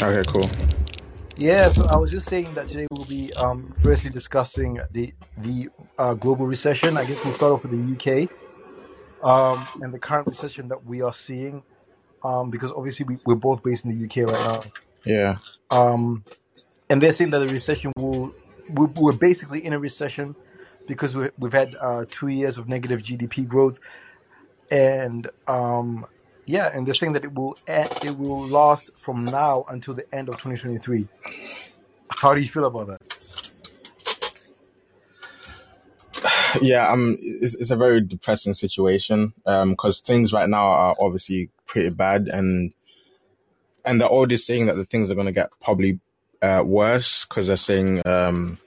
Okay, 0.00 0.22
cool. 0.30 0.48
Yeah, 1.36 1.68
so 1.68 1.86
I 1.86 1.96
was 1.96 2.12
just 2.12 2.28
saying 2.28 2.54
that 2.54 2.68
today 2.68 2.86
we'll 2.92 3.04
be 3.04 3.32
um, 3.34 3.74
firstly 3.82 4.10
discussing 4.10 4.80
the 4.92 5.12
the 5.38 5.68
uh, 5.98 6.14
global 6.14 6.46
recession. 6.46 6.96
I 6.96 7.04
guess 7.04 7.24
we'll 7.24 7.34
start 7.34 7.52
off 7.52 7.64
with 7.64 7.72
the 7.72 8.24
UK 8.24 8.30
um, 9.24 9.66
and 9.82 9.92
the 9.92 9.98
current 9.98 10.28
recession 10.28 10.68
that 10.68 10.86
we 10.86 11.02
are 11.02 11.12
seeing, 11.12 11.64
um, 12.22 12.48
because 12.48 12.70
obviously 12.70 13.06
we, 13.06 13.18
we're 13.26 13.34
both 13.34 13.62
based 13.64 13.84
in 13.84 13.98
the 13.98 14.04
UK 14.04 14.30
right 14.30 14.46
now. 14.46 14.60
Yeah. 15.04 15.38
Um, 15.70 16.24
and 16.88 17.02
they're 17.02 17.12
saying 17.12 17.30
that 17.30 17.40
the 17.40 17.52
recession 17.52 17.92
will 17.98 18.32
we're, 18.70 18.90
we're 19.00 19.12
basically 19.12 19.64
in 19.64 19.72
a 19.72 19.80
recession 19.80 20.36
because 20.86 21.16
we, 21.16 21.28
we've 21.38 21.52
had 21.52 21.74
uh, 21.80 22.04
two 22.08 22.28
years 22.28 22.56
of 22.56 22.68
negative 22.68 23.00
GDP 23.00 23.48
growth, 23.48 23.78
and 24.70 25.28
um, 25.48 26.06
yeah, 26.48 26.70
and 26.72 26.86
they're 26.86 26.94
saying 26.94 27.12
that 27.12 27.24
it 27.24 27.34
will 27.34 27.58
it 27.68 28.16
will 28.16 28.48
last 28.48 28.90
from 28.96 29.26
now 29.26 29.66
until 29.68 29.92
the 29.92 30.12
end 30.14 30.30
of 30.30 30.36
2023. 30.36 31.06
How 32.08 32.32
do 32.32 32.40
you 32.40 32.48
feel 32.48 32.64
about 32.64 32.86
that? 32.88 33.02
Yeah, 36.62 36.90
um, 36.90 37.18
it's, 37.20 37.54
it's 37.56 37.70
a 37.70 37.76
very 37.76 38.00
depressing 38.00 38.54
situation 38.54 39.34
um, 39.44 39.72
because 39.72 40.00
things 40.00 40.32
right 40.32 40.48
now 40.48 40.66
are 40.66 40.96
obviously 40.98 41.50
pretty 41.66 41.94
bad, 41.94 42.28
and 42.28 42.72
and 43.84 44.00
they're 44.00 44.08
already 44.08 44.38
saying 44.38 44.64
that 44.66 44.76
the 44.76 44.86
things 44.86 45.10
are 45.10 45.14
going 45.14 45.26
to 45.26 45.32
get 45.32 45.50
probably 45.60 46.00
uh, 46.40 46.64
worse 46.66 47.26
because 47.26 47.48
they're 47.48 47.56
saying 47.58 48.00
um, 48.06 48.58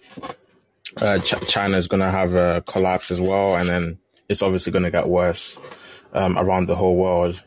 uh, 0.97 1.17
Ch- 1.17 1.47
China 1.47 1.77
is 1.77 1.87
going 1.87 2.01
to 2.01 2.11
have 2.11 2.35
a 2.35 2.61
collapse 2.67 3.09
as 3.09 3.19
well, 3.19 3.55
and 3.55 3.67
then 3.67 3.97
it's 4.29 4.43
obviously 4.43 4.71
going 4.71 4.85
to 4.85 4.91
get 4.91 5.07
worse 5.07 5.57
um, 6.13 6.37
around 6.37 6.67
the 6.67 6.75
whole 6.75 6.95
world. 6.95 7.41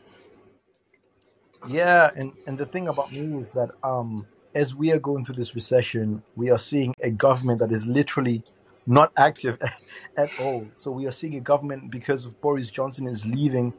Yeah, 1.69 2.11
and 2.15 2.33
and 2.47 2.57
the 2.57 2.65
thing 2.65 2.87
about 2.87 3.11
me 3.11 3.41
is 3.41 3.51
that 3.51 3.71
um, 3.83 4.27
as 4.53 4.75
we 4.75 4.91
are 4.91 4.99
going 4.99 5.25
through 5.25 5.35
this 5.35 5.55
recession, 5.55 6.23
we 6.35 6.49
are 6.49 6.57
seeing 6.57 6.93
a 7.01 7.11
government 7.11 7.59
that 7.59 7.71
is 7.71 7.85
literally 7.85 8.43
not 8.87 9.11
active 9.17 9.59
at 10.17 10.31
all. 10.39 10.67
So 10.75 10.91
we 10.91 11.07
are 11.07 11.11
seeing 11.11 11.35
a 11.35 11.41
government 11.41 11.91
because 11.91 12.25
of 12.25 12.39
Boris 12.41 12.69
Johnson 12.71 13.07
is 13.07 13.25
leaving 13.25 13.73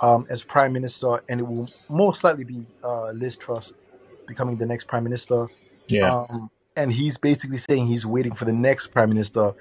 um, 0.00 0.26
as 0.30 0.42
prime 0.42 0.72
minister, 0.72 1.22
and 1.28 1.40
it 1.40 1.44
will 1.44 1.68
most 1.88 2.24
likely 2.24 2.44
be 2.44 2.66
uh, 2.84 3.10
Liz 3.12 3.36
Truss 3.36 3.72
becoming 4.26 4.56
the 4.56 4.66
next 4.66 4.86
prime 4.86 5.04
minister. 5.04 5.48
Yeah, 5.88 6.16
Um, 6.30 6.50
and 6.76 6.92
he's 6.92 7.18
basically 7.18 7.58
saying 7.58 7.86
he's 7.86 8.06
waiting 8.06 8.34
for 8.34 8.44
the 8.44 8.52
next 8.52 8.88
prime 8.88 9.08
minister 9.08 9.54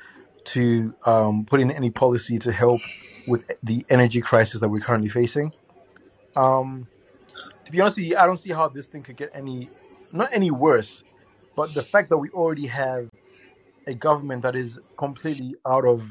to 0.46 0.96
um, 1.06 1.46
put 1.46 1.60
in 1.62 1.72
any 1.72 1.90
policy 1.90 2.40
to 2.40 2.52
help 2.52 2.82
with 3.28 3.46
the 3.64 3.86
energy 3.90 4.22
crisis 4.22 4.60
that 4.62 4.70
we're 4.70 4.82
currently 4.82 5.10
facing. 5.10 5.54
Um, 6.36 6.88
to 7.66 7.72
be 7.72 7.80
honest 7.82 7.98
with 7.98 8.08
you, 8.08 8.18
I 8.18 8.26
don't 8.26 8.38
see 8.38 8.52
how 8.52 8.68
this 8.70 8.86
thing 8.86 9.04
could 9.04 9.18
get 9.18 9.32
any, 9.34 9.70
not 10.12 10.30
any 10.34 10.52
worse, 10.52 11.04
but 11.56 11.74
the 11.74 11.82
fact 11.82 12.10
that 12.10 12.18
we 12.18 12.30
already 12.30 12.68
have 12.68 13.10
a 13.88 13.94
government 13.94 14.42
that 14.44 14.56
is 14.56 14.80
completely 14.98 15.56
out 15.66 15.86
of 15.86 16.04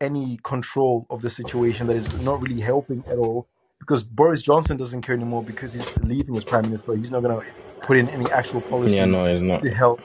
any 0.00 0.38
control 0.42 1.06
of 1.10 1.22
the 1.22 1.30
situation, 1.30 1.86
that 1.88 1.96
is 1.96 2.20
not 2.22 2.40
really 2.42 2.60
helping 2.60 3.04
at 3.08 3.18
all, 3.18 3.48
because 3.80 4.02
Boris 4.04 4.42
Johnson 4.42 4.76
doesn't 4.76 5.02
care 5.02 5.14
anymore 5.14 5.42
because 5.42 5.72
he's 5.72 5.96
leaving 5.98 6.36
as 6.36 6.44
prime 6.44 6.64
minister. 6.64 6.94
He's 6.94 7.10
not 7.10 7.22
going 7.22 7.40
to 7.40 7.46
put 7.80 7.96
in 7.96 8.08
any 8.10 8.30
actual 8.30 8.60
yeah, 8.60 8.68
policy 8.68 9.06
no, 9.06 9.24
it's 9.26 9.40
not. 9.40 9.60
to 9.60 9.70
help 9.70 10.00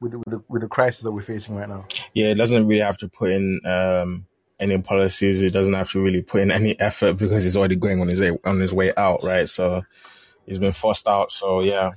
with 0.00 0.12
the, 0.12 0.18
with 0.18 0.30
the, 0.30 0.42
with 0.48 0.62
the 0.62 0.68
crisis 0.68 1.02
that 1.02 1.12
we're 1.12 1.22
facing 1.22 1.54
right 1.54 1.68
now. 1.68 1.86
Yeah, 2.14 2.26
it 2.26 2.34
doesn't 2.34 2.66
really 2.66 2.80
have 2.80 2.98
to 2.98 3.08
put 3.08 3.30
in 3.30 3.60
um, 3.64 4.26
any 4.60 4.78
policies. 4.78 5.40
He 5.40 5.50
doesn't 5.50 5.72
have 5.72 5.90
to 5.90 6.00
really 6.02 6.22
put 6.22 6.42
in 6.42 6.50
any 6.50 6.78
effort 6.78 7.14
because 7.14 7.44
he's 7.44 7.56
already 7.56 7.76
going 7.76 8.00
on 8.00 8.08
his 8.08 8.20
way, 8.20 8.38
on 8.44 8.60
his 8.60 8.72
way 8.72 8.92
out, 8.96 9.24
right? 9.24 9.48
So 9.48 9.82
he's 10.46 10.58
been 10.58 10.72
forced 10.72 11.08
out. 11.08 11.32
So 11.32 11.62
yeah, 11.62 11.90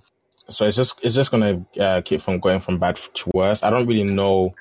so 0.50 0.66
it's 0.66 0.78
just 0.78 1.00
it's 1.04 1.16
just 1.16 1.32
gonna 1.32 1.66
uh, 1.80 2.02
keep 2.02 2.22
from 2.22 2.40
going 2.40 2.60
from 2.60 2.80
bad 2.80 2.96
to 2.96 3.32
worse. 3.34 3.64
I 3.64 3.70
don't 3.70 3.88
really 3.88 4.04
know. 4.04 4.54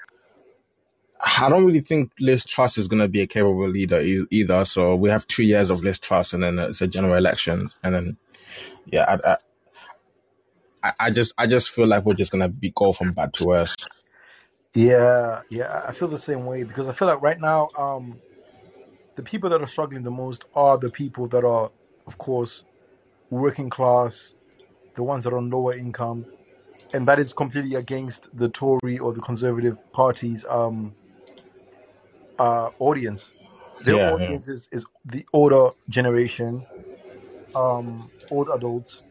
I 1.39 1.49
don't 1.49 1.65
really 1.65 1.81
think 1.81 2.13
Liz 2.21 2.45
Truss 2.45 2.79
is 2.79 2.89
gonna 2.89 3.09
be 3.09 3.21
a 3.21 3.27
capable 3.27 3.69
leader 3.69 4.01
e- 4.01 4.27
either. 4.31 4.65
So 4.65 4.97
we 4.97 5.09
have 5.11 5.27
two 5.29 5.45
years 5.45 5.71
of 5.71 5.83
Liz 5.83 5.99
Truss, 6.01 6.33
and 6.33 6.43
then 6.43 6.59
it's 6.59 6.81
a 6.81 6.87
general 6.87 7.15
election, 7.15 7.71
and 7.83 7.95
then 7.95 8.17
yeah, 8.87 9.19
I, 9.25 9.37
I, 10.83 10.93
I 10.99 11.11
just 11.11 11.33
I 11.39 11.47
just 11.47 11.71
feel 11.71 11.87
like 11.87 12.05
we're 12.05 12.15
just 12.15 12.33
gonna 12.33 12.49
be 12.49 12.73
go 12.75 12.93
from 12.93 13.13
bad 13.13 13.33
to 13.35 13.45
worse. 13.45 13.77
Yeah, 14.75 15.43
yeah, 15.51 15.83
I 15.87 15.93
feel 15.93 16.09
the 16.09 16.19
same 16.19 16.47
way 16.47 16.63
because 16.65 16.89
I 16.89 16.93
feel 16.93 17.09
like 17.09 17.21
right 17.23 17.41
now, 17.41 17.69
um, 17.77 18.21
the 19.17 19.23
people 19.23 19.51
that 19.51 19.61
are 19.63 19.67
struggling 19.67 20.03
the 20.03 20.11
most 20.11 20.45
are 20.55 20.79
the 20.79 20.91
people 20.91 21.29
that 21.29 21.45
are, 21.45 21.71
of 22.07 22.19
course, 22.19 22.65
working 23.31 23.71
class, 23.71 24.35
the 24.97 25.03
ones 25.03 25.25
that 25.25 25.33
are 25.33 25.39
on 25.39 25.51
lower 25.51 25.77
income, 25.77 26.27
and 26.93 27.07
that 27.09 27.19
is 27.19 27.33
completely 27.33 27.77
against 27.77 28.29
the 28.37 28.49
Tory 28.49 28.99
or 28.99 29.13
the 29.13 29.21
Conservative 29.21 29.79
Party's 29.93 30.45
um, 30.49 30.95
uh, 32.39 32.71
audience. 32.79 33.33
Their 33.83 33.97
Yeah, 33.97 34.11
yeah, 34.15 34.15
audience 34.15 34.49
is, 34.49 34.69
is 34.73 34.87
the 35.05 35.27
older 35.33 35.71
generation, 35.89 36.67
um, 37.55 38.11
old 38.31 38.49
adults, 38.55 39.03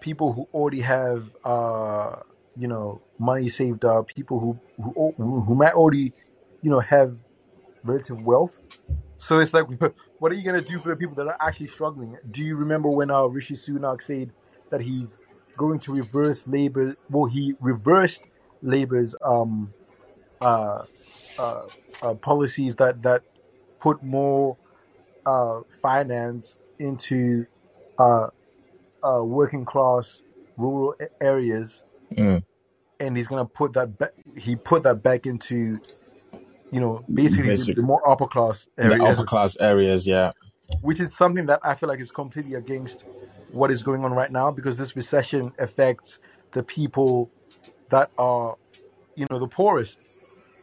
people 0.00 0.32
who 0.32 0.48
already 0.52 0.80
have, 0.80 1.30
uh, 1.44 2.16
you 2.56 2.68
know, 2.68 3.02
money 3.20 3.48
saved 3.48 3.84
up, 3.84 4.08
people 4.08 4.40
who 4.40 4.58
who 4.82 5.14
who 5.16 5.54
might 5.54 5.74
already, 5.74 6.12
you 6.62 6.70
know, 6.70 6.80
have 6.80 7.16
relative 7.84 8.20
wealth. 8.20 8.58
So 9.16 9.40
it's 9.40 9.54
like, 9.54 9.66
what 10.18 10.32
are 10.32 10.34
you 10.34 10.44
gonna 10.44 10.62
do 10.62 10.78
for 10.80 10.88
the 10.88 10.96
people 10.96 11.14
that 11.16 11.28
are 11.28 11.36
actually 11.40 11.68
struggling? 11.68 12.16
Do 12.30 12.44
you 12.44 12.56
remember 12.56 12.90
when 12.90 13.10
uh, 13.10 13.24
Rishi 13.24 13.54
Sunak 13.54 14.02
said 14.02 14.32
that 14.70 14.82
he's 14.82 15.20
going 15.56 15.80
to 15.80 15.92
reverse 15.92 16.46
labor? 16.48 16.96
Well, 17.10 17.26
he 17.26 17.54
reversed 17.60 18.22
labor's 18.62 19.14
um, 19.22 19.74
uh, 20.40 20.84
uh, 21.38 21.62
uh, 22.02 22.14
policies 22.14 22.76
that 22.76 23.02
that 23.02 23.22
put 23.80 24.02
more 24.02 24.56
uh, 25.26 25.60
finance 25.82 26.56
into 26.78 27.46
uh, 27.98 28.28
uh, 29.02 29.22
working 29.22 29.64
class 29.64 30.22
rural 30.56 30.94
areas, 31.20 31.82
mm, 32.14 32.42
and 33.00 33.16
he's 33.16 33.26
gonna 33.26 33.44
put 33.44 33.72
that 33.72 33.98
back. 33.98 34.12
He 34.36 34.54
put 34.56 34.82
that 34.84 35.02
back 35.02 35.26
into 35.26 35.80
you 36.70 36.80
know 36.80 37.04
basically 37.12 37.56
the, 37.56 37.82
more 37.82 38.06
upper 38.08 38.26
class 38.26 38.68
the 38.76 38.84
upper 38.84 39.02
areas, 39.02 39.26
class 39.26 39.56
areas. 39.58 40.06
Yeah. 40.06 40.32
which 40.82 41.00
is 41.00 41.16
something 41.16 41.46
that 41.46 41.60
I 41.64 41.74
feel 41.74 41.88
like 41.88 42.00
is 42.00 42.12
completely 42.12 42.54
against 42.54 43.04
what 43.50 43.70
is 43.70 43.82
going 43.82 44.04
on 44.04 44.12
right 44.12 44.30
now 44.30 44.50
because 44.50 44.78
this 44.78 44.94
recession 44.94 45.52
affects 45.58 46.18
the 46.52 46.62
people 46.62 47.30
that 47.88 48.10
are 48.18 48.56
you 49.16 49.26
know 49.30 49.38
the 49.38 49.48
poorest. 49.48 49.98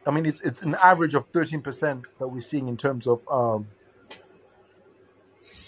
I 0.06 0.12
mean, 0.12 0.26
it's 0.26 0.40
it's 0.42 0.62
an 0.62 0.76
average 0.76 1.16
of 1.16 1.26
thirteen 1.28 1.62
percent 1.62 2.06
that 2.20 2.28
we're 2.28 2.40
seeing 2.40 2.68
in 2.68 2.78
terms 2.78 3.08
of 3.08 3.28
um 3.30 3.68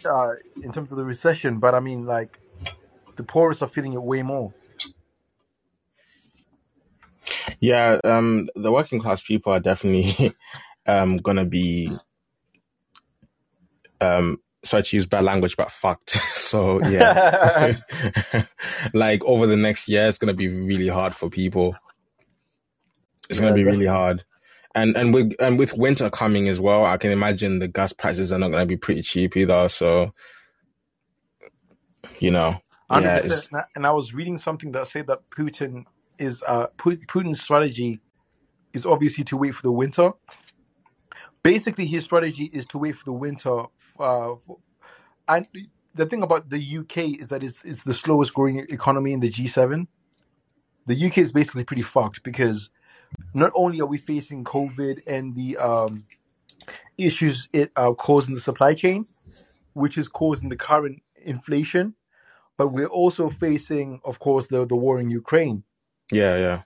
uh 0.05 0.33
in 0.63 0.71
terms 0.71 0.91
of 0.91 0.97
the 0.97 1.03
recession, 1.03 1.59
but 1.59 1.75
I 1.75 1.79
mean 1.79 2.05
like 2.05 2.39
the 3.17 3.23
poorest 3.23 3.61
are 3.61 3.67
feeling 3.67 3.93
it 3.93 4.01
way 4.01 4.23
more. 4.23 4.53
Yeah, 7.59 7.99
um, 8.03 8.49
the 8.55 8.71
working 8.71 8.99
class 8.99 9.21
people 9.21 9.53
are 9.53 9.59
definitely 9.59 10.35
um 10.87 11.17
gonna 11.17 11.45
be 11.45 11.99
um 14.01 14.37
sorry 14.63 14.83
to 14.83 14.97
use 14.97 15.05
bad 15.05 15.23
language, 15.25 15.57
but 15.57 15.71
fucked. 15.71 16.17
So 16.35 16.81
yeah, 16.83 17.21
like 18.93 19.23
over 19.25 19.47
the 19.47 19.57
next 19.57 19.87
year, 19.87 20.07
it's 20.07 20.17
gonna 20.17 20.33
be 20.33 20.47
really 20.49 20.87
hard 20.89 21.15
for 21.15 21.29
people. 21.29 21.75
It's 23.29 23.39
gonna 23.39 23.51
Yeah, 23.51 23.53
be 23.53 23.65
really 23.65 23.85
hard, 23.87 24.25
and 24.75 24.95
and 24.97 25.13
with 25.13 25.33
and 25.39 25.59
with 25.59 25.77
winter 25.77 26.09
coming 26.09 26.49
as 26.49 26.59
well, 26.59 26.85
I 26.85 26.97
can 26.97 27.11
imagine 27.11 27.59
the 27.59 27.67
gas 27.67 27.93
prices 27.93 28.33
are 28.33 28.39
not 28.39 28.51
gonna 28.51 28.65
be 28.65 28.77
pretty 28.77 29.03
cheap 29.03 29.37
either. 29.37 29.69
So 29.69 30.11
you 32.19 32.31
know, 32.31 32.59
yeah, 32.89 33.21
And 33.75 33.85
I 33.85 33.91
was 33.91 34.13
reading 34.13 34.37
something 34.37 34.71
that 34.73 34.87
said 34.87 35.07
that 35.07 35.19
Putin 35.31 35.85
is 36.19 36.43
uh 36.47 36.67
Putin's 36.77 37.41
strategy 37.41 37.99
is 38.73 38.85
obviously 38.85 39.23
to 39.25 39.37
wait 39.37 39.55
for 39.55 39.63
the 39.63 39.71
winter. 39.71 40.11
Basically, 41.43 41.85
his 41.85 42.03
strategy 42.03 42.49
is 42.53 42.65
to 42.67 42.77
wait 42.77 42.97
for 42.97 43.05
the 43.05 43.13
winter. 43.13 43.63
Uh, 43.99 44.35
and 45.27 45.47
the 45.95 46.05
thing 46.05 46.23
about 46.23 46.49
the 46.49 46.77
UK 46.79 47.19
is 47.19 47.29
that 47.29 47.43
it's, 47.43 47.63
it's 47.63 47.83
the 47.83 47.93
slowest 47.93 48.33
growing 48.33 48.59
economy 48.59 49.13
in 49.13 49.19
the 49.19 49.29
G7. 49.29 49.87
The 50.87 51.05
UK 51.05 51.19
is 51.19 51.31
basically 51.31 51.63
pretty 51.63 51.81
fucked 51.81 52.23
because 52.23 52.69
not 53.33 53.51
only 53.55 53.79
are 53.79 53.85
we 53.85 53.97
facing 53.97 54.43
COVID 54.43 55.01
and 55.07 55.35
the 55.35 55.57
um, 55.57 56.05
issues 56.97 57.47
it 57.53 57.71
uh, 57.75 57.93
causing 57.93 58.35
the 58.35 58.41
supply 58.41 58.73
chain, 58.73 59.05
which 59.73 59.97
is 59.97 60.07
causing 60.07 60.49
the 60.49 60.55
current 60.55 61.01
inflation, 61.23 61.93
but 62.57 62.69
we're 62.69 62.87
also 62.87 63.29
facing, 63.29 64.01
of 64.03 64.19
course, 64.19 64.47
the, 64.47 64.65
the 64.65 64.75
war 64.75 64.99
in 64.99 65.09
Ukraine. 65.09 65.63
Yeah, 66.11 66.37
yeah, 66.37 66.61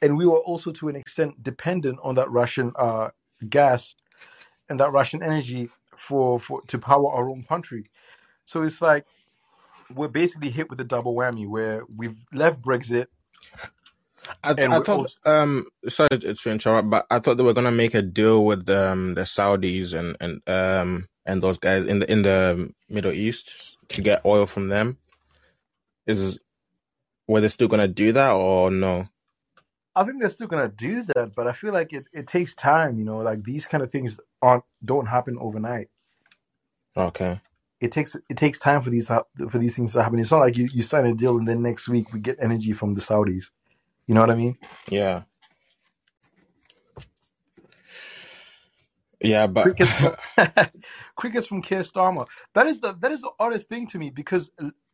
And 0.00 0.16
we 0.16 0.26
were 0.26 0.38
also, 0.38 0.72
to 0.72 0.88
an 0.88 0.96
extent, 0.96 1.42
dependent 1.42 1.98
on 2.02 2.14
that 2.16 2.30
Russian 2.30 2.72
uh, 2.76 3.10
gas 3.48 3.94
and 4.68 4.80
that 4.80 4.92
Russian 4.92 5.22
energy 5.22 5.70
for, 5.96 6.40
for 6.40 6.62
to 6.62 6.78
power 6.78 7.10
our 7.12 7.28
own 7.28 7.44
country. 7.44 7.90
So 8.44 8.62
it's 8.62 8.82
like 8.82 9.06
we're 9.94 10.08
basically 10.08 10.50
hit 10.50 10.70
with 10.70 10.80
a 10.80 10.84
double 10.84 11.14
whammy 11.14 11.46
where 11.46 11.82
we've 11.96 12.16
left 12.32 12.62
Brexit 12.62 13.06
I, 14.44 14.54
and 14.58 14.72
I 14.72 14.80
thought, 14.80 14.98
also 14.98 15.16
um, 15.24 15.66
sorry 15.88 16.18
to 16.18 16.50
interrupt, 16.50 16.90
but 16.90 17.06
I 17.10 17.18
thought 17.18 17.36
they 17.36 17.42
were 17.42 17.52
gonna 17.52 17.72
make 17.72 17.94
a 17.94 18.02
deal 18.02 18.44
with 18.44 18.68
um 18.70 19.14
the 19.14 19.22
Saudis 19.22 19.94
and 19.94 20.16
and 20.20 20.48
um 20.48 21.08
and 21.26 21.42
those 21.42 21.58
guys 21.58 21.86
in 21.86 22.00
the 22.00 22.10
in 22.10 22.22
the 22.22 22.70
Middle 22.88 23.12
East 23.12 23.76
to 23.88 24.00
get 24.00 24.24
oil 24.24 24.46
from 24.46 24.68
them. 24.68 24.98
Is 26.06 26.38
were 27.28 27.40
they 27.40 27.48
still 27.48 27.68
gonna 27.68 27.88
do 27.88 28.12
that 28.12 28.32
or 28.32 28.70
no? 28.70 29.08
I 29.94 30.04
think 30.04 30.20
they're 30.20 30.30
still 30.30 30.48
gonna 30.48 30.68
do 30.68 31.04
that, 31.14 31.34
but 31.34 31.46
I 31.46 31.52
feel 31.52 31.72
like 31.72 31.92
it, 31.92 32.06
it 32.12 32.28
takes 32.28 32.54
time, 32.54 32.98
you 32.98 33.04
know, 33.04 33.18
like 33.18 33.44
these 33.44 33.66
kind 33.66 33.82
of 33.82 33.90
things 33.90 34.18
aren't 34.40 34.64
don't 34.84 35.06
happen 35.06 35.38
overnight. 35.40 35.88
Okay. 36.96 37.40
It 37.80 37.92
takes 37.92 38.16
it 38.28 38.36
takes 38.36 38.58
time 38.58 38.82
for 38.82 38.90
these 38.90 39.08
for 39.08 39.58
these 39.58 39.76
things 39.76 39.92
to 39.94 40.02
happen. 40.02 40.18
It's 40.18 40.30
not 40.30 40.40
like 40.40 40.56
you, 40.56 40.68
you 40.72 40.82
sign 40.82 41.06
a 41.06 41.14
deal 41.14 41.38
and 41.38 41.48
then 41.48 41.62
next 41.62 41.88
week 41.88 42.12
we 42.12 42.20
get 42.20 42.38
energy 42.40 42.72
from 42.72 42.94
the 42.94 43.00
Saudis. 43.00 43.50
You 44.06 44.14
know 44.14 44.20
what 44.20 44.30
I 44.30 44.36
mean? 44.36 44.58
Yeah. 44.90 45.22
Yeah, 49.20 49.46
but 49.48 49.64
Crickets 49.64 49.92
from 49.98 50.16
crickets 51.16 51.46
from 51.46 51.62
Keir 51.62 51.80
Starmer. 51.80 52.26
That 52.54 52.66
is 52.66 52.80
the 52.80 52.94
that 53.00 53.12
is 53.12 53.22
the 53.22 53.30
oddest 53.38 53.68
thing 53.68 53.86
to 53.88 53.98
me 53.98 54.10
because 54.10 54.50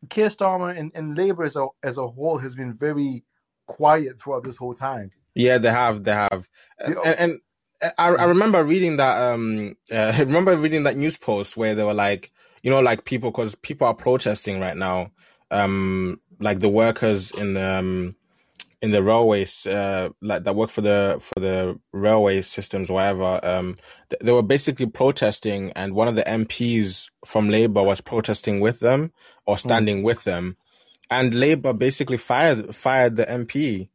Keir 0.09 0.29
Starmer 0.29 0.77
and, 0.77 0.93
and 0.95 1.17
Labour 1.17 1.45
as 1.45 1.57
a 1.57 1.67
as 1.83 1.99
a 1.99 2.07
whole 2.07 2.39
has 2.39 2.55
been 2.55 2.75
very 2.75 3.25
quiet 3.67 4.21
throughout 4.21 4.45
this 4.45 4.57
whole 4.57 4.75
time. 4.75 5.11
yeah, 5.35 5.59
they 5.59 5.71
have, 5.71 6.05
they 6.05 6.13
have, 6.13 6.49
and, 6.79 6.97
and 7.05 7.41
I 7.83 8.09
I 8.09 8.25
remember 8.25 8.65
reading 8.65 8.97
that 8.97 9.19
um 9.19 9.77
uh, 9.93 10.13
I 10.17 10.21
remember 10.21 10.57
reading 10.57 10.85
that 10.85 10.97
news 10.97 11.17
post 11.17 11.57
where 11.57 11.75
they 11.75 11.85
were 11.85 11.95
like 11.95 12.33
you 12.63 12.71
know 12.71 12.81
like 12.81 13.05
people 13.05 13.31
because 13.31 13.55
people 13.57 13.87
are 13.87 13.95
protesting 13.95 14.61
right 14.61 14.77
now 14.77 15.11
um 15.51 16.21
like 16.41 16.61
the 16.61 16.69
workers 16.69 17.31
in 17.31 17.55
the 17.55 17.79
um 17.79 18.17
in 18.81 18.93
the 18.93 19.03
railways 19.03 19.67
uh 19.67 20.09
like 20.23 20.45
that 20.45 20.55
work 20.55 20.71
for 20.71 20.83
the 20.83 21.19
for 21.21 21.41
the 21.41 21.79
railway 21.93 22.41
systems 22.41 22.89
whatever 22.91 23.45
um 23.45 23.77
th- 24.09 24.21
they 24.23 24.33
were 24.33 24.43
basically 24.43 24.87
protesting 24.87 25.73
and 25.73 25.95
one 25.95 26.07
of 26.09 26.15
the 26.15 26.23
MPs 26.23 27.11
from 27.27 27.51
Labour 27.51 27.83
was 27.83 28.01
protesting 28.01 28.61
with 28.61 28.81
them 28.81 29.13
or 29.47 29.57
Mm. 29.57 29.61
standing 29.61 30.03
with 30.05 30.25
them 30.25 30.57
and 31.11 31.35
Labour 31.35 31.73
basically 31.73 32.19
fired 32.19 32.75
fired 32.75 33.17
the 33.17 33.27
MP 33.27 33.89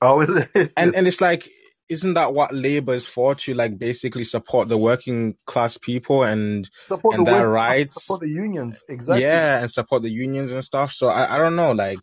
oh, 0.00 0.20
and 0.22 0.46
it's 0.54 0.74
and 0.76 1.06
it's 1.06 1.20
like 1.20 1.48
isn't 1.90 2.14
that 2.14 2.32
what 2.32 2.54
Labour 2.54 2.94
is 2.94 3.06
for 3.06 3.34
to 3.34 3.52
like 3.52 3.78
basically 3.78 4.24
support 4.24 4.68
the 4.68 4.78
working 4.78 5.36
class 5.44 5.76
people 5.76 6.22
and 6.22 6.70
support 6.78 7.12
the 7.12 7.18
and 7.18 7.26
their 7.26 7.50
rights 7.50 7.92
support 8.02 8.20
the 8.20 8.28
unions. 8.28 8.82
Exactly. 8.88 9.22
yeah 9.22 9.60
and 9.60 9.70
support 9.70 10.02
the 10.02 10.10
unions 10.10 10.50
and 10.50 10.64
stuff 10.64 10.92
so 10.92 11.08
I 11.08 11.34
I 11.34 11.38
don't 11.38 11.56
know 11.56 11.72
like 11.72 12.00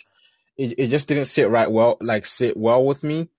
it, 0.62 0.76
it 0.78 0.88
just 0.88 1.08
didn't 1.08 1.26
sit 1.26 1.50
right 1.50 1.72
well 1.72 1.98
like 2.02 2.26
sit 2.26 2.56
well 2.58 2.86
with 2.86 3.04
me 3.04 3.30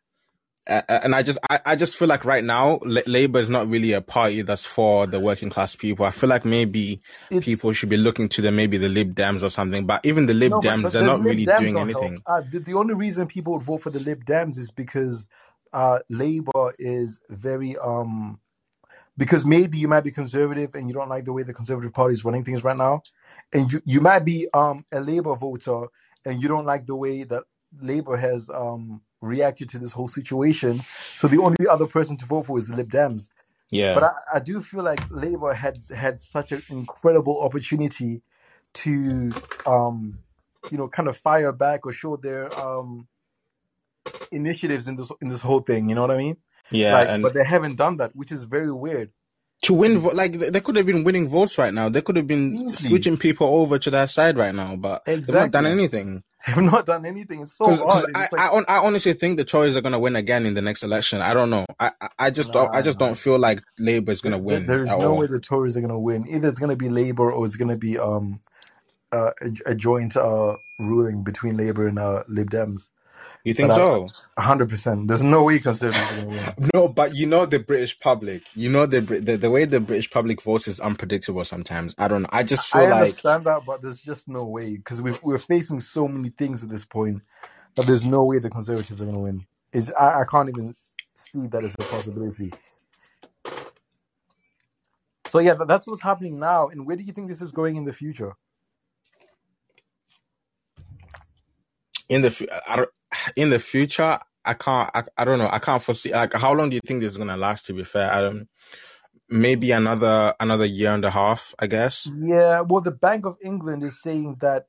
uh, 0.67 0.81
and 0.89 1.15
I 1.15 1.23
just 1.23 1.39
I, 1.51 1.61
I 1.67 1.77
just 1.77 1.97
feel 1.97 2.07
like 2.07 2.25
right 2.25 2.45
now 2.45 2.79
La- 2.85 3.03
Labour 3.07 3.41
is 3.41 3.51
not 3.51 3.69
really 3.69 3.93
a 3.93 4.01
party 4.01 4.43
that's 4.43 4.65
for 4.65 5.09
the 5.09 5.19
working 5.19 5.51
class 5.51 5.75
people. 5.75 6.07
I 6.07 6.13
feel 6.13 6.31
like 6.31 6.45
maybe 6.45 7.01
It's 7.31 7.45
people 7.45 7.73
should 7.73 7.89
be 7.89 7.97
looking 7.97 8.29
to 8.29 8.43
the 8.43 8.53
maybe 8.53 8.79
the 8.79 8.89
Lib 8.89 9.15
Dems 9.15 9.43
or 9.43 9.51
something. 9.51 9.87
But 9.87 10.07
even 10.07 10.27
the 10.27 10.35
Lib 10.35 10.53
no, 10.53 10.61
Dems, 10.61 10.83
but 10.85 10.93
they're 10.93 11.03
the 11.03 11.09
not 11.09 11.19
Lib 11.19 11.31
really 11.31 11.47
Dems 11.47 11.59
doing 11.59 11.79
anything. 11.79 12.23
Uh, 12.27 12.43
the, 12.49 12.61
the 12.61 12.75
only 12.75 12.95
reason 12.95 13.27
people 13.27 13.55
would 13.55 13.63
vote 13.63 13.83
for 13.83 13.91
the 13.91 13.99
Lib 13.99 14.25
Dems 14.25 14.57
is 14.57 14.71
because 14.71 15.27
uh, 15.73 15.99
Labour 16.09 16.75
is 16.79 17.19
very 17.29 17.77
um 17.79 18.39
because 19.17 19.45
maybe 19.45 19.79
you 19.79 19.89
might 19.89 20.05
be 20.05 20.13
conservative 20.13 20.77
and 20.77 20.89
you 20.89 20.95
don't 20.95 21.09
like 21.09 21.25
the 21.25 21.33
way 21.33 21.43
the 21.43 21.53
Conservative 21.53 21.93
Party 21.93 22.15
is 22.15 22.25
running 22.25 22.45
things 22.45 22.63
right 22.63 22.77
now, 22.77 23.03
and 23.53 23.73
you 23.73 23.83
you 23.85 24.01
might 24.01 24.25
be 24.25 24.47
um 24.55 24.85
a 24.93 25.01
Labour 25.01 25.35
voter 25.35 25.89
and 26.25 26.43
you 26.43 26.49
don't 26.49 26.67
like 26.67 26.87
the 26.87 26.97
way 26.97 27.25
that 27.25 27.45
Labour 27.81 28.17
has 28.17 28.51
um 28.51 29.01
reacted 29.21 29.69
to 29.71 29.79
this 29.79 29.93
whole 29.93 30.09
situation. 30.09 30.81
So 31.17 31.29
the 31.29 31.39
only 31.39 31.67
other 31.71 31.87
person 31.87 32.17
to 32.19 32.27
vote 32.27 32.47
for 32.47 32.59
is 32.59 32.67
the 32.69 32.77
Lib 32.77 32.91
Dems. 32.91 33.29
But 33.71 34.05
Yeah, 34.05 34.11
I, 34.35 34.37
I 34.37 34.41
do 34.41 34.61
feel 34.61 34.83
like 34.83 35.01
Labour 35.11 35.55
had 35.55 35.79
had 35.95 36.21
such 36.21 36.53
an 36.53 36.63
incredible 36.71 37.43
opportunity 37.43 38.23
to 38.75 39.31
um 39.67 40.19
you 40.71 40.79
know 40.79 40.89
kind 40.89 41.09
of 41.09 41.17
fire 41.17 41.53
back 41.53 41.87
or 41.87 41.93
show 41.93 42.17
their 42.17 42.53
um 42.59 43.09
initiatives 44.31 44.89
in 44.89 44.97
this 44.97 45.11
in 45.21 45.29
this 45.29 45.41
whole 45.41 45.61
thing. 45.61 45.89
You 45.89 45.95
know 45.95 46.03
what 46.03 46.11
I 46.11 46.19
mean? 46.19 46.37
yeah, 46.71 46.99
Like, 46.99 47.09
and 47.09 47.23
but 47.23 47.35
they 47.35 47.45
haven't 47.45 47.77
done 47.77 47.97
that, 47.99 48.15
which 48.17 48.33
is 48.33 48.45
very 48.45 48.73
weird. 48.73 49.11
To 49.63 49.75
win, 49.75 49.99
vo- 49.99 50.11
like 50.11 50.33
they 50.35 50.61
could 50.61 50.77
have 50.77 50.87
been 50.87 51.05
winning 51.05 51.29
votes 51.29 51.57
right 51.59 51.73
now. 51.73 51.89
They 51.89 52.03
could 52.03 52.17
have 52.17 52.27
been 52.27 52.55
Easily, 52.55 52.89
switching 52.91 53.17
people 53.17 53.47
over 53.47 53.79
to 53.79 53.91
their 53.91 54.07
side 54.09 54.37
right 54.37 54.55
now, 54.55 54.77
but 54.77 55.05
they've 55.05 55.27
not 55.29 55.51
done 55.51 55.67
anything. 55.67 56.23
They've 56.45 56.57
not 56.57 56.87
done 56.87 57.07
anything. 57.07 57.43
It's 57.43 57.57
so 57.57 57.67
Because 57.67 57.81
odd. 57.83 58.05
And 58.09 58.17
I, 58.17 58.25
it's 58.25 58.33
I 58.33 58.37
like, 58.37 58.51
hon- 58.51 58.65
I 58.67 58.79
honestly 58.79 59.13
think 59.13 59.37
the 59.37 59.45
Tories 59.45 59.77
are 59.77 59.81
gonna 59.81 60.01
win 60.01 60.17
again 60.17 60.45
in 60.45 60.55
the 60.55 60.61
next 60.61 60.83
election. 60.83 61.21
I 61.21 61.35
don't 61.35 61.51
know. 61.51 61.67
I 61.79 61.93
I 62.01 62.09
I 62.19 62.31
just 62.31 62.53
don't 62.53 62.75
I 62.75 62.83
just 62.83 62.99
nah. 62.99 63.07
don't 63.07 63.15
feel 63.15 63.39
like 63.39 63.63
Labour 63.79 64.11
is 64.11 64.23
gonna 64.23 64.39
win 64.39 64.67
there 64.67 64.83
is 64.83 64.89
no 64.91 65.15
way 65.15 65.29
the 65.29 65.39
Tories 65.39 65.77
are 65.77 65.81
going 65.81 65.93
to 65.93 65.99
win. 66.01 66.27
Either 66.29 66.49
it's 66.49 66.59
going 66.59 66.71
to 66.71 66.77
be 66.77 66.89
Labour 66.89 67.31
or 67.31 67.45
it's 67.45 67.55
going 67.55 67.69
to 67.69 67.77
be 67.77 67.97
um 67.97 68.41
uh, 69.13 69.31
a, 69.41 69.71
a 69.71 69.75
joint 69.77 70.17
uh 70.17 70.57
ruling 70.81 71.23
between 71.23 71.57
Labour 71.57 71.87
and 71.87 71.99
uh, 71.99 72.25
Lib 72.29 72.51
Dems. 72.51 72.89
You 73.45 73.55
But 73.59 73.71
think 73.71 73.73
I, 73.73 73.75
so? 73.75 74.15
hundred 74.39 74.71
percent. 74.71 75.09
There's 75.09 75.25
no 75.25 75.45
way 75.45 75.61
Conservatives 75.61 76.13
are 76.13 76.17
going 76.17 76.27
to 76.27 76.33
win. 76.33 76.57
No, 76.75 76.89
but 76.89 77.15
you 77.15 77.27
know 77.27 77.47
the 77.47 77.61
British 77.61 78.01
public. 78.01 78.45
You 78.55 78.71
know 78.71 78.87
the 78.87 79.03
Brit- 79.03 79.27
the, 79.27 79.37
the 79.39 79.51
way 79.51 79.65
the 79.67 79.81
British 79.81 80.11
public 80.11 80.43
votes 80.43 80.69
is 80.69 80.81
unpredictable 80.81 81.45
sometimes. 81.45 81.95
I 81.99 82.09
don't 82.09 82.23
know. 82.23 82.29
I 82.33 82.45
just 82.45 82.67
I 82.73 82.79
feel 82.79 82.89
like 82.89 82.93
I 82.93 83.03
understand 83.03 83.47
that, 83.47 83.65
but 83.67 83.83
there's 83.83 84.01
just 84.01 84.29
no 84.29 84.45
way 84.47 84.77
because 84.77 85.03
we've, 85.03 85.21
we're 85.23 85.39
facing 85.39 85.81
so 85.81 86.09
many 86.09 86.31
things 86.31 86.65
at 86.65 86.71
this 86.71 86.85
point 86.85 87.23
that 87.77 87.87
there's 87.87 88.07
no 88.07 88.25
way 88.25 88.39
the 88.41 88.51
Conservatives 88.51 89.03
are 89.03 89.07
going 89.07 89.17
to 89.17 89.23
win. 89.23 89.47
Is 89.73 89.93
I, 89.99 90.23
I 90.23 90.25
can't 90.31 90.51
even 90.51 90.75
see 91.15 91.49
that 91.49 91.65
as 91.65 91.77
a 91.81 91.85
possibility. 91.85 92.53
So 95.27 95.41
yeah, 95.41 95.55
that, 95.55 95.69
that's 95.69 95.87
what's 95.87 96.03
happening 96.03 96.39
now. 96.39 96.69
And 96.69 96.87
where 96.87 96.97
do 96.97 97.05
you 97.05 97.13
think 97.13 97.29
this 97.29 97.43
is 97.43 97.53
going 97.53 97.77
in 97.77 97.85
the 97.85 97.93
future? 97.95 98.35
in 102.09 102.23
the 102.23 102.31
fu- 102.31 102.49
I 102.69 102.77
don't, 102.77 102.91
in 103.37 103.51
the 103.51 103.59
future, 103.59 104.19
I 104.45 104.55
can't. 104.55 104.91
I, 104.95 105.05
I 105.19 105.25
don't 105.25 105.39
know. 105.39 105.49
I 105.51 105.59
can't 105.59 105.83
foresee. 105.83 106.13
Like, 106.13 106.35
how 106.35 106.53
long 106.55 106.71
do 106.71 106.77
you 106.77 106.81
think 106.87 107.01
this 107.01 107.13
is 107.13 107.19
gonna 107.19 107.37
last? 107.37 107.67
To 107.67 107.73
be 107.75 107.85
fair, 107.85 108.13
I 108.13 108.21
don't. 108.21 108.49
Maybe 109.29 109.71
another 109.73 110.35
another 110.41 110.67
year 110.67 110.95
and 110.95 111.05
a 111.05 111.11
half. 111.11 111.55
I 111.59 111.67
guess. 111.67 112.09
Yeah, 112.19 112.61
well, 112.63 112.83
the 112.83 112.91
Bank 112.93 113.27
of 113.27 113.37
England 113.43 113.83
is 113.83 114.01
saying 114.03 114.37
that 114.41 114.67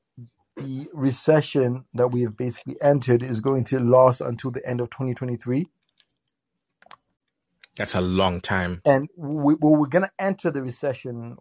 the 0.56 0.88
recession 0.94 1.84
that 1.94 2.08
we 2.08 2.22
have 2.22 2.36
basically 2.36 2.76
entered 2.80 3.22
is 3.22 3.40
going 3.40 3.64
to 3.64 3.80
last 3.80 4.20
until 4.20 4.50
the 4.50 4.66
end 4.66 4.80
of 4.80 4.90
2023. 4.90 5.68
That's 7.76 7.94
a 7.94 8.00
long 8.00 8.40
time. 8.40 8.82
And 8.84 9.08
we, 9.16 9.54
well, 9.54 9.74
we're 9.76 9.88
going 9.88 10.04
to 10.04 10.12
enter 10.18 10.50
the 10.50 10.62
recession. 10.62 11.36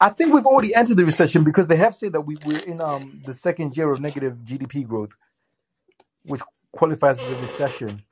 I 0.00 0.10
think 0.10 0.32
we've 0.32 0.46
already 0.46 0.74
entered 0.74 0.96
the 0.98 1.04
recession 1.04 1.44
because 1.44 1.66
they 1.68 1.76
have 1.76 1.94
said 1.94 2.12
that 2.12 2.22
we, 2.22 2.36
we're 2.44 2.60
in 2.60 2.80
um, 2.80 3.22
the 3.26 3.34
second 3.34 3.76
year 3.76 3.90
of 3.90 4.00
negative 4.00 4.38
GDP 4.38 4.86
growth, 4.86 5.10
which 6.24 6.42
qualifies 6.72 7.22
as 7.22 7.30
a 7.30 7.36
recession. 7.36 8.04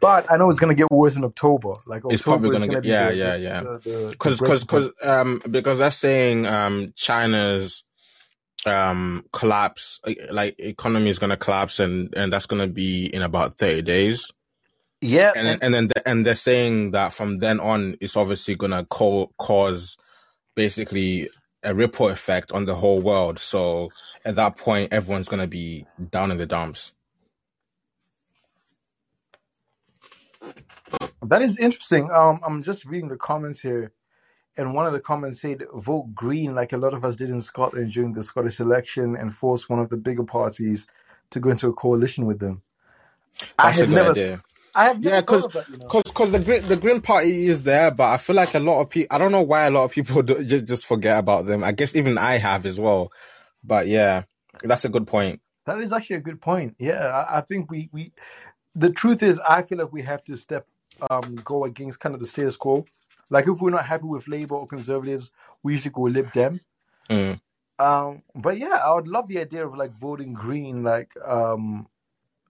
But 0.00 0.30
I 0.30 0.36
know 0.38 0.50
it's 0.50 0.58
going 0.60 0.74
to 0.74 0.80
get 0.80 0.90
worse 0.90 1.16
in 1.16 1.24
October. 1.24 1.74
Like 1.86 2.04
It's 2.08 2.22
probably 2.22 2.48
October 2.48 2.54
is 2.54 2.64
gonna 2.64 2.66
going 2.66 2.76
get. 2.76 2.82
to 2.82 2.82
be 2.82 2.94
Yeah, 2.94 3.10
the 3.10 3.12
yeah, 3.12 3.36
yeah. 3.36 3.64
the 3.84 4.16
Because 4.18 4.40
because 4.40 4.64
because 4.64 4.90
um 5.04 5.42
because 5.50 5.78
they're 5.78 5.90
saying 5.92 6.46
um 6.46 6.92
China's 6.96 7.84
um 8.66 9.24
collapse 9.32 10.00
like 10.30 10.56
economy 10.58 11.10
is 11.10 11.18
gonna 11.18 11.36
collapse 11.36 11.80
and 11.80 12.14
and 12.16 12.32
that's 12.32 12.46
gonna 12.46 12.68
be 12.68 13.06
in 13.06 13.22
about 13.22 13.58
30 13.58 13.82
days 13.82 14.32
Yeah, 15.02 15.34
and 15.34 15.46
then 15.48 15.58
and 15.62 15.62
and 15.62 15.74
then 15.74 15.88
the, 15.88 16.08
and 16.08 16.26
they're 16.26 16.34
saying 16.34 16.92
that 16.92 17.12
from 17.12 17.38
then 17.38 17.60
on 17.60 17.96
it's 18.00 18.16
obviously 18.16 18.56
gonna 18.56 18.86
co- 18.90 19.32
cause 19.38 19.98
basically 20.56 21.30
a 21.62 21.74
ripple 21.74 22.08
effect 22.08 22.52
on 22.52 22.66
the 22.66 22.74
whole 22.76 23.00
world 23.00 23.38
so 23.38 23.92
at 24.24 24.36
that 24.36 24.56
point 24.56 24.92
everyone's 24.92 25.28
gonna 25.28 25.48
be 25.48 25.86
down 26.10 26.30
in 26.30 26.38
the 26.38 26.46
dumps 26.46 26.92
that 31.22 31.42
is 31.42 31.58
interesting. 31.58 32.10
Um, 32.10 32.40
I'm 32.44 32.62
just 32.62 32.84
reading 32.84 33.08
the 33.08 33.16
comments 33.16 33.60
here. 33.60 33.92
And 34.56 34.74
one 34.74 34.86
of 34.86 34.92
the 34.92 35.00
comments 35.00 35.40
said, 35.40 35.64
vote 35.74 36.14
green, 36.14 36.54
like 36.54 36.72
a 36.72 36.76
lot 36.76 36.92
of 36.92 37.04
us 37.04 37.16
did 37.16 37.30
in 37.30 37.40
Scotland 37.40 37.92
during 37.92 38.12
the 38.12 38.22
Scottish 38.22 38.60
election, 38.60 39.16
and 39.16 39.34
force 39.34 39.68
one 39.68 39.78
of 39.78 39.88
the 39.88 39.96
bigger 39.96 40.24
parties 40.24 40.86
to 41.30 41.40
go 41.40 41.50
into 41.50 41.68
a 41.68 41.72
coalition 41.72 42.26
with 42.26 42.40
them. 42.40 42.62
I 43.58 43.66
that's 43.66 43.78
a 43.78 43.80
have 43.82 43.88
good 43.88 43.94
never, 43.94 44.10
idea 44.10 44.42
I 44.74 44.84
have 44.84 45.02
yeah 45.02 45.20
thought 45.20 45.46
because. 45.46 45.68
You 45.68 45.76
know, 45.78 45.86
because 45.86 46.02
because 46.04 46.32
the 46.32 46.38
green 46.40 46.68
the 46.68 46.76
green 46.76 47.00
party 47.00 47.46
is 47.46 47.62
there 47.62 47.90
but 47.90 48.08
i 48.12 48.16
feel 48.16 48.36
like 48.36 48.54
a 48.54 48.60
lot 48.60 48.80
of 48.80 48.90
people 48.90 49.14
i 49.14 49.18
don't 49.18 49.32
know 49.32 49.40
why 49.40 49.66
a 49.66 49.70
lot 49.70 49.84
of 49.84 49.92
people 49.92 50.20
do, 50.24 50.44
just 50.44 50.66
just 50.66 50.84
forget 50.84 51.18
about 51.18 51.46
them 51.46 51.64
i 51.64 51.72
guess 51.72 51.94
even 51.94 52.18
i 52.18 52.36
have 52.36 52.66
as 52.66 52.78
well 52.78 53.12
but 53.64 53.86
yeah 53.86 54.24
that's 54.64 54.84
a 54.84 54.88
good 54.88 55.06
point 55.06 55.40
that 55.66 55.80
is 55.80 55.92
actually 55.92 56.16
a 56.16 56.20
good 56.20 56.40
point. 56.40 56.74
Yeah, 56.78 57.06
I, 57.06 57.38
I 57.38 57.40
think 57.42 57.70
we 57.70 57.88
we. 57.92 58.12
The 58.74 58.90
truth 58.90 59.22
is, 59.22 59.38
I 59.38 59.62
feel 59.62 59.78
like 59.78 59.92
we 59.92 60.02
have 60.02 60.24
to 60.24 60.36
step, 60.36 60.66
um, 61.10 61.36
go 61.44 61.64
against 61.64 62.00
kind 62.00 62.14
of 62.14 62.20
the 62.20 62.26
status 62.26 62.56
quo. 62.56 62.84
Like 63.30 63.46
if 63.46 63.60
we're 63.60 63.70
not 63.70 63.86
happy 63.86 64.06
with 64.06 64.28
Labour 64.28 64.56
or 64.56 64.66
Conservatives, 64.66 65.30
we 65.62 65.74
usually 65.74 65.92
go 65.92 66.02
Lib 66.02 66.32
Dem. 66.32 66.60
Mm. 67.08 67.40
Um, 67.78 68.22
but 68.34 68.58
yeah, 68.58 68.80
I 68.84 68.92
would 68.94 69.08
love 69.08 69.28
the 69.28 69.38
idea 69.38 69.66
of 69.66 69.74
like 69.76 69.98
voting 69.98 70.34
green. 70.34 70.82
Like, 70.82 71.12
um, 71.24 71.86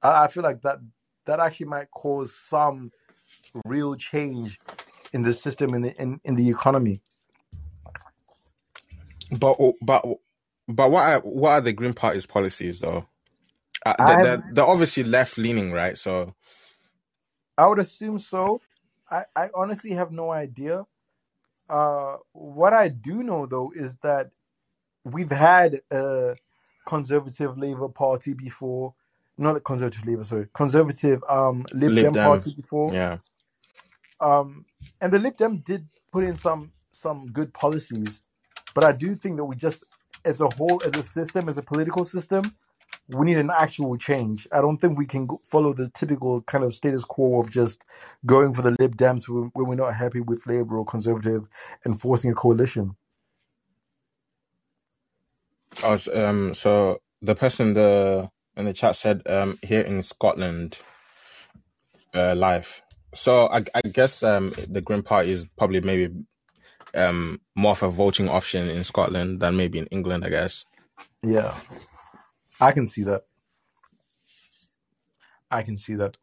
I, 0.02 0.25
I 0.25 0.28
feel 0.28 0.42
like 0.42 0.62
that 0.62 0.78
that 1.26 1.38
actually 1.38 1.66
might 1.66 1.90
cause 1.90 2.35
some 2.35 2.90
real 3.64 3.95
change 3.95 4.59
in 5.12 5.23
the 5.23 5.33
system 5.33 5.75
in 5.75 5.83
the 5.83 5.95
in, 6.00 6.21
in 6.25 6.35
the 6.35 6.49
economy. 6.49 7.00
But 9.30 9.57
but 9.83 10.04
but 10.66 10.90
what 10.90 11.04
are 11.04 11.21
what 11.21 11.50
are 11.52 11.61
the 11.61 11.73
Green 11.73 11.95
Party's 11.95 12.26
policies 12.26 12.80
though? 12.80 13.07
Uh, 13.87 13.95
they're, 13.99 14.23
they're, 14.23 14.50
they're 14.52 14.64
obviously 14.64 15.04
left 15.04 15.38
leaning, 15.38 15.73
right? 15.73 15.97
So 15.97 16.35
I 17.61 17.67
would 17.67 17.79
assume 17.79 18.19
so. 18.19 18.61
I, 19.11 19.25
I 19.37 19.50
honestly 19.55 19.93
have 19.93 20.12
no 20.12 20.31
idea. 20.33 20.87
Uh, 21.69 22.17
what 22.33 22.73
I 22.73 22.88
do 22.88 23.23
know 23.23 23.47
though 23.47 23.73
is 23.76 23.97
that 23.99 24.31
we've 25.05 25.31
had 25.31 25.81
a 25.90 26.37
conservative 26.87 27.59
Labour 27.59 27.88
Party 27.88 28.33
before, 28.35 28.95
not 29.37 29.57
a 29.57 29.61
conservative 29.61 30.07
Labour, 30.07 30.25
sorry, 30.25 30.47
conservative 30.55 31.23
um 31.29 31.64
Lib 31.75 31.93
Lib 31.93 32.05
Dem 32.05 32.12
Dem, 32.14 32.25
Party 32.25 32.55
before. 32.57 32.90
yeah. 32.95 33.19
Um, 34.21 34.64
and 35.00 35.12
the 35.12 35.19
Lib 35.19 35.37
Dem 35.37 35.59
did 35.59 35.87
put 36.12 36.25
in 36.25 36.37
some 36.37 36.73
some 36.93 37.26
good 37.26 37.52
policies, 37.52 38.23
but 38.75 38.85
I 38.85 38.93
do 38.93 39.14
think 39.14 39.37
that 39.37 39.45
we 39.45 39.57
just, 39.57 39.85
as 40.25 40.40
a 40.40 40.49
whole, 40.49 40.81
as 40.85 40.97
a 40.97 41.02
system, 41.02 41.49
as 41.49 41.59
a 41.59 41.62
political 41.62 42.05
system, 42.05 42.57
we 43.14 43.26
need 43.26 43.38
an 43.38 43.50
actual 43.50 43.97
change. 43.97 44.47
I 44.52 44.61
don't 44.61 44.76
think 44.76 44.99
we 44.99 45.07
can 45.07 45.26
go, 45.26 45.40
follow 45.43 45.73
the 45.73 45.88
typical 45.90 46.43
kind 46.43 46.64
of 46.64 46.75
status 46.75 47.05
quo 47.05 47.40
of 47.40 47.50
just 47.50 47.85
going 48.26 48.52
for 48.52 48.62
the 48.62 48.76
Lib 48.79 48.97
Dems 48.97 49.29
when, 49.29 49.50
when 49.55 49.67
we're 49.67 49.75
not 49.75 49.95
happy 49.95 50.21
with 50.21 50.47
Labour 50.47 50.79
or 50.79 50.85
Conservative 50.85 51.49
and 51.85 52.00
forcing 52.00 52.31
a 52.31 52.35
coalition. 52.35 52.97
Was 55.83 56.09
um 56.09 56.52
so 56.55 57.00
the 57.23 57.35
person 57.35 57.69
in 57.69 57.75
the 57.75 58.31
in 58.57 58.64
the 58.64 58.73
chat 58.73 58.97
said 58.97 59.23
um 59.26 59.59
here 59.62 59.83
in 59.83 60.02
Scotland 60.02 60.79
uh 62.14 62.35
live. 62.35 62.83
So 63.14 63.49
I 63.49 63.64
I 63.75 63.81
guess 63.83 64.23
um 64.23 64.52
the 64.69 64.81
Green 64.81 65.02
Party 65.02 65.33
is 65.33 65.47
probably 65.57 65.81
maybe 65.81 66.12
um 66.95 67.40
more 67.57 67.73
of 67.73 67.83
a 67.83 67.88
voting 67.88 68.29
option 68.29 68.69
in 68.69 68.85
Scotland 68.85 69.40
than 69.40 69.57
maybe 69.57 69.79
in 69.79 69.87
England, 69.87 70.25
I 70.25 70.31
guess. 70.31 70.64
Yeah, 71.23 71.55
I 72.61 72.73
can 72.73 72.87
see 72.87 73.05
that. 73.05 73.25
I 75.50 75.62
can 75.62 75.76
see 75.76 75.95
that. 75.95 76.17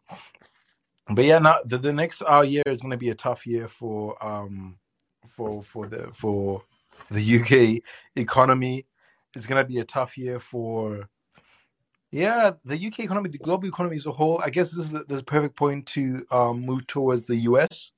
But 1.09 1.25
yeah, 1.25 1.39
now 1.39 1.57
the, 1.65 1.77
the 1.77 1.93
next 1.93 2.21
uh, 2.29 2.41
year 2.41 2.63
is 2.65 2.81
going 2.81 2.91
to 2.91 2.97
be 2.97 3.09
a 3.09 3.15
tough 3.15 3.47
year 3.47 3.67
for 3.67 4.23
um 4.25 4.77
for 5.29 5.63
for 5.63 5.87
the 5.87 6.11
for 6.13 6.61
the 7.11 7.39
UK 7.41 7.83
economy. 8.15 8.85
It's 9.35 9.45
going 9.45 9.63
to 9.63 9.67
be 9.67 9.79
a 9.79 9.85
tough 9.85 10.17
year 10.17 10.39
for 10.39 11.09
yeah 12.11 12.51
the 12.65 12.87
UK 12.87 13.01
economy, 13.01 13.29
the 13.29 13.37
global 13.37 13.67
economy 13.67 13.95
as 13.97 14.05
a 14.05 14.11
whole. 14.11 14.39
I 14.43 14.49
guess 14.49 14.71
this 14.71 14.85
is 14.85 14.91
the, 14.91 15.03
the 15.07 15.23
perfect 15.23 15.55
point 15.55 15.85
to 15.87 16.25
um, 16.31 16.61
move 16.61 16.87
towards 16.87 17.25
the 17.25 17.35
US 17.37 17.91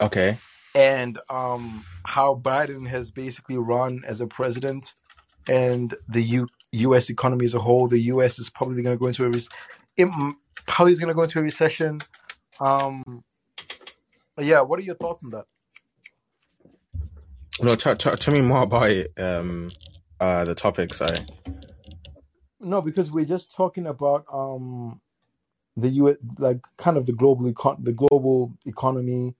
Okay. 0.00 0.36
and 0.74 1.18
um 1.28 1.84
how 2.04 2.34
Biden 2.34 2.86
has 2.88 3.10
basically 3.10 3.56
run 3.58 4.02
as 4.06 4.20
a 4.20 4.26
president 4.26 4.94
and 5.48 5.94
the 6.08 6.22
U- 6.22 6.48
U.S. 6.72 7.10
economy 7.10 7.44
as 7.44 7.54
a 7.54 7.60
whole. 7.60 7.88
The 7.88 7.98
U.S. 8.00 8.38
is 8.38 8.50
probably 8.50 8.82
going 8.82 8.96
to 8.96 9.00
go 9.00 9.06
into 9.06 9.24
a 9.24 9.30
re- 9.30 9.42
it 9.96 10.08
probably 10.66 10.92
is 10.92 11.00
going 11.00 11.08
to 11.08 11.14
go 11.14 11.22
into 11.22 11.38
a 11.38 11.42
recession. 11.42 11.98
Um, 12.60 13.24
yeah, 14.38 14.60
what 14.60 14.78
are 14.78 14.82
your 14.82 14.94
thoughts 14.94 15.24
on 15.24 15.30
that? 15.30 15.44
No, 17.60 17.74
t- 17.74 17.94
t- 17.94 18.16
tell 18.16 18.34
me 18.34 18.40
more 18.40 18.62
about 18.62 18.90
it. 18.90 19.12
Um, 19.18 19.72
uh, 20.20 20.44
the 20.44 20.54
topic. 20.54 20.94
Sorry. 20.94 21.18
No, 22.60 22.80
because 22.80 23.10
we're 23.10 23.24
just 23.24 23.54
talking 23.54 23.86
about 23.86 24.24
um 24.32 25.00
the 25.76 25.88
U.S. 25.90 26.16
like 26.38 26.60
kind 26.76 26.96
of 26.96 27.06
the 27.06 27.12
global 27.12 27.50
econ- 27.52 27.84
the 27.84 27.92
global 27.92 28.52
economy, 28.66 29.34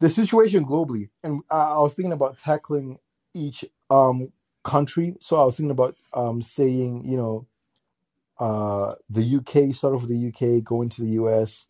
the 0.00 0.08
situation 0.08 0.64
globally, 0.64 1.08
and 1.22 1.42
I, 1.50 1.56
I 1.56 1.78
was 1.80 1.94
thinking 1.94 2.12
about 2.12 2.38
tackling 2.38 2.98
each 3.34 3.64
um 3.90 4.32
country. 4.70 5.14
So 5.20 5.40
I 5.40 5.44
was 5.44 5.56
thinking 5.56 5.70
about 5.70 5.96
um 6.12 6.42
saying 6.42 7.04
you 7.04 7.16
know 7.16 7.46
uh 8.38 8.94
the 9.08 9.36
UK, 9.36 9.74
start 9.74 9.94
off 9.94 10.02
with 10.02 10.10
the 10.10 10.28
UK, 10.28 10.62
go 10.64 10.82
into 10.82 11.02
the 11.02 11.10
US, 11.22 11.68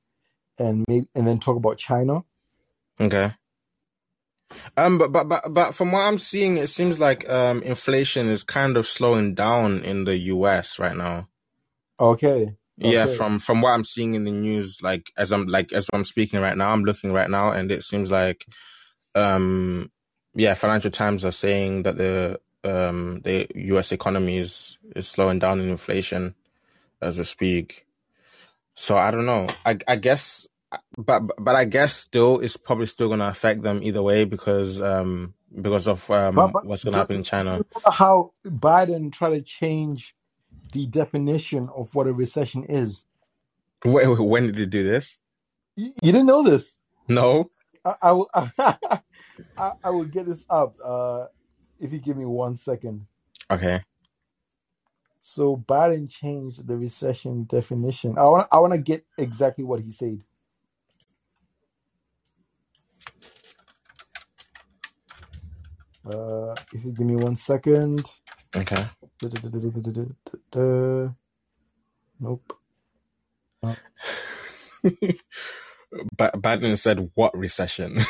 and 0.59 0.85
maybe 0.89 1.09
and 1.15 1.27
then 1.27 1.39
talk 1.41 1.57
about 1.57 1.79
China. 1.79 2.25
Okay. 3.01 3.35
Um, 4.77 4.99
but 4.99 5.13
but 5.13 5.29
but 5.29 5.55
but 5.55 5.75
from 5.75 5.93
what 5.93 6.01
I'm 6.01 6.19
seeing, 6.19 6.57
it 6.57 6.69
seems 6.69 6.99
like 6.99 7.29
um 7.29 7.63
inflation 7.63 8.29
is 8.29 8.43
kind 8.43 8.77
of 8.77 8.87
slowing 8.87 9.35
down 9.35 9.83
in 9.85 10.05
the 10.05 10.17
U.S. 10.35 10.79
right 10.79 10.97
now. 10.97 11.29
Okay, 11.99 12.57
Yeah, 12.77 13.05
okay, 13.05 13.17
from 13.17 13.39
from 13.39 13.61
what 13.61 13.71
I'm 13.71 13.85
seeing 13.85 14.15
in 14.15 14.25
the 14.25 14.31
news, 14.31 14.79
like 14.83 15.13
as 15.17 15.33
I'm 15.33 15.47
like 15.47 15.73
as 15.73 15.87
I'm 15.93 16.05
speaking 16.05 16.41
right 16.41 16.57
now, 16.57 16.73
I'm 16.73 16.85
looking 16.85 17.13
right 17.13 17.31
now, 17.31 17.53
and 17.53 17.71
it 17.71 17.83
seems 17.85 18.11
like, 18.11 18.47
um, 19.15 19.91
yeah, 20.35 20.55
Financial 20.55 20.91
Times 20.91 21.25
are 21.25 21.33
saying 21.33 21.83
that 21.83 21.97
the 21.97 22.41
um 22.65 23.21
the 23.25 23.47
U.S. 23.55 23.93
economy 23.93 24.39
is 24.39 24.79
is 24.97 25.09
slowing 25.09 25.39
down 25.39 25.61
in 25.61 25.69
inflation 25.69 26.35
as 27.01 27.19
we 27.19 27.25
speak. 27.25 27.87
So 28.75 28.97
I 28.97 29.11
don't 29.11 29.27
know. 29.27 29.47
I 29.65 29.79
I 29.89 29.97
guess, 29.97 30.47
but 30.97 31.23
but 31.39 31.57
I 31.57 31.65
guess 31.65 31.95
still 31.95 32.41
it's 32.41 32.57
probably 32.57 32.87
still 32.87 33.09
gonna 33.09 33.29
affect 33.29 33.63
them 33.63 33.83
either 33.83 34.03
way 34.03 34.25
because 34.25 34.81
um 34.81 35.35
because 35.61 35.89
of 35.89 36.09
um 36.11 36.35
but 36.35 36.67
what's 36.67 36.85
gonna 36.85 36.99
happen 36.99 37.17
in 37.17 37.25
China. 37.25 37.65
how 37.85 38.33
Biden 38.47 39.13
tried 39.13 39.35
to 39.35 39.43
change 39.43 40.15
the 40.73 40.87
definition 40.87 41.69
of 41.75 41.95
what 41.95 42.07
a 42.07 42.13
recession 42.13 42.65
is? 42.65 43.05
Wait, 43.85 44.07
wait, 44.07 44.21
when 44.21 44.45
did 44.45 44.57
they 44.57 44.67
do 44.67 44.83
this? 44.85 45.19
You, 45.77 45.93
you 46.03 46.13
didn't 46.13 46.27
know 46.27 46.43
this. 46.43 46.79
No. 47.09 47.51
I, 47.85 47.95
I 48.03 48.13
will 48.13 48.31
I, 48.35 49.73
I 49.83 49.91
will 49.91 50.05
get 50.05 50.27
this 50.27 50.45
up. 50.51 50.77
Uh, 50.85 51.27
if 51.81 51.93
you 51.93 51.99
give 51.99 52.17
me 52.17 52.27
one 52.27 52.57
second. 52.57 53.07
Okay. 53.51 53.83
So 55.23 55.57
Biden 55.57 56.11
changed 56.11 56.67
the 56.67 56.77
recession 56.77 57.45
definition. 57.45 58.17
I 58.19 58.25
want 58.25 58.49
I 58.53 58.59
want 58.61 58.75
to 58.75 58.81
get 58.81 59.05
exactly 59.19 59.65
what 59.65 59.81
he 59.81 59.91
said. 59.91 60.23
Uh, 66.07 66.55
if 66.73 66.85
you 66.85 66.93
give 66.93 67.07
me 67.07 67.17
one 67.17 67.37
second. 67.37 68.11
Okay. 68.57 68.85
Da-da-da-da-da-da-da-da. 69.21 71.11
Nope. 72.21 72.53
Uh, 73.63 73.75
Ba- 76.17 76.33
Biden 76.37 76.79
said 76.79 77.11
what 77.15 77.37
recession? 77.37 77.99
Is 77.99 78.05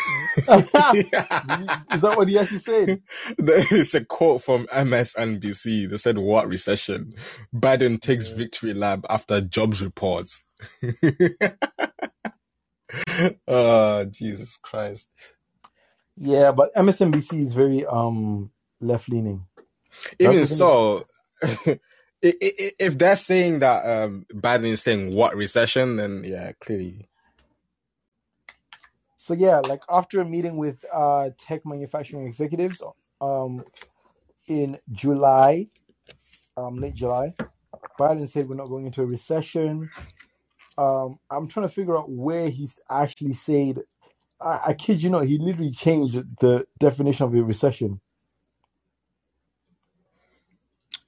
that 2.02 2.14
what 2.16 2.28
he 2.28 2.38
actually 2.38 2.58
said? 2.60 3.02
it's 3.38 3.94
a 3.94 4.04
quote 4.04 4.42
from 4.42 4.66
MSNBC. 4.66 5.90
They 5.90 5.96
said 5.96 6.18
what 6.18 6.48
recession? 6.48 7.14
Biden 7.54 8.00
takes 8.00 8.28
victory 8.28 8.74
lap 8.74 9.04
after 9.08 9.40
jobs 9.40 9.82
reports. 9.82 10.42
oh 13.48 14.04
Jesus 14.06 14.58
Christ! 14.58 15.10
Yeah, 16.16 16.52
but 16.52 16.74
MSNBC 16.74 17.40
is 17.40 17.54
very 17.54 17.86
um 17.86 18.50
left 18.80 19.08
leaning. 19.08 19.46
Even 20.18 20.46
so, 20.46 21.06
if 22.22 22.98
they're 22.98 23.16
saying 23.16 23.60
that 23.60 23.84
um, 23.86 24.26
Biden 24.32 24.66
is 24.66 24.82
saying 24.82 25.14
what 25.14 25.36
recession, 25.36 25.96
then 25.96 26.22
yeah, 26.24 26.52
clearly. 26.60 27.09
So 29.30 29.36
yeah, 29.36 29.60
like 29.60 29.82
after 29.90 30.20
a 30.22 30.26
meeting 30.26 30.58
with 30.58 30.84
uh 30.92 31.30
tech 31.38 31.62
manufacturing 31.66 32.26
executives 32.26 32.82
um 33.22 33.64
in 34.48 34.78
July, 34.92 35.68
um 36.56 36.80
late 36.80 36.94
July, 36.94 37.34
Biden 38.00 38.28
said 38.28 38.48
we're 38.48 38.56
not 38.56 38.68
going 38.68 38.86
into 38.86 39.02
a 39.02 39.06
recession. 39.06 39.92
Um 40.78 41.18
I'm 41.30 41.48
trying 41.48 41.68
to 41.68 41.74
figure 41.74 41.98
out 41.98 42.10
where 42.10 42.48
he's 42.50 42.80
actually 42.90 43.34
said 43.34 43.80
I, 44.40 44.60
I 44.68 44.74
kid 44.74 45.02
you 45.02 45.10
not, 45.10 45.26
he 45.26 45.38
literally 45.38 45.72
changed 45.72 46.16
the 46.40 46.66
definition 46.80 47.26
of 47.26 47.34
a 47.34 47.42
recession. 47.44 48.00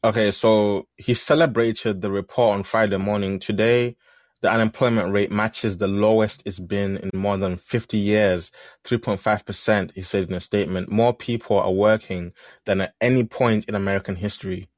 Okay, 0.04 0.30
so 0.32 0.88
he 0.96 1.14
celebrated 1.14 2.00
the 2.02 2.10
report 2.10 2.54
on 2.54 2.64
Friday 2.64 2.96
morning. 2.96 3.38
Today, 3.38 3.96
the 4.42 4.50
unemployment 4.50 5.12
rate 5.12 5.30
matches 5.30 5.78
the 5.78 5.86
lowest 5.86 6.42
it's 6.44 6.58
been 6.58 6.98
in 6.98 7.10
more 7.14 7.36
than 7.38 7.56
50 7.56 7.96
years, 7.96 8.50
3.5%, 8.84 9.92
he 9.92 10.02
said 10.02 10.28
in 10.28 10.34
a 10.34 10.40
statement. 10.40 10.90
More 10.90 11.14
people 11.14 11.58
are 11.58 11.70
working 11.70 12.32
than 12.66 12.80
at 12.80 12.94
any 13.00 13.24
point 13.24 13.64
in 13.66 13.76
American 13.76 14.16
history. 14.16 14.68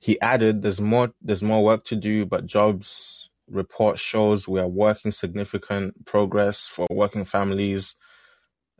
He 0.00 0.20
added, 0.20 0.62
there's 0.62 0.80
more, 0.80 1.12
there's 1.22 1.44
more 1.44 1.64
work 1.64 1.84
to 1.86 1.96
do, 1.96 2.26
but 2.26 2.44
jobs 2.44 3.30
report 3.48 3.98
shows 3.98 4.48
we 4.48 4.58
are 4.58 4.68
working 4.68 5.12
significant 5.12 6.04
progress 6.04 6.66
for 6.66 6.86
working 6.90 7.24
families. 7.24 7.94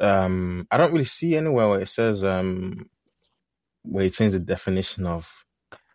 Um, 0.00 0.66
I 0.70 0.76
don't 0.76 0.92
really 0.92 1.04
see 1.04 1.36
anywhere 1.36 1.68
where 1.68 1.80
it 1.80 1.88
says, 1.88 2.24
um, 2.24 2.90
where 3.82 4.04
he 4.04 4.10
changed 4.10 4.34
the 4.34 4.40
definition 4.40 5.06
of 5.06 5.43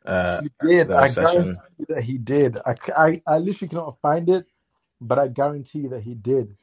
uh, 0.09 0.41
he 0.41 0.49
did. 0.61 0.91
I 0.97 1.09
recession. 1.09 1.09
guarantee 1.09 1.59
you 1.79 1.85
that 1.89 2.03
he 2.03 2.17
did. 2.19 2.57
I. 2.65 2.75
I 3.27 3.39
literally 3.39 3.69
cannot 3.69 3.99
find 4.01 4.29
it, 4.29 4.47
but 5.01 5.19
I 5.19 5.29
guarantee 5.29 5.87
that 5.89 6.03
he 6.03 6.15
did. 6.15 6.57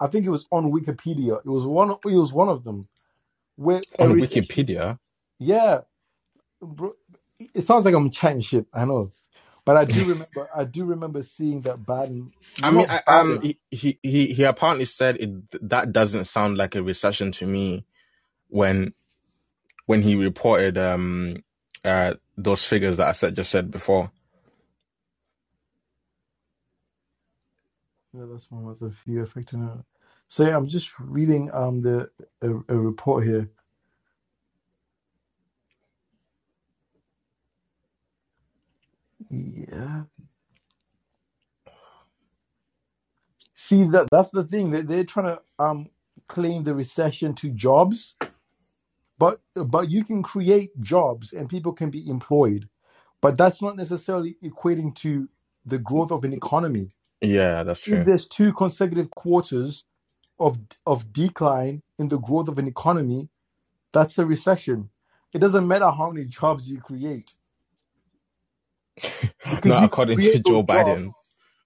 I 0.00 0.08
think 0.08 0.26
it 0.26 0.30
was 0.30 0.46
on 0.52 0.72
Wikipedia. 0.72 1.38
It 1.40 1.46
was 1.50 1.66
one. 1.66 1.92
It 1.92 2.16
was 2.18 2.32
one 2.32 2.48
of 2.50 2.64
them. 2.64 2.88
Where 3.56 3.84
On. 3.98 4.16
Wikipedia, 4.18 4.98
Yeah, 5.40 5.82
bro. 6.62 6.94
It 7.54 7.62
sounds 7.64 7.84
like 7.86 7.94
I'm 7.94 8.10
chatting 8.10 8.40
shit. 8.40 8.66
I 8.74 8.84
know, 8.86 9.12
but 9.64 9.76
I 9.76 9.84
do 9.86 10.04
remember. 10.06 10.48
I 10.54 10.64
do 10.64 10.86
remember 10.86 11.22
seeing 11.22 11.62
that 11.62 11.84
Biden. 11.84 12.32
I 12.62 12.70
mean, 12.72 12.86
I, 12.88 13.02
um, 13.08 13.40
he, 13.42 13.58
he 13.70 13.98
he 14.02 14.26
he 14.34 14.44
apparently 14.44 14.86
said 14.86 15.16
it. 15.18 15.30
That 15.70 15.92
doesn't 15.92 16.24
sound 16.24 16.58
like 16.58 16.74
a 16.76 16.82
recession 16.82 17.32
to 17.32 17.46
me. 17.46 17.86
When 18.48 18.94
when 19.86 20.02
he 20.02 20.16
reported 20.16 20.78
um 20.78 21.44
uh 21.86 22.14
those 22.38 22.64
figures 22.66 22.98
that 22.98 23.08
I 23.08 23.12
said 23.12 23.36
just 23.36 23.52
said 23.52 23.70
before. 23.72 24.12
Yeah, 28.14 28.26
that's 28.32 28.50
one 28.50 28.64
was 28.64 28.82
a 28.82 28.90
few 28.90 29.22
affecting 29.22 29.60
her. 29.60 29.84
So 30.28 30.46
I'm 30.50 30.68
just 30.68 30.98
reading 31.00 31.50
um 31.54 31.82
the 31.82 32.10
a, 32.42 32.50
a 32.50 32.76
report 32.78 33.24
here. 33.26 33.50
Yeah. 39.30 40.04
See 43.54 43.84
that 43.86 44.08
that's 44.12 44.30
the 44.30 44.44
thing. 44.44 44.70
They 44.72 44.82
they're 44.82 45.04
trying 45.04 45.36
to 45.36 45.42
um 45.58 45.88
claim 46.28 46.64
the 46.64 46.74
recession 46.74 47.34
to 47.36 47.50
jobs, 47.50 48.16
but 49.18 49.40
but 49.54 49.90
you 49.90 50.04
can 50.04 50.22
create 50.22 50.70
jobs 50.80 51.32
and 51.32 51.48
people 51.48 51.72
can 51.72 51.90
be 51.90 52.08
employed, 52.08 52.68
but 53.22 53.38
that's 53.38 53.62
not 53.62 53.76
necessarily 53.76 54.36
equating 54.44 54.94
to 54.96 55.28
the 55.66 55.78
growth 55.78 56.12
of 56.12 56.24
an 56.24 56.32
economy. 56.34 56.90
Yeah, 57.22 57.64
that's 57.64 57.80
true. 57.80 57.98
If 57.98 58.04
true. 58.04 58.06
there's 58.06 58.28
two 58.28 58.52
consecutive 58.54 59.10
quarters 59.12 59.86
of 60.40 60.58
of 60.86 61.12
decline 61.12 61.82
in 61.98 62.08
the 62.08 62.18
growth 62.18 62.48
of 62.48 62.58
an 62.58 62.68
economy, 62.68 63.30
that's 63.92 64.18
a 64.18 64.26
recession. 64.26 64.90
It 65.34 65.40
doesn't 65.40 65.68
matter 65.68 65.90
how 65.90 66.10
many 66.12 66.26
jobs 66.26 66.68
you 66.70 66.80
create 66.80 67.32
because 69.50 69.78
Not 69.78 69.80
you 69.80 69.90
can 69.90 70.02
according 70.02 70.20
to 70.22 70.40
create 70.40 70.44
Joe 70.44 70.62
those 70.62 70.66
jobs 70.70 71.02
Biden. 71.02 71.14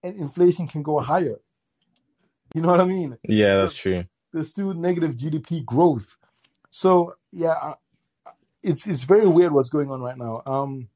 and 0.03 0.17
inflation 0.17 0.69
can 0.69 0.83
go 0.83 1.01
higher. 1.01 1.37
You 2.55 2.63
know 2.63 2.69
what 2.71 2.81
I 2.81 2.87
mean? 2.87 3.19
Yeah, 3.25 3.57
So 3.57 3.59
that's 3.59 3.75
true. 3.75 4.05
there's 4.33 4.51
still 4.51 4.75
negative 4.75 5.13
GDP 5.17 5.65
growth. 5.65 6.17
So 6.71 7.15
yeah, 7.33 7.75
it's 8.63 8.87
it's 8.87 9.05
very 9.05 9.27
weird 9.29 9.53
what's 9.53 9.71
going 9.71 9.91
on 9.91 10.03
right 10.03 10.19
now. 10.19 10.43
Um, 10.47 10.89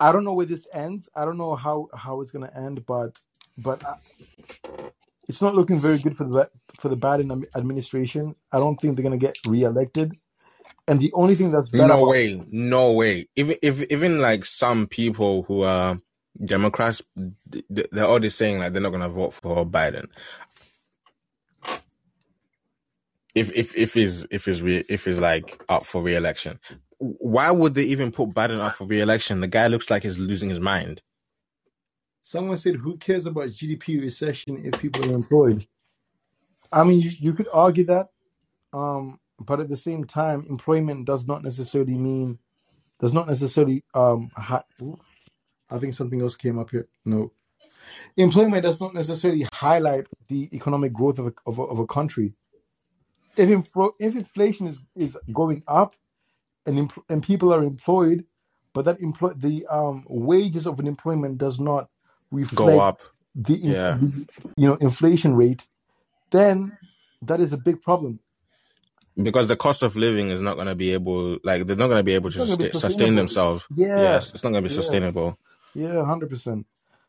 I 0.00 0.12
don't 0.12 0.24
know 0.24 0.34
where 0.34 0.46
this 0.46 0.66
ends. 0.74 1.08
I 1.14 1.24
don't 1.24 1.38
know 1.38 1.56
how 1.56 1.88
how 1.94 2.20
it's 2.20 2.30
gonna 2.32 2.52
end, 2.56 2.86
but 2.86 3.18
but 3.58 3.84
I, 3.86 3.96
it's 5.28 5.42
not 5.42 5.54
looking 5.54 5.80
very 5.80 5.98
good 5.98 6.16
for 6.16 6.24
the 6.24 6.50
for 6.80 6.88
the 6.88 6.96
Biden 6.96 7.44
administration. 7.56 8.36
I 8.52 8.58
don't 8.58 8.80
think 8.80 8.96
they're 8.96 9.04
gonna 9.04 9.18
get 9.18 9.38
reelected. 9.46 10.12
And 10.88 11.00
the 11.00 11.12
only 11.14 11.36
thing 11.36 11.52
that's 11.52 11.70
No 11.72 11.86
about 11.96 12.04
way, 12.04 12.42
no 12.50 12.92
way. 12.92 13.28
Even 13.36 13.56
if 13.62 13.82
even 13.92 14.20
like 14.20 14.44
some 14.44 14.88
people 14.88 15.44
who 15.44 15.62
are 15.62 16.00
Democrats, 16.44 17.02
th- 17.52 17.64
th- 17.74 17.88
they're 17.92 18.06
already 18.06 18.30
saying 18.30 18.58
like 18.58 18.72
they're 18.74 18.82
not 18.82 18.92
gonna 18.92 19.08
vote 19.10 19.34
for 19.34 19.66
Biden 19.66 20.08
if 23.38 23.52
if 23.54 23.76
if 23.76 23.94
he's 23.94 24.26
if 24.30 24.46
he's 24.46 24.62
re- 24.62 24.84
if 24.88 25.06
he's 25.06 25.20
like 25.20 25.62
up 25.68 25.84
for 25.86 26.02
re-election. 26.02 26.60
Why 26.98 27.50
would 27.52 27.74
they 27.74 27.84
even 27.84 28.12
put 28.12 28.30
Biden 28.30 28.60
up 28.62 28.76
for 28.76 28.86
re-election? 28.86 29.40
The 29.40 29.48
guy 29.48 29.68
looks 29.68 29.90
like 29.90 30.04
he's 30.04 30.18
losing 30.18 30.50
his 30.50 30.60
mind. 30.60 31.02
someone 32.22 32.56
said, 32.56 32.76
"Who 32.76 32.98
cares 32.98 33.26
about 33.26 33.50
GDP 33.50 34.00
recession 34.00 34.64
if 34.64 34.78
people 34.80 35.10
are 35.10 35.14
employed?" 35.14 35.66
I 36.72 36.84
mean, 36.84 37.00
you, 37.00 37.10
you 37.18 37.32
could 37.34 37.48
argue 37.52 37.86
that, 37.86 38.08
um, 38.72 39.20
but 39.40 39.60
at 39.60 39.68
the 39.68 39.76
same 39.78 40.04
time, 40.04 40.46
employment 40.50 41.06
does 41.06 41.26
not 41.28 41.42
necessarily 41.44 41.94
mean 41.98 42.38
does 43.00 43.14
not 43.14 43.28
necessarily 43.28 43.84
um. 43.94 44.30
Ooh, 44.82 44.98
I 45.70 45.78
think 45.78 45.94
something 45.94 46.22
else 46.22 46.36
came 46.36 46.58
up 46.58 46.70
here. 46.70 46.88
No, 47.04 47.32
employment 48.16 48.64
does 48.64 48.80
not 48.80 48.94
necessarily 48.94 49.46
highlight 49.54 50.06
the 50.28 50.50
economic 50.54 50.92
growth 50.92 51.18
of 51.18 51.28
a, 51.28 51.32
of 51.46 51.58
a, 51.58 51.62
of 51.62 51.80
a 51.80 51.86
country. 51.86 52.34
If 53.38 53.50
if 54.00 54.16
inflation 54.16 54.68
is, 54.68 54.82
is 54.96 55.18
going 55.32 55.64
up 55.68 55.96
and 56.66 56.78
and 57.08 57.22
people 57.22 57.52
are 57.54 57.62
employed, 57.64 58.24
but 58.74 58.84
that 58.86 59.00
employ 59.00 59.32
the 59.36 59.66
um 59.70 60.04
wages 60.08 60.66
of 60.66 60.78
an 60.80 60.86
employment 60.86 61.38
does 61.38 61.60
not 61.60 61.88
Go 62.54 62.78
reflect 62.78 62.80
up. 62.80 63.02
the, 63.34 63.54
in, 63.54 63.80
Yeah. 63.80 63.90
the 63.90 64.26
you 64.56 64.68
know 64.68 64.76
inflation 64.76 65.34
rate, 65.36 65.66
then 66.32 66.78
that 67.22 67.40
is 67.40 67.52
a 67.52 67.58
big 67.58 67.82
problem. 67.82 68.20
because 69.22 69.48
the 69.48 69.56
cost 69.56 69.82
of 69.84 69.96
living 69.96 70.30
is 70.30 70.42
not 70.42 70.56
going 70.56 70.68
to 70.68 70.76
be 70.76 70.92
able 70.92 71.38
like 71.44 71.66
they're 71.66 71.76
not 71.76 71.88
going 71.88 71.98
to 72.00 72.04
be 72.04 72.14
able 72.14 72.30
It's 72.34 72.38
to 72.38 72.46
not 72.48 72.58
be 72.58 72.70
sustain, 72.72 72.74
sustain 72.74 73.16
themselves 73.16 73.68
Yeah, 73.74 73.86
yes 73.94 74.30
it's 74.34 74.44
not 74.44 74.50
going 74.50 74.64
to 74.64 74.68
be 74.68 74.72
yeah, 74.72 74.74
sustainable 74.74 75.38
yeah, 75.74 76.04
hundred 76.04 76.30
percent. 76.30 76.66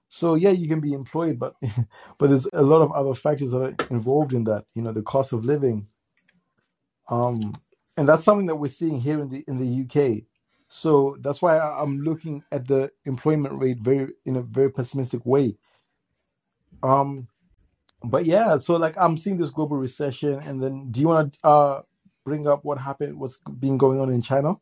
So 0.10 0.36
yeah, 0.36 0.52
you 0.52 0.68
can 0.68 0.82
be 0.82 0.94
employed, 0.94 1.40
but 1.40 1.56
but 2.20 2.30
there's 2.30 2.48
a 2.54 2.62
lot 2.64 2.82
of 2.84 2.92
other 2.94 3.16
factors 3.16 3.52
that 3.52 3.62
are 3.64 3.78
involved 3.90 4.34
in 4.34 4.46
that. 4.46 4.66
You 4.76 4.84
know, 4.84 4.94
the 4.94 5.04
cost 5.04 5.34
of 5.34 5.46
living, 5.46 5.88
um, 7.10 7.54
and 7.98 8.10
that's 8.10 8.26
something 8.26 8.48
that 8.48 8.58
we're 8.58 8.70
seeing 8.70 9.02
here 9.02 9.22
in 9.22 9.30
the 9.30 9.46
in 9.48 9.60
the 9.60 9.84
UK. 9.86 10.24
So 10.70 11.18
that's 11.22 11.42
why 11.42 11.58
I- 11.60 11.82
I'm 11.84 12.02
looking 12.02 12.44
at 12.52 12.68
the 12.68 12.92
employment 13.06 13.56
rate 13.60 13.80
very 13.82 14.14
in 14.26 14.38
a 14.38 14.44
very 14.44 14.72
pessimistic 14.72 15.26
way. 15.26 15.58
Um, 16.84 17.28
but 18.04 18.26
yeah, 18.26 18.58
so 18.58 18.78
like 18.78 18.98
I'm 18.98 19.18
seeing 19.18 19.38
this 19.38 19.52
global 19.52 19.78
recession, 19.78 20.36
and 20.36 20.62
then 20.64 20.92
do 20.92 21.02
you 21.02 21.10
want 21.10 21.34
to 21.36 21.40
uh 21.48 21.82
bring 22.26 22.48
up 22.48 22.66
what 22.66 22.80
happened, 22.80 23.20
what's 23.20 23.42
been 23.60 23.78
going 23.78 24.00
on 24.02 24.12
in 24.12 24.22
China? 24.24 24.56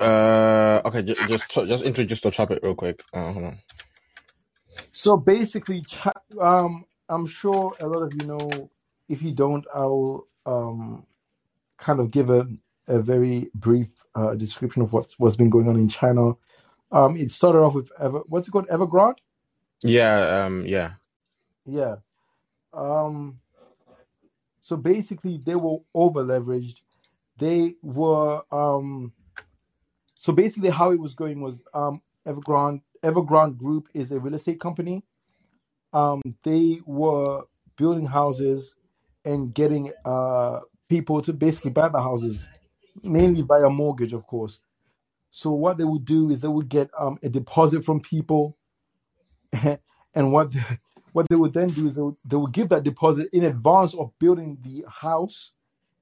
uh 0.00 0.82
okay 0.86 1.02
just 1.02 1.26
just, 1.26 1.50
just 1.68 1.84
introduce 1.84 2.22
the 2.22 2.30
topic 2.30 2.60
real 2.62 2.74
quick 2.76 3.02
uh, 3.14 3.32
hold 3.32 3.44
on. 3.46 3.58
So 4.92 5.18
basically, 5.18 5.82
Chi- 5.82 6.12
um, 6.40 6.86
I'm 7.08 7.26
sure 7.26 7.76
a 7.80 7.88
lot 7.88 8.02
of 8.04 8.14
you 8.14 8.24
know. 8.26 8.70
If 9.08 9.22
you 9.22 9.32
don't, 9.32 9.66
I'll 9.74 10.28
um 10.46 11.06
kind 11.78 12.00
of 12.00 12.10
give 12.10 12.30
a 12.30 12.46
a 12.88 13.00
very 13.00 13.50
brief 13.54 13.88
uh, 14.14 14.34
description 14.34 14.82
of 14.82 14.92
what's 14.92 15.18
what's 15.18 15.36
been 15.36 15.50
going 15.50 15.68
on 15.68 15.76
in 15.76 15.88
China. 15.88 16.32
Um, 16.92 17.16
it 17.16 17.32
started 17.32 17.60
off 17.60 17.74
with 17.74 17.90
Ever, 18.00 18.20
what's 18.28 18.48
it 18.48 18.52
called, 18.52 18.68
Evergrande? 18.68 19.18
yeah 19.82 20.44
um 20.44 20.66
yeah 20.66 20.92
Yeah. 21.66 21.96
Um, 22.72 23.40
so 24.60 24.76
basically, 24.76 25.38
they 25.38 25.54
were 25.56 25.78
over 25.94 26.24
leveraged. 26.24 26.78
They 27.38 27.76
were 27.82 28.42
um. 28.52 29.12
So 30.14 30.32
basically, 30.32 30.70
how 30.70 30.92
it 30.92 31.00
was 31.00 31.14
going 31.14 31.40
was 31.40 31.60
um 31.74 32.02
Evergrande 32.26 32.82
Evergrande 33.02 33.56
Group 33.58 33.88
is 33.94 34.12
a 34.12 34.20
real 34.20 34.34
estate 34.34 34.60
company. 34.60 35.04
Um, 35.92 36.22
they 36.44 36.80
were 36.86 37.42
building 37.76 38.06
houses 38.06 38.76
and 39.24 39.54
getting 39.54 39.92
uh 40.04 40.60
people 40.88 41.22
to 41.22 41.32
basically 41.32 41.70
buy 41.70 41.88
the 41.88 42.02
houses, 42.02 42.46
mainly 43.02 43.42
via 43.42 43.70
mortgage, 43.70 44.12
of 44.12 44.26
course. 44.26 44.60
So 45.30 45.52
what 45.52 45.78
they 45.78 45.84
would 45.84 46.04
do 46.04 46.30
is 46.30 46.40
they 46.40 46.48
would 46.48 46.68
get 46.68 46.90
um 46.98 47.18
a 47.22 47.28
deposit 47.28 47.84
from 47.84 48.00
people, 48.00 48.56
and 49.52 50.32
what 50.32 50.52
they, 50.52 50.60
what 51.12 51.26
they 51.28 51.36
would 51.36 51.52
then 51.54 51.68
do 51.68 51.86
is 51.88 51.94
they 51.96 52.02
would, 52.02 52.16
they 52.24 52.36
would 52.36 52.52
give 52.52 52.68
that 52.70 52.84
deposit 52.84 53.28
in 53.32 53.44
advance 53.44 53.94
of 53.94 54.12
building 54.18 54.58
the 54.62 54.84
house, 54.88 55.52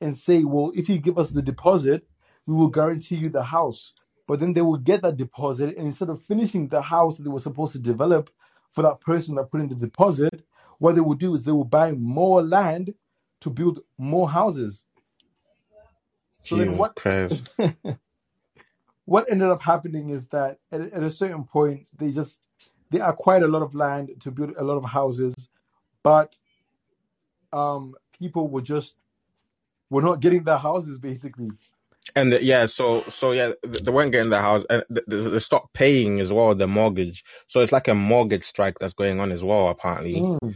and 0.00 0.16
say, 0.16 0.44
well, 0.44 0.72
if 0.74 0.88
you 0.88 0.98
give 0.98 1.18
us 1.18 1.30
the 1.30 1.42
deposit, 1.42 2.06
we 2.46 2.54
will 2.54 2.68
guarantee 2.68 3.16
you 3.16 3.28
the 3.28 3.42
house. 3.42 3.92
But 4.26 4.40
then 4.40 4.52
they 4.52 4.62
would 4.62 4.84
get 4.84 5.02
that 5.02 5.16
deposit, 5.16 5.76
and 5.76 5.86
instead 5.86 6.08
of 6.08 6.22
finishing 6.24 6.68
the 6.68 6.82
house 6.82 7.16
that 7.16 7.24
they 7.24 7.30
were 7.30 7.40
supposed 7.40 7.72
to 7.72 7.78
develop 7.78 8.30
for 8.72 8.82
that 8.82 9.00
person 9.00 9.34
that 9.34 9.50
put 9.50 9.60
in 9.60 9.68
the 9.68 9.74
deposit, 9.74 10.44
what 10.78 10.94
they 10.94 11.00
would 11.00 11.18
do 11.18 11.34
is 11.34 11.44
they 11.44 11.52
would 11.52 11.70
buy 11.70 11.92
more 11.92 12.42
land 12.42 12.94
to 13.40 13.50
build 13.50 13.80
more 13.98 14.28
houses. 14.30 14.82
So 16.42 16.56
then 16.56 16.76
what 16.78 16.94
christ 16.96 17.42
what 19.04 19.30
ended 19.30 19.48
up 19.48 19.62
happening 19.62 20.10
is 20.10 20.26
that 20.28 20.58
at, 20.72 20.80
at 20.80 21.02
a 21.02 21.10
certain 21.10 21.44
point 21.44 21.86
they 21.98 22.12
just 22.12 22.40
they 22.90 23.00
acquired 23.00 23.42
a 23.42 23.48
lot 23.48 23.62
of 23.62 23.74
land 23.74 24.10
to 24.20 24.30
build 24.30 24.54
a 24.56 24.64
lot 24.64 24.76
of 24.76 24.84
houses, 24.84 25.34
but 26.02 26.36
um 27.52 27.94
people 28.18 28.48
were 28.48 28.62
just 28.62 28.96
were 29.90 30.02
not 30.02 30.20
getting 30.20 30.44
their 30.44 30.58
houses 30.58 30.98
basically. 30.98 31.50
and 32.16 32.32
the, 32.32 32.42
yeah 32.42 32.66
so 32.66 33.02
so 33.02 33.32
yeah 33.32 33.52
they 33.66 33.90
weren't 33.90 34.12
getting 34.12 34.30
the 34.30 34.40
house 34.40 34.64
and 34.70 34.84
th- 34.94 35.06
th- 35.08 35.30
they 35.32 35.38
stopped 35.38 35.72
paying 35.74 36.20
as 36.20 36.32
well 36.32 36.54
the 36.54 36.66
mortgage 36.66 37.24
so 37.48 37.60
it's 37.60 37.72
like 37.72 37.88
a 37.88 37.94
mortgage 37.94 38.44
strike 38.44 38.78
that's 38.78 38.94
going 38.94 39.20
on 39.20 39.32
as 39.32 39.42
well 39.44 39.68
apparently 39.68 40.14
Mm. 40.14 40.54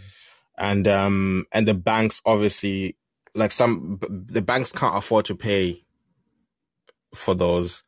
And 0.59 0.88
um 0.88 1.47
and 1.53 1.69
the 1.69 1.75
banks 1.75 2.21
obviously 2.27 2.97
like 3.35 3.53
some 3.53 4.01
the 4.11 4.43
banks 4.43 4.73
can't 4.73 4.97
afford 4.97 5.27
to 5.27 5.37
pay 5.37 5.85
for 7.14 7.35
those. 7.35 7.83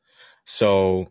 So 0.44 1.08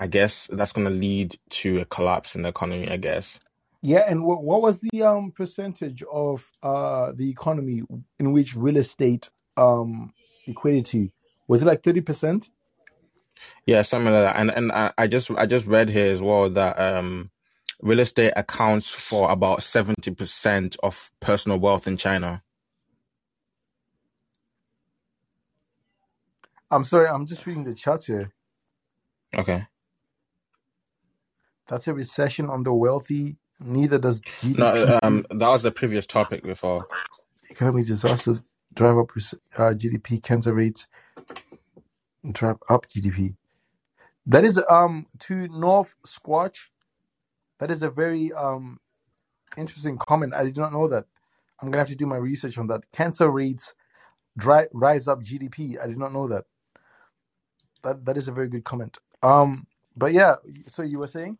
I 0.00 0.06
guess 0.06 0.48
that's 0.52 0.72
going 0.72 0.86
to 0.86 0.92
lead 0.92 1.38
to 1.50 1.80
a 1.80 1.84
collapse 1.86 2.34
in 2.36 2.42
the 2.42 2.50
economy, 2.50 2.88
I 2.90 2.96
guess. 2.98 3.38
Yeah, 3.82 4.04
and 4.08 4.24
what 4.24 4.42
what 4.42 4.62
was 4.62 4.80
the 4.80 5.02
um 5.04 5.32
percentage 5.32 6.02
of 6.12 6.50
uh 6.62 7.12
the 7.14 7.30
economy 7.30 7.82
in 8.18 8.32
which 8.32 8.56
real 8.56 8.76
estate 8.78 9.30
um 9.56 10.12
equated 10.46 10.86
to? 10.86 11.10
Was 11.48 11.62
it 11.62 11.66
like 11.66 11.82
30%? 11.82 12.48
Yeah, 13.66 13.82
something 13.82 14.12
like 14.12 14.24
that. 14.24 14.36
And 14.40 14.50
and 14.50 14.72
I, 14.72 14.92
I 14.98 15.06
just 15.06 15.30
I 15.32 15.46
just 15.46 15.66
read 15.66 15.88
here 15.90 16.10
as 16.12 16.22
well 16.22 16.50
that 16.50 16.78
um 16.78 17.30
real 17.82 18.00
estate 18.00 18.32
accounts 18.36 18.90
for 18.90 19.30
about 19.30 19.60
70% 19.60 20.76
of 20.82 21.10
personal 21.20 21.58
wealth 21.58 21.86
in 21.86 21.96
China. 21.96 22.42
I'm 26.70 26.84
sorry, 26.84 27.08
I'm 27.08 27.26
just 27.26 27.46
reading 27.46 27.64
the 27.64 27.74
charts 27.74 28.06
here. 28.06 28.32
Okay. 29.36 29.66
That's 31.68 31.88
a 31.88 31.94
recession 31.94 32.48
on 32.48 32.62
the 32.62 32.72
wealthy. 32.72 33.36
Neither 33.60 33.98
does 33.98 34.20
GDP. 34.20 34.58
No, 34.58 34.98
um 35.02 35.24
that 35.30 35.48
was 35.48 35.62
the 35.62 35.70
previous 35.70 36.06
topic 36.06 36.42
before. 36.42 36.86
Economic 37.50 37.86
disaster 37.86 38.42
drive 38.74 38.98
up 38.98 39.10
uh, 39.10 39.72
GDP. 39.74 40.22
Cancer 40.22 40.52
rates 40.52 40.86
drive 42.30 42.56
up 42.68 42.86
GDP. 42.90 43.36
That 44.26 44.44
is 44.44 44.62
um 44.68 45.06
to 45.20 45.48
North 45.48 45.94
Squatch. 46.04 46.68
That 47.58 47.70
is 47.70 47.82
a 47.82 47.90
very 47.90 48.32
um 48.32 48.78
interesting 49.56 49.98
comment. 49.98 50.34
I 50.34 50.44
did 50.44 50.56
not 50.56 50.72
know 50.72 50.88
that. 50.88 51.06
I'm 51.60 51.70
gonna 51.70 51.78
have 51.80 51.88
to 51.88 51.96
do 51.96 52.06
my 52.06 52.16
research 52.16 52.58
on 52.58 52.66
that. 52.68 52.82
Cancer 52.92 53.30
rates 53.30 53.74
dri- 54.36 54.68
rise 54.72 55.08
up 55.08 55.22
GDP. 55.22 55.82
I 55.82 55.86
did 55.86 55.98
not 55.98 56.12
know 56.12 56.28
that. 56.28 56.44
That 57.82 58.04
that 58.06 58.16
is 58.16 58.28
a 58.28 58.32
very 58.32 58.48
good 58.48 58.64
comment. 58.64 58.98
Um, 59.22 59.66
but 59.96 60.12
yeah. 60.12 60.36
So 60.66 60.82
you 60.82 60.98
were 60.98 61.08
saying? 61.08 61.38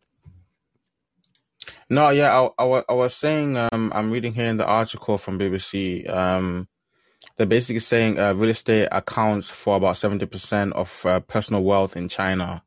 No, 1.89 2.11
yeah, 2.11 2.49
I, 2.59 2.65
I, 2.65 2.83
I 2.89 2.93
was 2.95 3.15
saying, 3.15 3.57
um, 3.57 3.93
I'm 3.95 4.11
reading 4.11 4.35
here 4.35 4.49
in 4.49 4.57
the 4.57 4.67
article 4.67 5.19
from 5.19 5.39
BBC. 5.39 6.09
Um, 6.11 6.69
they're 7.37 7.47
basically 7.47 7.81
saying 7.81 8.19
uh, 8.19 8.35
real 8.35 8.51
estate 8.51 8.89
accounts 8.91 9.51
for 9.51 9.77
about 9.77 9.95
70% 9.97 10.73
of 10.73 11.07
uh, 11.07 11.21
personal 11.21 11.63
wealth 11.63 11.97
in 11.97 12.09
China, 12.09 12.63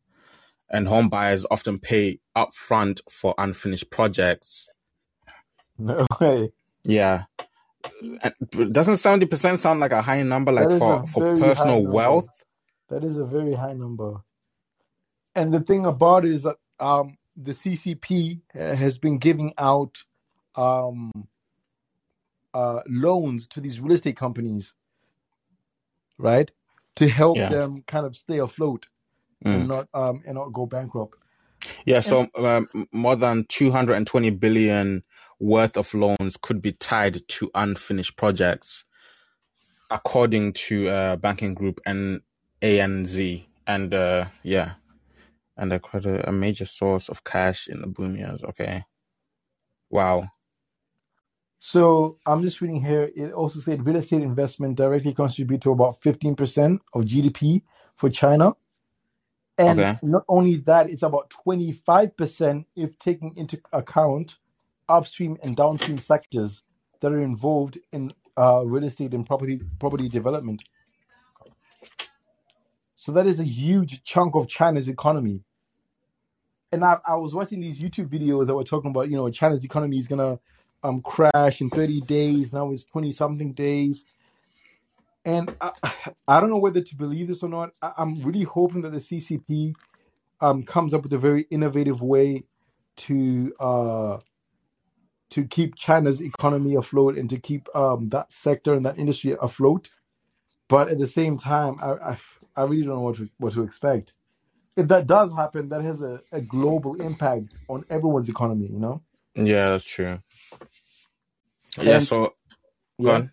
and 0.70 0.88
home 0.88 1.10
buyers 1.10 1.46
often 1.50 1.80
pay 1.80 2.20
upfront 2.36 3.02
for 3.10 3.34
unfinished 3.38 3.90
projects. 3.90 4.68
No 5.78 6.06
way. 6.20 6.52
Yeah, 6.84 7.24
doesn't 8.52 8.96
70% 8.96 9.58
sound 9.58 9.80
like 9.80 9.92
a 9.92 10.02
high 10.02 10.24
number, 10.24 10.52
like 10.52 10.70
for 10.78 11.06
for 11.08 11.38
personal 11.38 11.86
wealth? 11.86 12.28
That 12.90 13.04
is 13.04 13.18
a 13.18 13.26
very 13.26 13.54
high 13.54 13.74
number. 13.74 14.22
And 15.36 15.54
the 15.54 15.60
thing 15.60 15.86
about 15.86 16.26
it 16.26 16.32
is 16.32 16.44
that 16.44 16.58
um, 16.80 17.18
the 17.38 17.52
CCP 17.52 18.42
uh, 18.60 18.76
has 18.76 18.98
been 18.98 19.18
giving 19.18 19.54
out 19.58 19.98
um, 20.56 21.12
uh, 22.54 22.82
loans 22.88 23.48
to 23.50 23.62
these 23.62 23.80
real 23.80 23.94
estate 23.94 24.18
companies, 24.18 24.74
right, 26.18 26.52
to 26.96 27.08
help 27.08 27.38
Yeah. 27.38 27.50
them 27.50 27.84
kind 27.88 28.06
of 28.06 28.16
stay 28.18 28.40
afloat 28.40 28.88
Mm. 29.46 29.56
and 29.56 29.68
not 29.68 29.88
um, 29.94 30.24
and 30.26 30.36
not 30.36 30.52
go 30.52 30.66
bankrupt. 30.66 31.16
Yeah, 31.86 32.00
so 32.00 32.28
um, 32.36 32.68
more 32.92 33.16
than 33.16 33.46
220 33.50 34.30
billion 34.32 35.04
worth 35.40 35.78
of 35.78 35.94
loans 35.94 36.38
could 36.42 36.62
be 36.62 36.72
tied 36.74 37.28
to 37.28 37.52
unfinished 37.56 38.16
projects, 38.18 38.84
according 39.90 40.54
to 40.54 40.90
uh, 40.90 41.16
banking 41.16 41.54
group 41.54 41.80
and 41.86 42.22
ANZ. 42.62 43.46
And 43.68 43.94
uh, 43.94 44.26
yeah, 44.44 44.74
and 45.58 45.72
a 45.72 45.80
credit 45.80 46.28
a 46.28 46.32
major 46.32 46.66
source 46.66 47.08
of 47.08 47.24
cash 47.24 47.68
in 47.68 47.82
the 47.82 47.88
boom 47.88 48.16
years. 48.16 48.44
Okay, 48.44 48.84
wow. 49.90 50.28
so 51.60 52.18
I'm 52.26 52.42
just 52.42 52.62
reading 52.62 52.84
here. 52.84 53.10
It 53.16 53.32
also 53.32 53.60
said 53.60 53.86
real 53.86 53.98
estate 53.98 54.22
investment 54.22 54.76
directly 54.76 55.14
contribute 55.14 55.62
to 55.62 55.72
about 55.72 56.02
15% 56.02 56.80
of 56.94 57.04
GDP 57.04 57.62
for 57.96 58.10
China. 58.10 58.56
And 59.60 59.80
Okay, 59.80 60.00
not 60.02 60.24
only 60.30 60.56
that, 60.56 60.90
it's 60.90 61.04
about 61.04 61.34
25% 61.46 62.66
if 62.78 62.98
taking 62.98 63.36
into 63.36 63.60
account 63.74 64.38
upstream 64.88 65.38
and 65.44 65.56
downstream 65.56 65.98
sectors 65.98 66.64
that 67.02 67.12
are 67.12 67.22
involved 67.22 67.78
in 67.92 68.14
uh, 68.38 68.64
real 68.66 68.86
estate 68.86 69.14
and 69.14 69.26
property 69.26 69.62
property 69.80 70.08
development. 70.08 70.64
So 72.96 73.12
that 73.12 73.28
is 73.28 73.40
a 73.42 73.44
huge 73.44 74.04
chunk 74.06 74.36
of 74.36 74.48
China's 74.48 74.88
economy. 74.88 75.42
And 76.72 76.86
I, 76.86 76.98
I 77.06 77.16
was 77.16 77.34
watching 77.34 77.60
these 77.60 77.80
YouTube 77.80 78.08
videos 78.08 78.48
that 78.48 78.56
were 78.56 78.64
talking 78.64 78.92
about, 78.92 79.10
you 79.10 79.18
know, 79.18 79.30
China's 79.30 79.66
economy 79.66 79.98
is 79.98 80.08
gonna 80.08 80.40
um 80.84 81.02
crash 81.02 81.60
in 81.60 81.70
30 81.70 82.02
days. 82.02 82.54
Now 82.54 82.72
it's 82.72 82.86
20 82.86 83.12
something 83.12 83.52
days. 83.52 84.06
And 85.26 85.56
I, 85.62 85.72
I 86.28 86.40
don't 86.42 86.50
know 86.50 86.58
whether 86.58 86.82
to 86.82 86.96
believe 86.96 87.28
this 87.28 87.44
or 87.44 87.50
not. 87.50 87.72
I, 87.82 87.94
I'm 87.98 88.22
really 88.24 88.44
hoping 88.44 88.82
that 88.84 88.92
the 88.94 89.00
CCP 89.00 89.76
um, 90.42 90.64
comes 90.64 90.94
up 90.94 91.04
with 91.04 91.14
a 91.14 91.18
very 91.18 91.44
innovative 91.52 92.02
way 92.02 92.44
to 92.98 93.54
uh, 93.60 94.18
to 95.32 95.46
keep 95.46 95.76
China's 95.76 96.22
economy 96.22 96.76
afloat 96.76 97.18
and 97.18 97.30
to 97.32 97.40
keep 97.40 97.68
um, 97.76 98.10
that 98.10 98.32
sector 98.32 98.74
and 98.76 98.86
that 98.86 99.00
industry 99.00 99.36
afloat. 99.42 99.90
But 100.70 100.90
at 100.90 101.00
the 101.00 101.08
same 101.08 101.38
time, 101.38 101.78
I, 101.82 101.92
I, 101.94 102.18
I 102.58 102.64
really 102.64 102.84
don't 102.84 102.96
know 102.96 103.02
what 103.02 103.18
to, 103.18 103.30
what 103.38 103.54
to 103.54 103.64
expect. 103.64 104.14
If 104.78 104.88
that 104.90 105.08
does 105.08 105.34
happen, 105.34 105.70
that 105.70 105.84
has 105.84 106.02
a, 106.02 106.22
a 106.32 106.42
global 106.42 106.96
impact 106.96 107.56
on 107.70 107.86
everyone's 107.90 108.30
economy, 108.30 108.68
you 108.72 108.80
know? 108.80 109.02
yeah, 109.36 109.72
that's 109.72 109.86
true. 109.86 110.20
Yeah, 111.82 112.00
so 112.00 112.36
go 113.04 113.12
yeah, 113.12 113.14
on. 113.14 113.32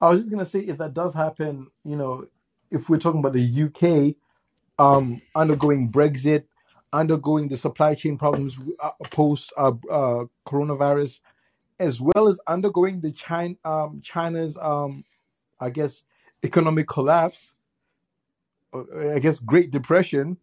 I 0.00 0.10
was 0.10 0.20
just 0.20 0.30
gonna 0.30 0.46
say 0.46 0.60
if 0.60 0.78
that 0.78 0.94
does 0.94 1.14
happen, 1.14 1.68
you 1.84 1.96
know, 1.96 2.26
if 2.70 2.88
we're 2.88 2.98
talking 2.98 3.20
about 3.20 3.32
the 3.32 3.64
UK 3.64 4.14
um, 4.78 5.22
undergoing 5.34 5.90
Brexit, 5.90 6.44
undergoing 6.92 7.48
the 7.48 7.56
supply 7.56 7.94
chain 7.94 8.18
problems 8.18 8.58
uh, 8.80 8.90
post 9.04 9.52
uh, 9.56 9.72
uh, 9.90 10.24
coronavirus, 10.46 11.20
as 11.78 12.00
well 12.00 12.28
as 12.28 12.38
undergoing 12.46 13.00
the 13.00 13.12
China 13.12 13.54
um, 13.64 14.00
China's 14.02 14.56
um, 14.60 15.04
I 15.60 15.70
guess 15.70 16.04
economic 16.44 16.86
collapse, 16.88 17.54
uh, 18.74 19.14
I 19.14 19.18
guess 19.18 19.40
Great 19.40 19.70
Depression. 19.70 20.36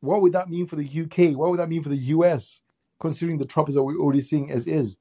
What 0.00 0.20
would 0.20 0.32
that 0.32 0.50
mean 0.50 0.66
for 0.66 0.76
the 0.76 0.84
UK? 0.84 1.36
What 1.36 1.50
would 1.50 1.60
that 1.60 1.68
mean 1.68 1.82
for 1.82 1.88
the 1.88 1.96
US, 1.96 2.60
considering 3.00 3.38
the 3.38 3.46
troubles 3.46 3.76
that 3.76 3.82
we're 3.82 3.98
already 3.98 4.20
seeing 4.20 4.50
as 4.50 4.66
is? 4.66 4.96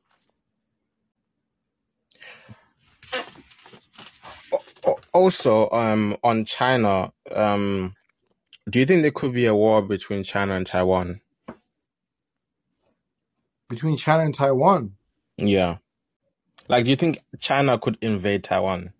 Al- 4.86 5.01
Also, 5.14 5.70
um, 5.72 6.18
on 6.24 6.46
China, 6.46 7.14
um, 7.36 7.96
do 8.70 8.80
you 8.80 8.86
think 8.86 9.04
there 9.04 9.12
could 9.12 9.34
be 9.34 9.46
a 9.48 9.56
war 9.56 9.82
between 9.82 10.24
China 10.24 10.56
and 10.56 10.66
Taiwan? 10.66 11.22
Between 13.70 13.98
China 13.98 14.24
and 14.24 14.34
Taiwan, 14.34 14.94
Yeah. 15.38 15.78
Like, 16.70 16.86
do 16.86 16.92
you 16.92 16.96
think 16.98 17.20
China 17.40 17.78
could 17.80 17.98
invade 18.02 18.44
Taiwan? 18.44 18.94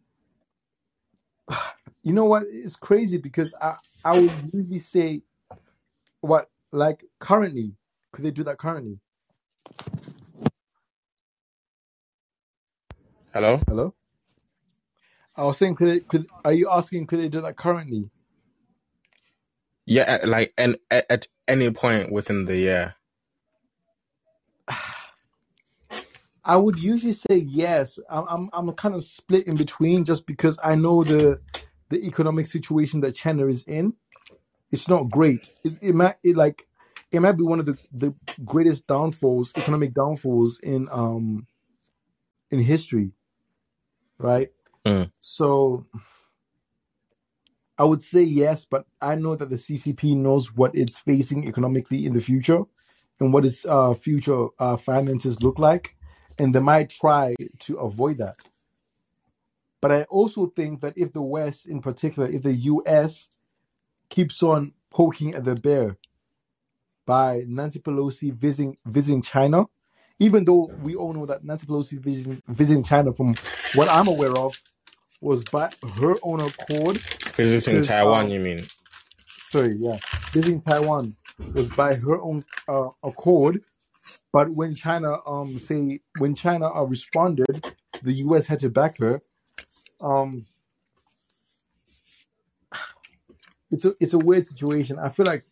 you 2.04 2.14
know 2.14 2.26
what? 2.26 2.44
It's 2.50 2.76
crazy 2.76 3.18
because 3.18 3.54
I 3.62 3.76
I 4.06 4.16
would 4.16 4.54
really 4.54 4.80
say 4.80 5.24
what 6.22 6.50
like 6.72 7.06
currently 7.20 7.74
could 8.14 8.26
they 8.26 8.32
do 8.32 8.44
that 8.46 8.58
currently? 8.60 9.00
Hello? 13.34 13.62
Hello. 13.68 13.94
I 15.42 15.46
was 15.46 15.60
saying, 15.60 15.76
could 15.78 15.90
they, 15.90 16.02
could 16.02 16.28
are 16.46 16.54
you 16.54 16.70
asking 16.72 17.08
could 17.08 17.20
they 17.22 17.30
do 17.30 17.42
that 17.42 17.58
currently? 17.58 18.12
Yeah, 19.86 20.04
at- 20.04 20.30
like, 20.30 20.54
and 20.58 20.78
at, 20.92 21.06
at 21.12 21.28
any 21.48 21.72
point 21.72 22.12
within 22.12 22.46
the 22.46 22.58
year. 22.58 22.96
I 26.46 26.58
would 26.58 26.78
usually 26.80 27.14
say 27.14 27.38
yes. 27.38 28.00
I'm 28.10 28.26
I'm 28.28 28.50
I'm 28.54 28.74
kind 28.74 28.96
of 28.96 29.04
split 29.04 29.48
in 29.48 29.58
between 29.58 30.06
just 30.06 30.28
because 30.28 30.58
I 30.64 30.76
know 30.76 31.04
the 31.04 31.40
the 31.90 32.06
economic 32.06 32.48
situation 32.48 33.02
that 33.02 33.14
China 33.16 33.48
is 33.48 33.64
in. 33.68 33.94
It's 34.72 34.88
not 34.90 35.10
great. 35.12 35.52
It, 35.64 35.80
it 35.82 35.96
might 35.96 36.18
it 36.24 36.36
like 36.38 36.68
it 37.12 37.22
might 37.22 37.34
be 37.34 37.44
one 37.44 37.60
of 37.60 37.68
the 37.68 37.78
the 37.94 38.16
greatest 38.46 38.88
downfalls, 38.88 39.54
economic 39.58 39.94
downfalls 39.94 40.60
in 40.62 40.90
um 40.92 41.48
in 42.52 42.60
history, 42.60 43.14
right? 44.20 44.50
Mm. 44.86 45.12
So 45.20 45.86
I 47.78 47.84
would 47.84 48.04
say 48.04 48.22
yes, 48.22 48.66
but 48.66 48.86
I 49.02 49.16
know 49.16 49.36
that 49.36 49.50
the 49.50 49.56
CCP 49.56 50.16
knows 50.16 50.56
what 50.56 50.76
it's 50.76 51.00
facing 51.00 51.48
economically 51.48 52.06
in 52.06 52.14
the 52.14 52.22
future 52.22 52.62
and 53.20 53.34
what 53.34 53.46
its 53.46 53.66
uh, 53.66 53.94
future 53.94 54.48
uh, 54.60 54.78
finances 54.78 55.42
look 55.42 55.60
like, 55.60 55.96
and 56.38 56.54
they 56.54 56.60
might 56.60 56.90
try 56.90 57.36
to 57.60 57.78
avoid 57.78 58.18
that. 58.20 58.36
But 59.82 59.92
I 59.92 60.04
also 60.04 60.48
think 60.56 60.82
that 60.82 60.94
if 60.96 61.12
the 61.12 61.22
West, 61.22 61.66
in 61.66 61.82
particular, 61.82 62.30
if 62.30 62.44
the 62.44 62.54
US 62.54 63.30
keeps 64.10 64.44
on 64.44 64.74
poking 64.92 65.34
at 65.34 65.44
the 65.44 65.56
bear 65.56 65.98
by 67.08 67.44
Nancy 67.48 67.80
Pelosi 67.80 68.32
visiting 68.32 68.78
visiting 68.86 69.24
China, 69.24 69.66
even 70.20 70.46
though 70.46 70.70
we 70.84 70.94
all 70.94 71.14
know 71.14 71.26
that 71.26 71.44
Nancy 71.44 71.66
Pelosi 71.66 72.00
visiting, 72.00 72.44
visiting 72.48 72.84
China, 72.84 73.12
from 73.12 73.34
what 73.74 73.90
I'm 73.90 74.08
aware 74.08 74.34
of, 74.38 74.56
was 75.22 75.44
by 75.46 75.72
her 76.00 76.16
own 76.24 76.42
accord. 76.42 76.98
Visiting 76.98 77.82
Taiwan, 77.82 78.26
um, 78.26 78.32
you 78.32 78.40
mean? 78.40 78.60
sorry, 79.52 79.78
yeah, 79.80 79.98
visiting 80.32 80.62
Taiwan 80.62 81.16
was 81.54 81.70
by 81.70 81.94
her 81.94 82.22
own 82.22 82.44
uh, 82.68 82.90
accord. 83.04 83.64
But 84.34 84.50
when 84.50 84.76
China 84.76 85.18
um 85.28 85.58
say 85.58 86.00
when 86.20 86.36
China 86.36 86.74
uh, 86.74 86.84
responded, 86.84 87.74
the 88.02 88.14
U.S. 88.26 88.46
had 88.46 88.60
to 88.60 88.70
back 88.70 88.98
her. 89.00 89.22
Um, 90.00 90.46
it's 93.70 93.86
a 93.86 93.94
it's 94.00 94.14
a 94.14 94.20
weird 94.20 94.46
situation. 94.46 95.00
I 95.00 95.10
feel 95.10 95.26
like 95.26 95.46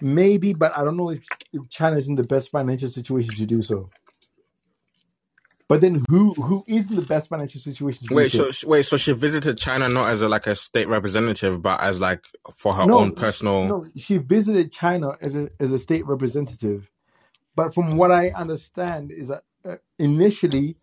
maybe, 0.00 0.52
but 0.52 0.76
I 0.76 0.84
don't 0.84 0.96
know 0.96 1.10
if, 1.10 1.22
if 1.52 1.68
China 1.70 1.96
is 1.96 2.08
in 2.08 2.16
the 2.16 2.24
best 2.24 2.50
financial 2.50 2.88
situation 2.88 3.34
to 3.36 3.46
do 3.46 3.62
so. 3.62 3.90
But 5.68 5.80
then 5.82 6.04
who 6.10 6.34
who 6.34 6.64
is 6.68 6.90
in 6.90 6.96
the 6.96 7.02
best 7.02 7.28
financial 7.30 7.60
situation 7.60 8.08
to 8.08 8.14
Wait, 8.14 8.32
so? 8.32 8.48
wait, 8.66 8.84
so 8.86 8.96
she 8.98 9.12
visited 9.12 9.58
China 9.58 9.88
not 9.88 10.10
as 10.10 10.22
a 10.22 10.28
like 10.28 10.46
a 10.46 10.56
state 10.56 10.88
representative, 10.88 11.62
but 11.62 11.80
as 11.80 12.00
like 12.00 12.24
for 12.54 12.74
her 12.74 12.88
No, 12.88 12.92
own 12.92 13.12
personal. 13.12 13.74
no, 13.74 13.86
she 13.96 14.18
visited 14.18 14.72
China 14.72 15.16
as 15.22 15.36
a 15.36 15.50
as 15.60 15.72
a 15.72 15.78
state 15.78 16.06
representative. 16.06 16.90
But 17.56 17.74
from 17.74 17.96
what 17.96 18.12
I 18.12 18.30
understand 18.30 19.12
is 19.12 19.28
that 19.28 19.44
uh, 19.68 19.76
initially 19.98 20.76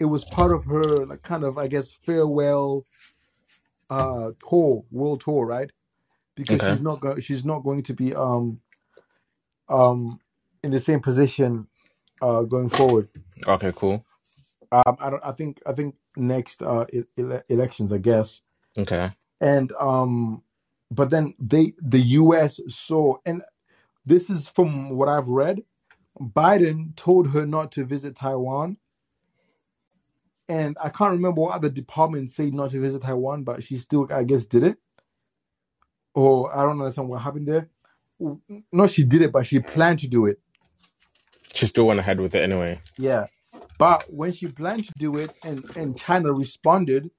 it 0.00 0.06
was 0.06 0.24
part 0.24 0.52
of 0.52 0.64
her 0.66 1.06
like 1.06 1.22
kind 1.22 1.44
of 1.44 1.58
I 1.58 1.68
guess 1.68 1.92
farewell 2.06 2.86
uh 3.90 4.32
tour, 4.48 4.84
world 4.90 5.22
tour, 5.22 5.46
right? 5.46 5.70
Because 6.36 6.62
Okay, 6.62 6.64
she's 6.64 6.82
not 6.82 7.00
going 7.00 7.20
she's 7.20 7.44
not 7.44 7.64
going 7.64 7.82
to 7.84 7.94
be 7.94 8.14
um 8.14 8.60
um 9.68 10.20
in 10.62 10.72
the 10.72 10.80
same 10.80 11.00
position 11.00 11.68
uh 12.22 12.42
going 12.42 12.70
forward. 12.70 13.08
okay, 13.46 13.72
cool. 13.76 14.04
Um 14.74 14.96
I 15.00 15.10
don't 15.10 15.24
I 15.24 15.32
think 15.32 15.62
I 15.66 15.72
think 15.72 15.96
next 16.16 16.62
uh 16.62 16.86
ele- 17.18 17.42
elections 17.48 17.92
I 17.92 17.98
guess. 17.98 18.40
Okay, 18.78 19.10
And 19.40 19.72
um 19.78 20.42
but 20.90 21.10
then 21.10 21.34
they 21.40 21.74
the 21.80 22.00
US 22.22 22.60
saw 22.68 23.16
and 23.26 23.42
this 24.06 24.30
is 24.30 24.48
from 24.48 24.90
what 24.90 25.08
I've 25.08 25.28
read 25.28 25.62
Biden 26.20 26.94
told 26.96 27.28
her 27.32 27.46
not 27.46 27.72
to 27.72 27.84
visit 27.84 28.16
Taiwan, 28.16 28.76
and 30.48 30.76
I 30.82 30.88
can't 30.90 31.12
remember 31.12 31.40
what 31.40 31.54
other 31.54 31.68
department 31.70 32.30
said 32.32 32.54
not 32.54 32.70
to 32.70 32.80
visit 32.80 33.02
Taiwan, 33.02 33.44
but 33.44 33.62
she 33.64 33.78
still, 33.78 34.06
I 34.12 34.24
guess, 34.24 34.44
did 34.44 34.62
it. 34.62 34.78
Or 36.14 36.56
I 36.56 36.62
don't 36.62 36.80
understand 36.80 37.08
what 37.08 37.22
happened 37.22 37.48
there. 37.48 37.68
No, 38.72 38.86
she 38.86 39.04
did 39.04 39.22
it, 39.22 39.32
but 39.32 39.46
she 39.46 39.58
planned 39.60 39.98
to 40.00 40.08
do 40.08 40.26
it. 40.26 40.38
she 41.52 41.66
still 41.66 41.86
went 41.86 42.00
ahead 42.00 42.20
with 42.20 42.34
it 42.34 42.42
anyway. 42.42 42.80
Yeah, 42.98 43.26
but 43.78 44.04
when 44.12 44.32
she 44.32 44.48
planned 44.48 44.86
to 44.86 44.94
do 44.98 45.18
it, 45.18 45.34
and 45.44 45.66
and 45.76 45.98
China 45.98 46.32
responded, 46.32 47.10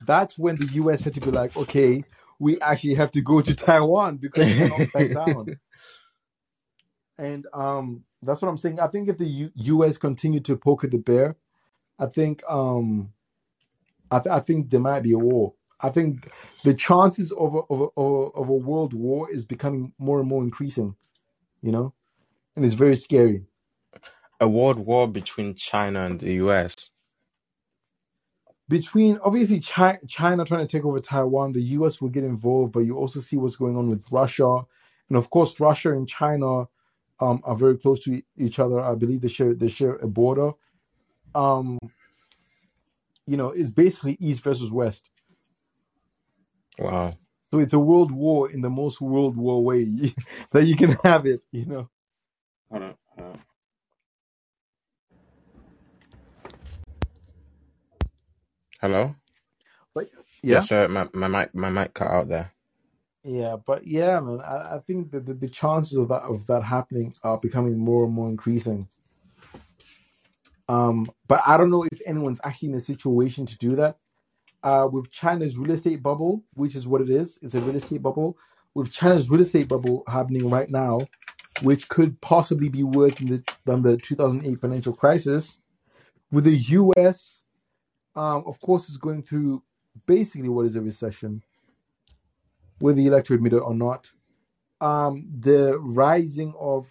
that's 0.00 0.38
when 0.38 0.58
the 0.58 0.66
U.S. 0.66 1.04
had 1.04 1.14
to 1.16 1.22
be 1.22 1.32
like, 1.32 1.56
okay, 1.56 2.06
we 2.40 2.60
actually 2.60 2.94
have 2.94 3.12
to 3.12 3.22
go 3.22 3.42
to 3.42 3.54
Taiwan 3.56 4.18
because 4.18 4.48
we 4.48 4.56
cannot 4.56 4.92
back 4.92 5.12
down. 5.12 5.52
And 7.18 7.46
um, 7.54 8.04
that's 8.22 8.42
what 8.42 8.48
I'm 8.48 8.58
saying. 8.58 8.80
I 8.80 8.88
think 8.88 9.08
if 9.08 9.18
the 9.18 9.26
U- 9.26 9.52
U.S. 9.56 9.98
continue 9.98 10.40
to 10.40 10.56
poke 10.56 10.84
at 10.84 10.92
the 10.92 10.98
bear, 10.98 11.36
I 11.98 12.06
think 12.06 12.42
um, 12.48 13.10
I, 14.10 14.20
th- 14.20 14.34
I 14.34 14.40
think 14.40 14.70
there 14.70 14.80
might 14.80 15.02
be 15.02 15.12
a 15.12 15.18
war. 15.18 15.54
I 15.80 15.90
think 15.90 16.30
the 16.64 16.74
chances 16.74 17.32
of 17.32 17.54
a, 17.54 17.60
of 17.70 17.90
a, 17.96 18.00
of 18.02 18.48
a 18.48 18.54
world 18.54 18.94
war 18.94 19.30
is 19.30 19.44
becoming 19.44 19.92
more 19.98 20.20
and 20.20 20.28
more 20.28 20.44
increasing. 20.44 20.96
You 21.62 21.72
know, 21.72 21.94
and 22.56 22.64
it's 22.64 22.74
very 22.74 22.96
scary. 22.96 23.44
A 24.40 24.48
world 24.48 24.78
war 24.78 25.08
between 25.08 25.54
China 25.54 26.04
and 26.04 26.20
the 26.20 26.34
US. 26.34 26.90
Between 28.68 29.18
obviously 29.22 29.60
China, 29.60 29.98
China 30.08 30.44
trying 30.44 30.66
to 30.66 30.70
take 30.70 30.84
over 30.84 31.00
Taiwan, 31.00 31.52
the 31.52 31.62
U.S. 31.62 32.00
will 32.00 32.08
get 32.08 32.24
involved, 32.24 32.72
but 32.72 32.80
you 32.80 32.96
also 32.96 33.20
see 33.20 33.36
what's 33.36 33.56
going 33.56 33.76
on 33.76 33.88
with 33.88 34.04
Russia, 34.10 34.62
and 35.08 35.16
of 35.16 35.30
course, 35.30 35.58
Russia 35.60 35.92
and 35.92 36.08
China 36.08 36.64
um, 37.20 37.40
are 37.44 37.54
very 37.54 37.78
close 37.78 38.00
to 38.04 38.20
each 38.36 38.58
other. 38.58 38.80
I 38.80 38.94
believe 38.96 39.20
they 39.20 39.28
share 39.28 39.54
they 39.54 39.68
share 39.68 39.94
a 39.96 40.08
border. 40.08 40.50
Um, 41.34 41.78
you 43.26 43.36
know, 43.36 43.50
it's 43.50 43.70
basically 43.70 44.16
East 44.20 44.42
versus 44.42 44.72
West. 44.72 45.10
Wow. 46.78 47.16
So 47.52 47.60
it's 47.60 47.72
a 47.72 47.78
world 47.78 48.10
war 48.10 48.50
in 48.50 48.60
the 48.60 48.70
most 48.70 49.00
world 49.00 49.36
war 49.36 49.62
way 49.62 49.84
that 50.50 50.64
you 50.64 50.76
can 50.76 50.96
have 51.04 51.26
it, 51.26 51.40
you 51.52 51.66
know. 51.66 51.88
Hold 52.70 52.82
on. 52.82 52.94
hold 53.16 53.28
on. 53.28 53.40
Hello. 58.86 59.16
But 59.94 60.08
Yeah, 60.42 60.62
yeah, 60.70 60.86
my 60.88 61.08
my 61.12 61.28
mic 61.28 61.54
my 61.54 61.70
mic 61.70 61.94
cut 61.94 62.08
out 62.08 62.28
there. 62.28 62.52
yeah, 63.24 63.56
but 63.66 63.86
yeah, 63.86 64.20
man, 64.20 64.40
I, 64.42 64.76
I 64.76 64.80
think 64.86 65.10
that 65.12 65.26
the, 65.26 65.34
the 65.34 65.48
chances 65.48 65.98
of 65.98 66.08
that 66.08 66.22
of 66.22 66.46
that 66.46 66.62
happening 66.62 67.14
are 67.24 67.38
becoming 67.38 67.78
more 67.78 68.04
and 68.04 68.14
more 68.14 68.28
increasing. 68.28 68.88
Um, 70.68 71.06
but 71.28 71.42
I 71.46 71.56
don't 71.56 71.70
know 71.70 71.84
if 71.90 72.00
anyone's 72.06 72.40
actually 72.44 72.70
in 72.70 72.76
a 72.76 72.80
situation 72.80 73.46
to 73.46 73.58
do 73.58 73.76
that. 73.76 73.98
Uh, 74.62 74.88
with 74.92 75.10
China's 75.10 75.58
real 75.58 75.72
estate 75.72 76.02
bubble, 76.02 76.44
which 76.54 76.76
is 76.76 76.86
what 76.86 77.00
it 77.02 77.10
is, 77.10 77.38
it's 77.42 77.56
a 77.56 77.60
real 77.60 77.76
estate 77.76 78.02
bubble. 78.02 78.38
With 78.74 78.92
China's 78.92 79.30
real 79.30 79.42
estate 79.42 79.68
bubble 79.68 80.04
happening 80.08 80.50
right 80.50 80.70
now, 80.70 81.00
which 81.62 81.88
could 81.88 82.20
possibly 82.20 82.68
be 82.68 82.84
worse 82.84 83.14
than 83.16 83.26
the, 83.26 83.44
than 83.64 83.82
the 83.82 83.96
2008 83.96 84.60
financial 84.60 84.94
crisis, 84.94 85.58
with 86.32 86.44
the 86.44 86.56
U.S. 86.56 87.42
Um, 88.16 88.44
of 88.46 88.60
course, 88.60 88.88
is 88.88 88.98
going 88.98 89.22
through 89.24 89.62
basically 90.06 90.48
what 90.50 90.66
is 90.66 90.76
a 90.76 90.82
recession, 90.82 91.42
whether 92.80 93.00
you 93.00 93.10
like 93.10 93.24
to 93.26 93.34
admit 93.34 93.54
it 93.54 93.58
or 93.58 93.74
not. 93.74 94.10
Um, 94.80 95.28
the 95.40 95.78
rising 95.80 96.54
of, 96.58 96.86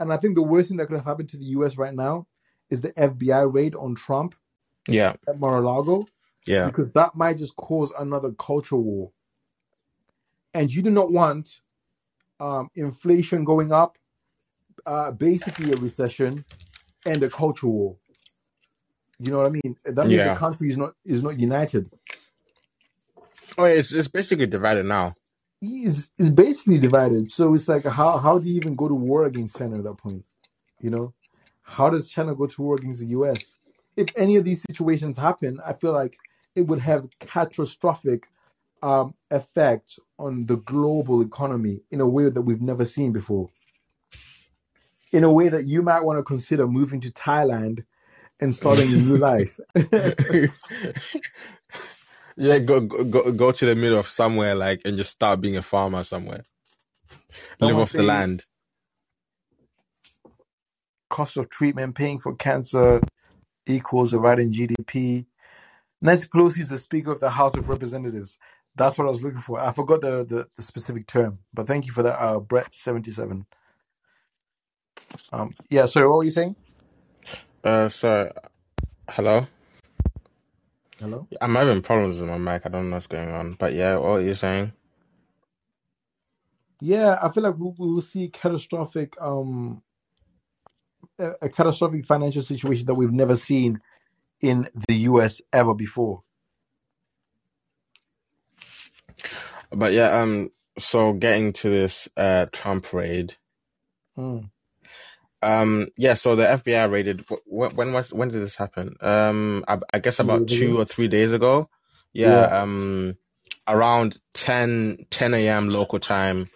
and 0.00 0.12
I 0.12 0.18
think 0.18 0.36
the 0.36 0.42
worst 0.42 0.68
thing 0.68 0.78
that 0.78 0.86
could 0.88 0.96
have 0.96 1.06
happened 1.06 1.30
to 1.30 1.38
the 1.38 1.46
U.S. 1.46 1.76
right 1.78 1.94
now 1.94 2.26
is 2.70 2.80
the 2.80 2.92
FBI 2.92 3.52
raid 3.52 3.74
on 3.76 3.94
Trump 3.96 4.34
Yeah, 4.88 5.14
at 5.28 5.40
Mar-a-Lago, 5.40 6.06
yeah, 6.46 6.66
because 6.66 6.92
that 6.92 7.16
might 7.16 7.38
just 7.38 7.56
cause 7.56 7.92
another 7.98 8.32
culture 8.32 8.76
war. 8.76 9.12
And 10.54 10.72
you 10.72 10.82
do 10.82 10.90
not 10.90 11.12
want 11.12 11.60
um, 12.40 12.70
inflation 12.76 13.44
going 13.44 13.72
up, 13.72 13.98
uh, 14.86 15.12
basically 15.12 15.72
a 15.72 15.76
recession, 15.76 16.44
and 17.06 17.22
a 17.22 17.30
culture 17.30 17.68
war. 17.68 17.96
You 19.18 19.30
know 19.30 19.38
what 19.38 19.46
I 19.46 19.50
mean? 19.50 19.76
That 19.84 20.06
means 20.06 20.24
the 20.24 20.34
country 20.34 20.70
is 20.70 20.76
not 20.76 20.94
is 21.04 21.22
not 21.22 21.38
united. 21.38 21.90
Oh, 23.56 23.64
it's 23.64 23.92
it's 23.92 24.08
basically 24.08 24.46
divided 24.46 24.86
now. 24.86 25.14
Is 25.62 26.08
is 26.18 26.30
basically 26.30 26.78
divided. 26.78 27.30
So 27.30 27.54
it's 27.54 27.68
like 27.68 27.84
how 27.84 28.18
how 28.18 28.38
do 28.38 28.48
you 28.48 28.56
even 28.56 28.74
go 28.74 28.88
to 28.88 28.94
war 28.94 29.24
against 29.24 29.56
China 29.56 29.78
at 29.78 29.84
that 29.84 29.98
point? 29.98 30.24
You 30.80 30.90
know, 30.90 31.14
how 31.62 31.90
does 31.90 32.10
China 32.10 32.34
go 32.34 32.46
to 32.46 32.62
war 32.62 32.74
against 32.74 33.00
the 33.00 33.06
U.S. 33.06 33.56
If 33.96 34.08
any 34.16 34.36
of 34.36 34.44
these 34.44 34.62
situations 34.62 35.16
happen, 35.16 35.60
I 35.64 35.72
feel 35.72 35.92
like 35.92 36.18
it 36.54 36.62
would 36.62 36.80
have 36.80 37.08
catastrophic 37.20 38.28
um, 38.82 39.14
effects 39.30 39.98
on 40.18 40.46
the 40.46 40.56
global 40.56 41.22
economy 41.22 41.80
in 41.90 42.00
a 42.00 42.06
way 42.06 42.28
that 42.28 42.42
we've 42.42 42.60
never 42.60 42.84
seen 42.84 43.12
before. 43.12 43.48
In 45.12 45.24
a 45.24 45.32
way 45.32 45.48
that 45.48 45.64
you 45.64 45.80
might 45.80 46.02
want 46.02 46.18
to 46.18 46.22
consider 46.24 46.66
moving 46.66 47.00
to 47.00 47.10
Thailand 47.10 47.84
and 48.40 48.54
starting 48.54 48.92
a 48.94 48.98
new 48.98 49.16
life. 49.18 49.60
yeah, 52.36 52.58
go 52.60 52.80
go 52.80 53.32
go 53.32 53.52
to 53.52 53.66
the 53.66 53.76
middle 53.76 53.98
of 53.98 54.08
somewhere 54.08 54.54
like 54.54 54.82
and 54.84 54.96
just 54.98 55.10
start 55.10 55.40
being 55.40 55.56
a 55.56 55.62
farmer 55.62 56.04
somewhere. 56.04 56.44
Live 57.60 57.78
off 57.78 57.94
the 57.94 58.02
land. 58.04 58.44
cost 61.08 61.36
of 61.36 61.48
treatment, 61.50 61.94
paying 61.94 62.18
for 62.18 62.34
cancer 62.36 63.04
equals 63.66 64.12
a 64.14 64.18
rise 64.18 64.40
in 64.40 64.52
GDP. 64.52 65.26
Nancy 66.02 66.28
Pelosi 66.28 66.60
is 66.60 66.68
the 66.68 66.78
Speaker 66.78 67.12
of 67.12 67.20
the 67.20 67.30
House 67.30 67.56
of 67.56 67.68
Representatives. 67.68 68.38
That's 68.76 68.98
what 68.98 69.06
I 69.06 69.10
was 69.10 69.24
looking 69.24 69.40
for. 69.40 69.60
I 69.60 69.72
forgot 69.72 70.02
the, 70.02 70.24
the, 70.24 70.48
the 70.56 70.62
specific 70.62 71.06
term, 71.06 71.40
but 71.54 71.66
thank 71.66 71.86
you 71.86 71.92
for 71.92 72.02
that, 72.04 72.20
uh, 72.20 72.40
Brett 72.40 72.74
seventy 72.74 73.10
seven. 73.10 73.46
Um, 75.32 75.54
yeah. 75.70 75.86
Sorry, 75.86 76.08
what 76.08 76.18
were 76.18 76.24
you 76.24 76.30
saying? 76.30 76.56
Uh, 77.64 77.88
so 77.88 78.32
hello. 79.10 79.46
Hello. 81.00 81.28
I'm 81.40 81.54
having 81.56 81.82
problems 81.82 82.20
with 82.20 82.30
my 82.30 82.38
mic. 82.38 82.62
I 82.66 82.70
don't 82.70 82.90
know 82.90 82.96
what's 82.96 83.08
going 83.08 83.30
on, 83.30 83.54
but 83.54 83.74
yeah, 83.74 83.96
what 83.96 84.08
are 84.10 84.20
you're 84.22 84.34
saying? 84.34 84.72
Yeah, 86.80 87.18
I 87.22 87.30
feel 87.30 87.44
like 87.44 87.58
we, 87.58 87.72
we 87.78 87.94
will 87.94 88.00
see 88.02 88.28
catastrophic, 88.28 89.14
um, 89.20 89.82
a, 91.18 91.32
a 91.42 91.48
catastrophic 91.50 92.06
financial 92.06 92.42
situation 92.42 92.86
that 92.86 92.94
we've 92.94 93.12
never 93.12 93.36
seen 93.36 93.80
in 94.40 94.68
the 94.88 94.94
U.S. 95.10 95.40
ever 95.52 95.74
before. 95.74 96.22
But 99.72 99.92
yeah, 99.92 100.20
um, 100.20 100.52
so 100.78 101.12
getting 101.14 101.52
to 101.54 101.70
this 101.70 102.08
uh 102.16 102.46
Trump 102.52 102.92
raid, 102.92 103.36
Mm. 104.18 104.50
Um, 105.44 105.88
yeah, 105.96 106.14
so 106.14 106.36
the 106.36 106.44
FBI 106.44 106.90
raided. 106.90 107.24
wh- 107.28 107.76
When 107.76 107.92
was 107.92 108.12
when 108.12 108.28
did 108.28 108.42
this 108.42 108.56
happen? 108.56 108.96
Um, 109.00 109.64
I, 109.68 109.78
I 109.92 109.98
guess 110.00 110.20
about 110.20 110.46
Days 110.46 110.58
two 110.58 110.78
or 110.80 110.84
three 110.84 111.08
days 111.08 111.32
ago. 111.32 111.68
Yeah. 112.12 112.28
Yeah, 112.30 112.62
um, 112.62 113.16
around 113.68 114.18
10, 114.34 115.06
10 115.10 115.34
a.m. 115.34 115.68
local 115.68 115.98
time, 116.00 116.50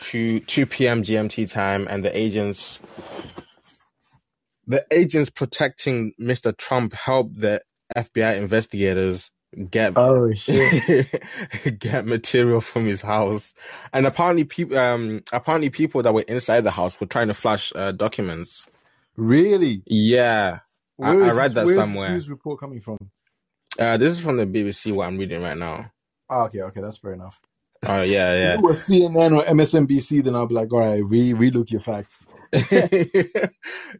two 0.00 0.40
two 0.40 0.66
p.m. 0.66 1.02
GMT 1.02 1.50
time, 1.50 1.86
and 1.90 2.04
the 2.04 2.16
agents, 2.16 2.80
the 4.66 4.84
agents 4.90 5.30
protecting 5.30 6.12
Mr. 6.20 6.56
Trump 6.56 6.94
helped 6.94 7.40
the 7.40 7.62
FBI 7.96 8.36
investigators 8.36 9.30
get 9.70 9.92
Oh 9.96 10.32
shit! 10.32 11.22
get 11.78 12.06
material 12.06 12.60
from 12.60 12.86
his 12.86 13.02
house, 13.02 13.54
and 13.92 14.06
apparently 14.06 14.44
people 14.44 14.78
um 14.78 15.22
apparently 15.32 15.70
people 15.70 16.02
that 16.02 16.14
were 16.14 16.22
inside 16.22 16.62
the 16.62 16.70
house 16.70 17.00
were 17.00 17.06
trying 17.06 17.28
to 17.28 17.34
flash 17.34 17.72
uh, 17.74 17.92
documents. 17.92 18.66
really? 19.16 19.82
Yeah, 19.86 20.60
I, 21.00 21.10
I 21.10 21.30
read 21.32 21.52
that 21.54 21.66
where 21.66 21.74
is 21.74 21.76
this 21.76 21.76
somewhere. 21.76 22.20
report 22.28 22.60
coming 22.60 22.80
from? 22.80 22.98
Uh, 23.78 23.96
this 23.96 24.12
is 24.12 24.20
from 24.20 24.36
the 24.36 24.46
BBC. 24.46 24.92
What 24.92 25.06
I'm 25.06 25.18
reading 25.18 25.42
right 25.42 25.56
now. 25.56 25.90
Oh, 26.30 26.44
okay, 26.44 26.62
okay, 26.62 26.80
that's 26.80 26.98
fair 26.98 27.12
enough. 27.12 27.40
Oh 27.86 28.02
yeah, 28.02 28.32
If 28.32 28.38
yeah. 28.38 28.54
it 28.54 28.62
was 28.62 28.88
CNN 28.88 29.38
or 29.38 29.44
MSNBC, 29.44 30.24
then 30.24 30.34
I'll 30.34 30.46
be 30.46 30.54
like, 30.54 30.72
all 30.72 30.80
right, 30.80 31.04
re 31.04 31.32
relook 31.32 31.70
your 31.70 31.80
facts. 31.80 32.22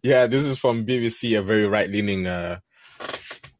yeah, 0.03 0.27
this 0.27 0.45
is 0.45 0.59
from 0.59 0.87
BBC, 0.87 1.39
a 1.39 1.43
very 1.43 1.67
right 1.67 1.89
leaning 1.89 2.27
uh 2.27 2.61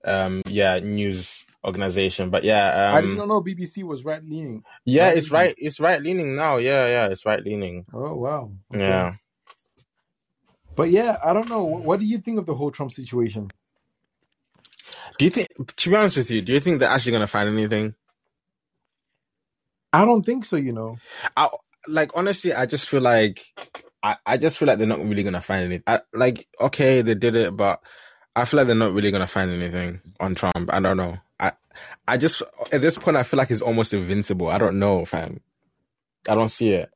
um 0.05 0.43
yeah 0.47 0.81
news 0.81 1.47
organization. 1.65 2.31
But 2.31 2.45
yeah, 2.45 2.93
I 2.95 3.01
did 3.01 3.11
um 3.11 3.17
not 3.17 3.29
know 3.29 3.43
BBC 3.43 3.83
was 3.83 4.05
right 4.05 4.23
leaning. 4.25 4.65
yeah, 4.85 5.11
it's 5.11 5.31
right 5.31 5.55
it's 5.59 5.81
right 5.81 6.01
leaning 6.01 6.37
now. 6.37 6.57
Yeah, 6.57 6.87
yeah, 6.87 7.07
it's 7.07 7.25
right 7.25 7.43
leaning. 7.43 7.87
Oh 7.93 8.15
wow. 8.15 8.53
Okay. 8.75 8.83
Yeah. 8.83 9.15
But 10.75 10.91
yeah, 10.91 11.19
I 11.23 11.33
don't 11.33 11.49
know. 11.49 11.65
What 11.65 12.01
do 12.01 12.07
you 12.07 12.19
think 12.19 12.39
of 12.39 12.47
the 12.47 12.55
whole 12.55 12.71
Trump 12.71 12.93
situation? 12.93 13.51
Do 15.19 15.25
you 15.25 15.31
think 15.31 15.49
to 15.77 15.91
be 15.91 15.97
honest 15.97 16.17
with 16.17 16.31
you, 16.31 16.43
do 16.43 16.53
you 16.53 16.61
think 16.61 16.81
they're 16.81 16.89
actually 16.89 17.13
gonna 17.13 17.27
find 17.27 17.49
anything? 17.49 17.95
I 19.93 20.05
don't 20.05 20.25
think 20.25 20.45
so. 20.45 20.57
You 20.57 20.73
know. 20.73 20.97
I 21.37 21.49
like 21.89 22.13
honestly, 22.15 22.53
I 22.55 22.67
just 22.67 22.89
feel 22.89 23.03
like 23.03 23.45
I, 24.03 24.17
I 24.27 24.37
just 24.37 24.59
feel 24.59 24.69
like 24.69 24.79
they're 24.79 24.87
not 24.87 25.05
really 25.05 25.23
gonna 25.23 25.41
find 25.41 25.65
anything. 25.65 25.85
I, 25.87 26.01
like, 26.13 26.49
okay, 26.61 27.03
they 27.03 27.15
did 27.15 27.37
it, 27.37 27.57
but 27.57 27.81
I 28.35 28.45
feel 28.45 28.59
like 28.59 28.67
they're 28.67 28.77
not 28.77 28.95
really 28.95 29.11
gonna 29.11 29.27
find 29.27 29.51
anything 29.51 30.01
on 30.19 30.35
Trump. 30.35 30.71
I 30.73 30.81
don't 30.81 30.97
know. 30.97 31.19
I 31.43 31.53
I 32.09 32.19
just 32.19 32.43
at 32.73 32.83
this 32.83 32.99
point 32.99 33.19
I 33.19 33.25
feel 33.25 33.39
like 33.39 33.51
he's 33.51 33.63
almost 33.63 33.95
invincible. 33.95 34.49
I 34.49 34.59
don't 34.59 34.81
know, 34.81 35.07
fam. 35.07 35.43
I 36.29 36.37
don't 36.37 36.51
see 36.51 36.71
it. 36.71 36.91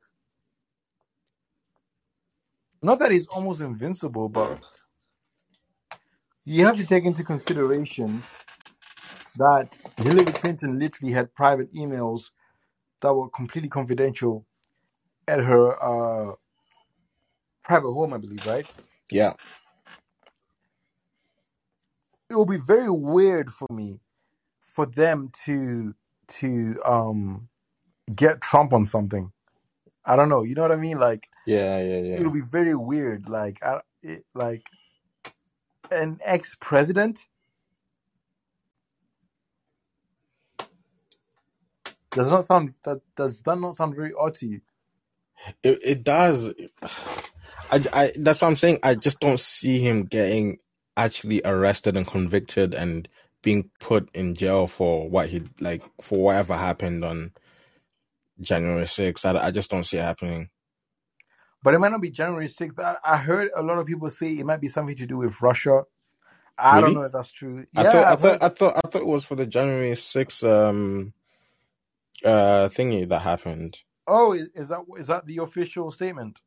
Not 2.83 2.99
that 2.99 3.11
he's 3.11 3.27
almost 3.27 3.61
invincible, 3.61 4.29
but 4.29 4.59
you 6.45 6.65
have 6.65 6.77
to 6.77 6.85
take 6.85 7.05
into 7.05 7.23
consideration 7.23 8.23
that 9.37 9.77
Hillary 9.97 10.25
Clinton 10.25 10.79
literally 10.79 11.13
had 11.13 11.33
private 11.35 11.73
emails 11.73 12.31
that 13.01 13.13
were 13.13 13.29
completely 13.29 13.69
confidential 13.69 14.45
at 15.27 15.39
her 15.39 15.83
uh, 15.83 16.33
private 17.63 17.91
home, 17.93 18.13
I 18.13 18.17
believe, 18.17 18.45
right? 18.45 18.67
Yeah. 19.11 19.33
It 22.29 22.35
will 22.35 22.45
be 22.45 22.57
very 22.57 22.89
weird 22.89 23.51
for 23.51 23.67
me 23.71 23.99
for 24.77 24.87
them 24.87 25.31
to 25.45 25.95
to 26.29 26.81
um 26.85 27.49
get 28.15 28.41
Trump 28.41 28.73
on 28.73 28.85
something. 28.85 29.31
I 30.05 30.15
don't 30.17 30.29
know. 30.29 30.43
You 30.43 30.55
know 30.55 30.63
what 30.63 30.73
I 30.73 30.77
mean? 30.77 30.99
Like 30.99 31.27
Yeah, 31.45 31.81
yeah, 31.81 32.01
yeah. 32.01 32.19
it'll 32.19 32.31
be 32.33 32.41
very 32.41 32.75
weird. 32.75 33.29
Like 33.29 33.63
I, 33.63 33.81
it, 34.03 34.25
like 34.35 34.67
an 35.91 36.19
ex 36.23 36.57
president. 36.61 37.27
Does 42.13 42.31
not 42.31 42.45
sound 42.47 42.73
that 42.85 43.01
does 43.15 43.41
that 43.43 43.59
not 43.59 43.75
sound 43.75 43.95
very 43.95 44.13
odd 44.19 44.35
to 44.35 44.47
you? 44.47 44.61
It 45.63 45.79
it 45.83 46.03
does. 46.03 46.53
I, 47.71 47.83
I 47.93 48.13
that's 48.17 48.41
what 48.41 48.49
I'm 48.49 48.55
saying. 48.57 48.79
I 48.83 48.95
just 48.95 49.19
don't 49.19 49.39
see 49.39 49.79
him 49.79 50.05
getting 50.05 50.59
actually 50.97 51.41
arrested 51.45 51.97
and 51.97 52.07
convicted 52.07 52.73
and 52.73 53.09
being 53.43 53.71
put 53.79 54.09
in 54.15 54.35
jail 54.35 54.67
for 54.67 55.09
what 55.09 55.29
he 55.29 55.43
like 55.61 55.83
for 56.01 56.19
whatever 56.19 56.57
happened 56.57 57.05
on 57.05 57.31
January 58.41 58.85
6th. 58.85 59.25
I, 59.25 59.47
I 59.47 59.51
just 59.51 59.71
don't 59.71 59.83
see 59.83 59.97
it 59.97 60.03
happening. 60.03 60.49
But 61.63 61.73
it 61.73 61.79
might 61.79 61.91
not 61.91 62.01
be 62.01 62.11
January 62.11 62.47
sixth. 62.47 62.79
I, 62.79 62.97
I 63.03 63.17
heard 63.17 63.51
a 63.55 63.61
lot 63.63 63.79
of 63.79 63.87
people 63.87 64.09
say 64.09 64.33
it 64.33 64.45
might 64.45 64.61
be 64.61 64.69
something 64.69 64.95
to 64.97 65.07
do 65.07 65.17
with 65.17 65.41
Russia. 65.41 65.83
I 66.57 66.81
don't 66.81 66.93
know 66.95 67.03
if 67.03 67.13
that's 67.13 67.31
true. 67.31 67.65
I 67.75 67.83
Yeah, 67.83 67.85
thought 67.85 68.09
I 68.09 68.15
I've 68.15 68.17
thought 68.17 68.43
I 68.43 68.49
thought 68.49 68.77
I 68.77 68.89
thought 68.89 69.03
it 69.03 69.07
was 69.07 69.25
for 69.25 69.35
the 69.35 69.47
January 69.47 69.93
6th 69.93 70.43
um 70.43 71.13
uh 72.25 72.69
thingy 72.69 73.09
that 73.09 73.21
happened. 73.21 73.79
Oh, 74.07 74.33
is, 74.33 74.49
is 74.55 74.69
that 74.69 74.81
is 74.99 75.07
that 75.07 75.25
the 75.27 75.39
official 75.39 75.91
statement? 75.91 76.39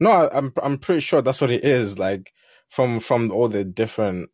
No, 0.00 0.10
I, 0.10 0.36
I'm 0.38 0.52
I'm 0.62 0.78
pretty 0.78 1.00
sure 1.00 1.22
that's 1.22 1.40
what 1.40 1.50
it 1.50 1.64
is. 1.64 1.98
Like 1.98 2.32
from 2.68 3.00
from 3.00 3.30
all 3.32 3.48
the 3.48 3.64
different 3.64 4.30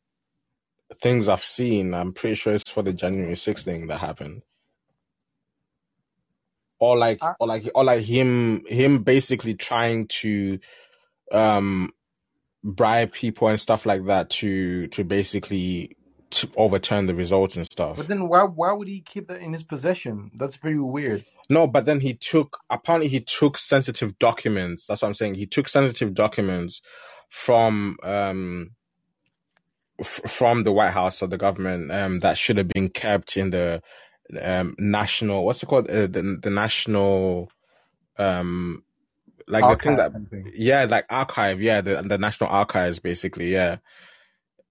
things 1.00 1.28
I've 1.28 1.44
seen, 1.44 1.94
I'm 1.94 2.12
pretty 2.12 2.36
sure 2.36 2.54
it's 2.54 2.70
for 2.70 2.82
the 2.82 2.92
January 2.92 3.34
6th 3.34 3.62
thing 3.64 3.86
that 3.88 3.98
happened. 3.98 4.42
Or 6.80 6.96
like 6.96 7.18
I, 7.22 7.34
or 7.40 7.46
like 7.46 7.70
or 7.74 7.84
like 7.84 8.02
him 8.02 8.64
him 8.66 9.02
basically 9.04 9.54
trying 9.54 10.08
to 10.08 10.58
um 11.32 11.92
bribe 12.62 13.12
people 13.12 13.48
and 13.48 13.60
stuff 13.60 13.86
like 13.86 14.06
that 14.06 14.30
to 14.30 14.88
to 14.88 15.04
basically 15.04 15.96
to 16.30 16.50
overturn 16.56 17.06
the 17.06 17.14
results 17.14 17.56
and 17.56 17.64
stuff. 17.66 17.96
but 17.96 18.08
then 18.08 18.28
why 18.28 18.42
why 18.42 18.72
would 18.72 18.88
he 18.88 19.00
keep 19.00 19.28
that 19.28 19.40
in 19.40 19.52
his 19.52 19.62
possession? 19.62 20.30
That's 20.34 20.56
very 20.56 20.80
weird. 20.80 21.24
No, 21.48 21.66
but 21.66 21.84
then 21.84 22.00
he 22.00 22.14
took 22.14 22.58
apparently 22.70 23.08
he 23.08 23.20
took 23.20 23.56
sensitive 23.56 24.18
documents. 24.18 24.86
That's 24.86 25.02
what 25.02 25.08
I'm 25.08 25.14
saying. 25.14 25.34
He 25.36 25.46
took 25.46 25.68
sensitive 25.68 26.14
documents 26.14 26.82
from 27.28 27.96
um 28.02 28.70
f- 30.00 30.20
from 30.26 30.64
the 30.64 30.72
White 30.72 30.92
House 30.92 31.22
or 31.22 31.26
the 31.28 31.38
government 31.38 31.90
um 31.90 32.20
that 32.20 32.36
should 32.36 32.58
have 32.58 32.68
been 32.68 32.88
kept 32.88 33.36
in 33.36 33.50
the 33.50 33.82
um 34.40 34.74
national 34.78 35.44
what's 35.44 35.62
it 35.62 35.66
called 35.66 35.88
uh, 35.90 36.06
the 36.06 36.38
the 36.42 36.50
national 36.50 37.50
um 38.18 38.82
like 39.46 39.64
the 39.78 39.82
thing 39.82 39.96
that 39.96 40.12
thing. 40.30 40.50
yeah 40.54 40.86
like 40.88 41.04
archive 41.10 41.60
yeah 41.60 41.80
the 41.80 42.02
the 42.02 42.18
national 42.18 42.48
archives 42.48 42.98
basically 42.98 43.52
yeah 43.52 43.76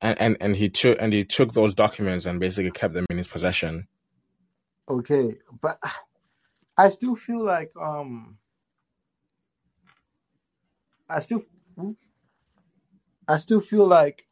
and 0.03 0.19
and 0.19 0.38
and 0.41 0.55
he 0.55 0.69
took 0.69 0.97
and 1.01 1.13
he 1.13 1.23
took 1.23 1.53
those 1.53 1.73
documents 1.73 2.25
and 2.25 2.39
basically 2.39 2.71
kept 2.71 2.93
them 2.93 3.05
in 3.09 3.17
his 3.17 3.27
possession. 3.27 3.88
Okay, 4.88 5.38
but 5.62 5.79
I 6.77 6.89
still 6.89 7.15
feel 7.15 7.43
like 7.43 7.71
um 7.79 8.38
I 11.09 11.19
still 11.19 11.43
I 13.27 13.38
still 13.38 13.62
feel 13.62 13.88
like 13.88 14.27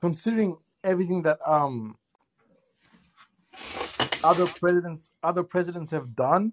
considering 0.00 0.56
everything 0.84 1.22
that 1.22 1.38
um 1.46 1.96
other 4.24 4.46
presidents 4.48 5.12
other 5.22 5.42
presidents 5.44 5.90
have 5.92 6.16
done, 6.16 6.52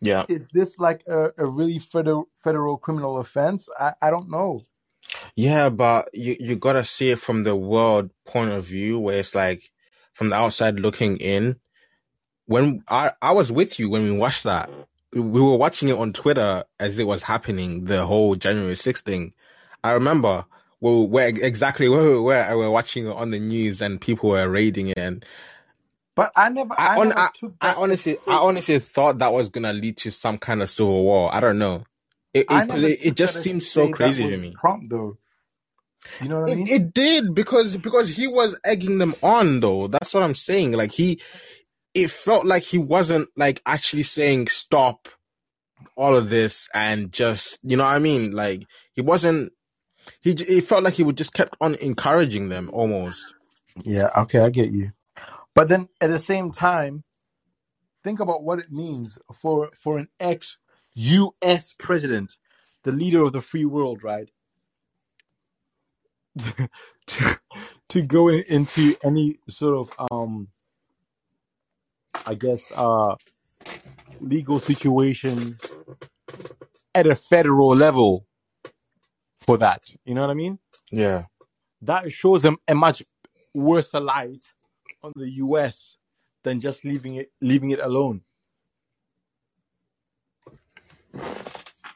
Yeah. 0.00 0.26
is 0.28 0.48
this 0.50 0.78
like 0.78 1.04
a, 1.08 1.32
a 1.38 1.46
really 1.46 1.78
federal 1.78 2.28
federal 2.44 2.78
criminal 2.78 3.18
offense? 3.18 3.68
I, 3.78 3.94
I 4.02 4.10
don't 4.10 4.30
know. 4.30 4.66
Yeah, 5.36 5.70
but 5.70 6.10
you 6.14 6.36
you 6.40 6.56
gotta 6.56 6.84
see 6.84 7.10
it 7.10 7.18
from 7.20 7.44
the 7.44 7.56
world 7.56 8.10
point 8.26 8.52
of 8.52 8.64
view, 8.66 8.98
where 8.98 9.18
it's 9.18 9.34
like 9.34 9.70
from 10.12 10.28
the 10.30 10.36
outside 10.36 10.80
looking 10.80 11.16
in. 11.16 11.56
When 12.46 12.82
I 12.88 13.12
I 13.22 13.32
was 13.32 13.52
with 13.52 13.78
you 13.78 13.90
when 13.90 14.04
we 14.04 14.12
watched 14.12 14.44
that, 14.44 14.70
we 15.12 15.40
were 15.40 15.56
watching 15.56 15.88
it 15.88 15.98
on 15.98 16.12
Twitter 16.12 16.64
as 16.80 16.98
it 16.98 17.06
was 17.06 17.24
happening, 17.24 17.84
the 17.84 18.06
whole 18.06 18.36
January 18.36 18.74
6th 18.74 19.02
thing. 19.02 19.34
I 19.84 19.92
remember 19.92 20.46
where, 20.80 21.06
where 21.06 21.28
exactly 21.28 21.88
where 21.88 22.02
we 22.02 22.20
were. 22.20 22.46
We 22.50 22.56
were 22.56 22.70
watching 22.70 23.06
it 23.06 23.12
on 23.12 23.30
the 23.30 23.40
news, 23.40 23.80
and 23.80 24.00
people 24.00 24.30
were 24.30 24.48
raiding 24.48 24.88
it. 24.88 24.98
And 24.98 25.24
But 26.14 26.32
I 26.36 26.48
never 26.48 26.74
I 26.78 26.96
I 26.96 27.04
never 27.04 27.18
I, 27.18 27.28
I 27.60 27.74
honestly 27.74 28.16
I 28.26 28.36
honestly 28.36 28.78
thought 28.78 29.18
that 29.18 29.32
was 29.32 29.48
gonna 29.48 29.72
lead 29.72 29.96
to 29.98 30.10
some 30.10 30.38
kind 30.38 30.62
of 30.62 30.70
civil 30.70 31.02
war. 31.04 31.34
I 31.34 31.40
don't 31.40 31.58
know. 31.58 31.84
It 32.34 32.46
it 32.50 32.70
it, 32.70 33.06
it 33.06 33.16
just 33.16 33.42
seems 33.42 33.70
so 33.70 33.88
crazy 33.88 34.28
to 34.28 34.36
me. 34.36 34.54
Trump 34.60 34.90
though. 34.90 35.16
You 36.20 36.28
know 36.28 36.40
what 36.42 36.50
I 36.50 36.54
It 36.54 36.56
mean? 36.56 36.68
it 36.68 36.94
did 36.94 37.34
because 37.34 37.76
because 37.76 38.08
he 38.08 38.26
was 38.26 38.58
egging 38.64 38.98
them 38.98 39.14
on 39.22 39.60
though. 39.60 39.88
That's 39.88 40.12
what 40.12 40.22
I'm 40.22 40.34
saying. 40.34 40.72
Like 40.72 40.92
he 40.92 41.20
it 41.94 42.10
felt 42.10 42.44
like 42.44 42.62
he 42.62 42.78
wasn't 42.78 43.28
like 43.36 43.60
actually 43.64 44.02
saying 44.02 44.48
stop 44.48 45.08
all 45.96 46.14
of 46.14 46.28
this 46.28 46.68
and 46.74 47.10
just 47.10 47.58
you 47.62 47.76
know 47.76 47.84
what 47.84 47.94
I 47.94 47.98
mean? 47.98 48.32
Like 48.32 48.64
he 48.92 49.00
wasn't 49.00 49.52
he 50.20 50.30
it 50.32 50.64
felt 50.64 50.84
like 50.84 50.94
he 50.94 51.02
would 51.02 51.16
just 51.16 51.34
kept 51.34 51.56
on 51.60 51.74
encouraging 51.76 52.48
them 52.48 52.70
almost. 52.72 53.34
Yeah, 53.84 54.10
okay, 54.16 54.40
I 54.40 54.50
get 54.50 54.70
you. 54.70 54.92
But 55.54 55.68
then 55.68 55.88
at 56.00 56.10
the 56.10 56.18
same 56.18 56.50
time, 56.50 57.04
think 58.04 58.20
about 58.20 58.42
what 58.42 58.58
it 58.58 58.70
means 58.72 59.18
for 59.34 59.70
for 59.76 59.98
an 59.98 60.08
ex 60.20 60.58
US 60.94 61.74
president, 61.78 62.36
the 62.84 62.92
leader 62.92 63.22
of 63.22 63.32
the 63.32 63.40
free 63.40 63.64
world, 63.64 64.02
right? 64.04 64.30
to, 66.38 66.68
to 67.88 68.02
go 68.02 68.28
in, 68.28 68.44
into 68.48 68.96
any 69.02 69.38
sort 69.48 69.88
of 69.98 70.08
um 70.10 70.48
I 72.26 72.34
guess 72.34 72.72
uh 72.74 73.14
legal 74.20 74.58
situation 74.58 75.58
at 76.94 77.06
a 77.06 77.14
federal 77.14 77.74
level 77.76 78.25
for 79.46 79.58
that. 79.58 79.84
You 80.04 80.14
know 80.14 80.22
what 80.22 80.30
I 80.30 80.34
mean? 80.34 80.58
Yeah. 80.90 81.24
That 81.82 82.12
shows 82.12 82.42
them 82.42 82.58
a 82.68 82.74
much 82.74 83.02
worse 83.54 83.94
light 83.94 84.44
on 85.02 85.12
the 85.16 85.30
US 85.44 85.96
than 86.42 86.60
just 86.60 86.84
leaving 86.84 87.16
it 87.16 87.32
leaving 87.40 87.70
it 87.70 87.80
alone. 87.80 88.22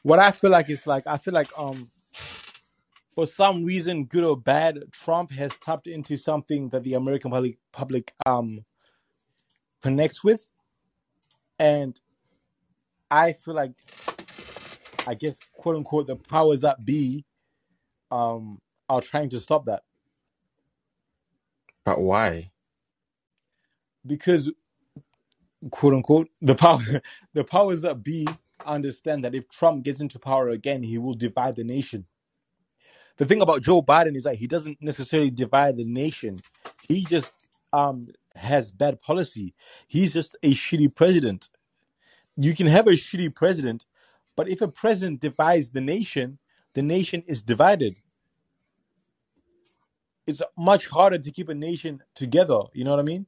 What 0.03 0.19
I 0.19 0.31
feel 0.31 0.49
like 0.49 0.69
is 0.69 0.87
like 0.87 1.05
I 1.07 1.17
feel 1.17 1.33
like 1.33 1.51
um 1.57 1.91
for 3.15 3.27
some 3.27 3.65
reason, 3.65 4.05
good 4.05 4.23
or 4.23 4.37
bad, 4.37 4.79
Trump 4.91 5.31
has 5.33 5.51
tapped 5.57 5.87
into 5.87 6.17
something 6.17 6.69
that 6.69 6.83
the 6.83 6.93
American 6.93 7.31
public 7.31 7.57
public 7.73 8.13
um 8.25 8.65
connects 9.83 10.23
with, 10.23 10.47
and 11.59 11.99
I 13.11 13.33
feel 13.33 13.55
like, 13.55 13.73
I 15.07 15.15
guess, 15.15 15.39
quote 15.53 15.75
unquote, 15.75 16.07
the 16.07 16.15
powers 16.15 16.61
that 16.61 16.85
be, 16.85 17.25
um, 18.11 18.59
are 18.89 19.01
trying 19.01 19.29
to 19.29 19.39
stop 19.41 19.65
that 19.65 19.83
But 21.85 22.01
why? 22.01 22.51
because, 24.07 24.51
quote 25.71 25.93
unquote, 25.95 26.29
the 26.41 26.55
power 26.55 26.79
the 27.33 27.43
powers 27.45 27.81
that 27.83 28.03
be 28.03 28.27
understand 28.65 29.23
that 29.25 29.35
if 29.35 29.49
Trump 29.49 29.83
gets 29.83 30.01
into 30.01 30.19
power 30.19 30.49
again, 30.49 30.83
he 30.83 30.97
will 30.99 31.15
divide 31.15 31.55
the 31.57 31.63
nation. 31.65 32.05
The 33.17 33.25
thing 33.25 33.41
about 33.41 33.63
Joe 33.63 33.81
Biden 33.83 34.15
is 34.17 34.23
that 34.23 34.37
he 34.37 34.47
doesn't 34.47 34.79
necessarily 34.81 35.31
divide 35.31 35.77
the 35.77 35.85
nation. 35.85 36.43
He 36.81 37.05
just 37.05 37.33
um 37.73 38.09
has 38.35 38.71
bad 38.71 39.01
policy. 39.01 39.55
He's 39.87 40.13
just 40.13 40.35
a 40.43 40.53
shitty 40.53 40.95
president. 40.95 41.49
You 42.37 42.55
can 42.55 42.67
have 42.67 42.87
a 42.87 42.91
shitty 42.91 43.35
president, 43.35 43.85
but 44.37 44.49
if 44.49 44.61
a 44.61 44.67
president 44.69 45.21
divides 45.21 45.71
the 45.71 45.81
nation, 45.81 46.39
the 46.75 46.83
nation 46.83 47.23
is 47.27 47.43
divided. 47.43 47.95
It's 50.31 50.43
much 50.57 50.87
harder 50.87 51.19
to 51.19 51.31
keep 51.31 51.49
a 51.49 51.55
nation 51.55 52.03
together. 52.15 52.61
You 52.73 52.85
know 52.85 52.91
what 52.91 53.01
I 53.01 53.03
mean? 53.03 53.27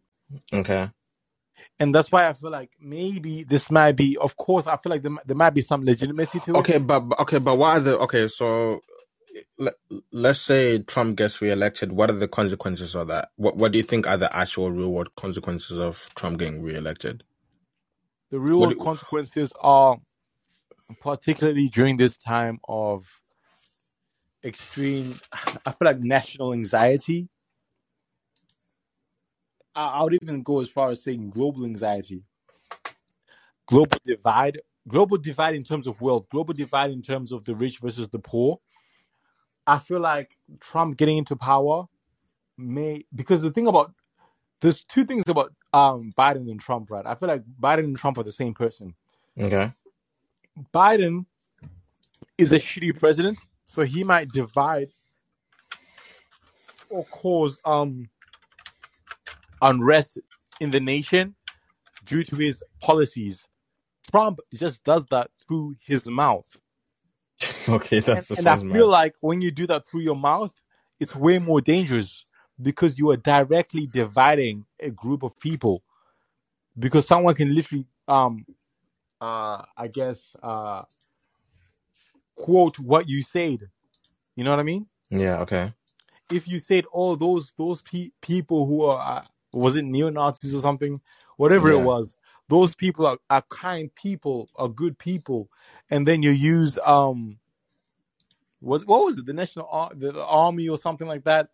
Okay. 0.54 0.89
And 1.80 1.95
that's 1.95 2.12
why 2.12 2.28
I 2.30 2.34
feel 2.34 2.51
like 2.51 2.72
maybe 2.82 3.43
this 3.43 3.72
might 3.72 3.93
be. 3.97 4.18
Of 4.18 4.38
course, 4.38 4.68
I 4.68 4.78
feel 4.78 4.91
like 4.91 5.04
there, 5.04 5.12
there 5.26 5.36
might 5.38 5.51
be 5.56 5.62
some 5.62 5.84
legitimacy 5.86 6.41
to 6.41 6.60
it. 6.60 6.60
Okay, 6.60 6.78
but 6.80 7.01
but- 7.01 7.20
okay, 7.22 7.39
but 7.39 7.58
what 7.58 7.78
are 7.78 7.82
the 7.82 7.99
okay? 7.99 8.28
So 8.30 8.82
let, 9.60 9.76
let's 10.12 10.39
say 10.41 10.80
Trump 10.80 11.18
gets 11.18 11.41
reelected. 11.41 11.91
What 11.93 12.12
are 12.12 12.16
the 12.18 12.28
consequences 12.28 12.95
of 12.95 13.08
that? 13.10 13.30
What 13.38 13.58
What 13.58 13.72
do 13.74 13.80
you 13.80 13.84
think 13.84 14.08
are 14.08 14.18
the 14.18 14.36
actual 14.36 14.72
real 14.72 14.91
world 14.91 15.16
consequences 15.16 15.80
of 15.80 16.10
Trump 16.16 16.39
getting 16.39 16.62
reelected? 16.64 17.24
The 18.32 18.39
real 18.39 18.60
world 18.62 18.78
do, 18.78 18.80
consequences 18.80 19.54
are 19.62 19.97
particularly 21.01 21.70
during 21.70 21.97
this 21.97 22.18
time 22.18 22.60
of 22.68 23.08
extreme. 24.44 25.20
I 25.66 25.72
feel 25.72 25.86
like 25.86 26.00
national 26.00 26.54
anxiety. 26.54 27.28
I, 29.76 29.88
I 29.88 30.04
would 30.04 30.18
even 30.22 30.44
go 30.44 30.60
as 30.60 30.70
far 30.70 30.89
as 30.89 31.04
saying 31.04 31.30
global 31.32 31.66
anxiety, 31.66 32.24
global 33.68 33.98
divide, 34.04 34.62
global 34.88 35.18
divide 35.18 35.56
in 35.56 35.64
terms 35.64 35.88
of 35.88 36.00
wealth, 36.02 36.28
global 36.30 36.54
divide 36.54 36.91
in 36.91 37.02
terms 37.02 37.32
of 37.32 37.44
the 37.46 37.56
rich 37.56 37.80
versus 37.80 38.10
the 38.10 38.20
poor. 38.20 38.60
I 39.66 39.80
feel 39.80 40.00
like 40.00 40.36
Trump 40.60 40.98
getting 40.98 41.18
into 41.18 41.36
power 41.36 41.86
may 42.58 43.06
because 43.16 43.41
the 43.41 43.52
thing 43.52 43.68
about 43.68 43.94
there's 44.62 44.84
two 44.84 45.06
things 45.06 45.24
about 45.28 45.54
um 45.74 46.12
Biden 46.18 46.50
and 46.50 46.60
Trump, 46.60 46.91
right? 46.91 47.06
I 47.06 47.16
feel 47.16 47.30
like 47.30 47.44
Biden 47.60 47.86
and 47.86 47.98
Trump 47.98 48.18
are 48.18 48.24
the 48.24 48.32
same 48.32 48.54
person. 48.54 48.94
okay. 49.39 49.72
Biden 50.74 51.26
is 52.38 52.52
a 52.52 52.60
shitty 52.60 52.98
president, 53.00 53.39
so 53.74 53.84
he 53.84 54.05
might 54.05 54.32
divide 54.32 54.89
or 56.89 57.07
cause 57.07 57.59
um 57.65 58.09
unrest 59.61 60.19
in 60.59 60.71
the 60.71 60.80
nation 60.82 61.36
due 62.05 62.24
to 62.26 62.38
his 62.38 62.63
policies. 62.82 63.47
Trump 64.11 64.39
just 64.53 64.84
does 64.84 65.05
that 65.11 65.32
through 65.47 65.76
his 65.86 66.07
mouth. 66.09 66.57
Okay, 67.69 68.01
And 68.13 68.26
that's 68.28 68.28
that 68.28 68.38
and 68.38 68.49
I 68.49 68.57
feel 68.57 68.88
mad. 68.88 68.89
like 68.89 69.15
when 69.21 69.41
you 69.41 69.51
do 69.51 69.67
that 69.67 69.88
through 69.88 70.01
your 70.01 70.15
mouth, 70.17 70.53
it's 70.99 71.15
way 71.15 71.39
more 71.39 71.61
dangerous 71.61 72.26
because 72.61 72.99
you 72.99 73.11
are 73.11 73.17
directly 73.17 73.88
dividing 73.88 74.65
a 74.80 74.91
group 74.91 75.24
of 75.24 75.39
people. 75.39 75.84
Because 76.80 77.07
someone 77.07 77.36
can 77.36 77.53
literally 77.55 77.88
um 78.07 78.45
uh 79.21 79.63
I 79.78 79.88
guess 79.93 80.36
uh 80.43 80.84
quote 82.36 82.79
what 82.79 83.09
you 83.09 83.23
said. 83.23 83.69
You 84.36 84.43
know 84.43 84.51
what 84.51 84.59
I 84.59 84.63
mean? 84.63 84.88
Yeah. 85.11 85.39
Okay. 85.41 85.73
If 86.29 86.47
you 86.47 86.59
said, 86.59 86.86
"Oh, 86.93 87.15
those 87.15 87.53
those 87.57 87.81
pe- 87.84 88.11
people 88.21 88.65
who 88.67 88.84
are 88.86 89.19
uh, 89.19 89.25
was 89.53 89.75
it 89.77 89.86
neo 89.86 90.09
Nazis 90.09 90.55
or 90.55 90.61
something, 90.61 91.01
whatever 91.38 91.71
it 91.71 91.79
was, 91.79 92.17
those 92.49 92.75
people 92.75 93.05
are, 93.07 93.17
are 93.29 93.43
kind 93.49 93.93
people, 93.95 94.49
are 94.55 94.69
good 94.69 94.97
people," 94.99 95.49
and 95.89 96.07
then 96.07 96.23
you 96.23 96.31
use 96.31 96.77
um 96.86 97.38
was 98.61 98.86
what 98.86 99.05
was 99.05 99.17
it 99.17 99.25
the 99.25 99.34
national 99.34 99.67
Ar- 99.71 99.91
the, 99.95 100.11
the 100.11 100.25
army 100.25 100.69
or 100.69 100.77
something 100.77 101.07
like 101.07 101.23
that 101.25 101.49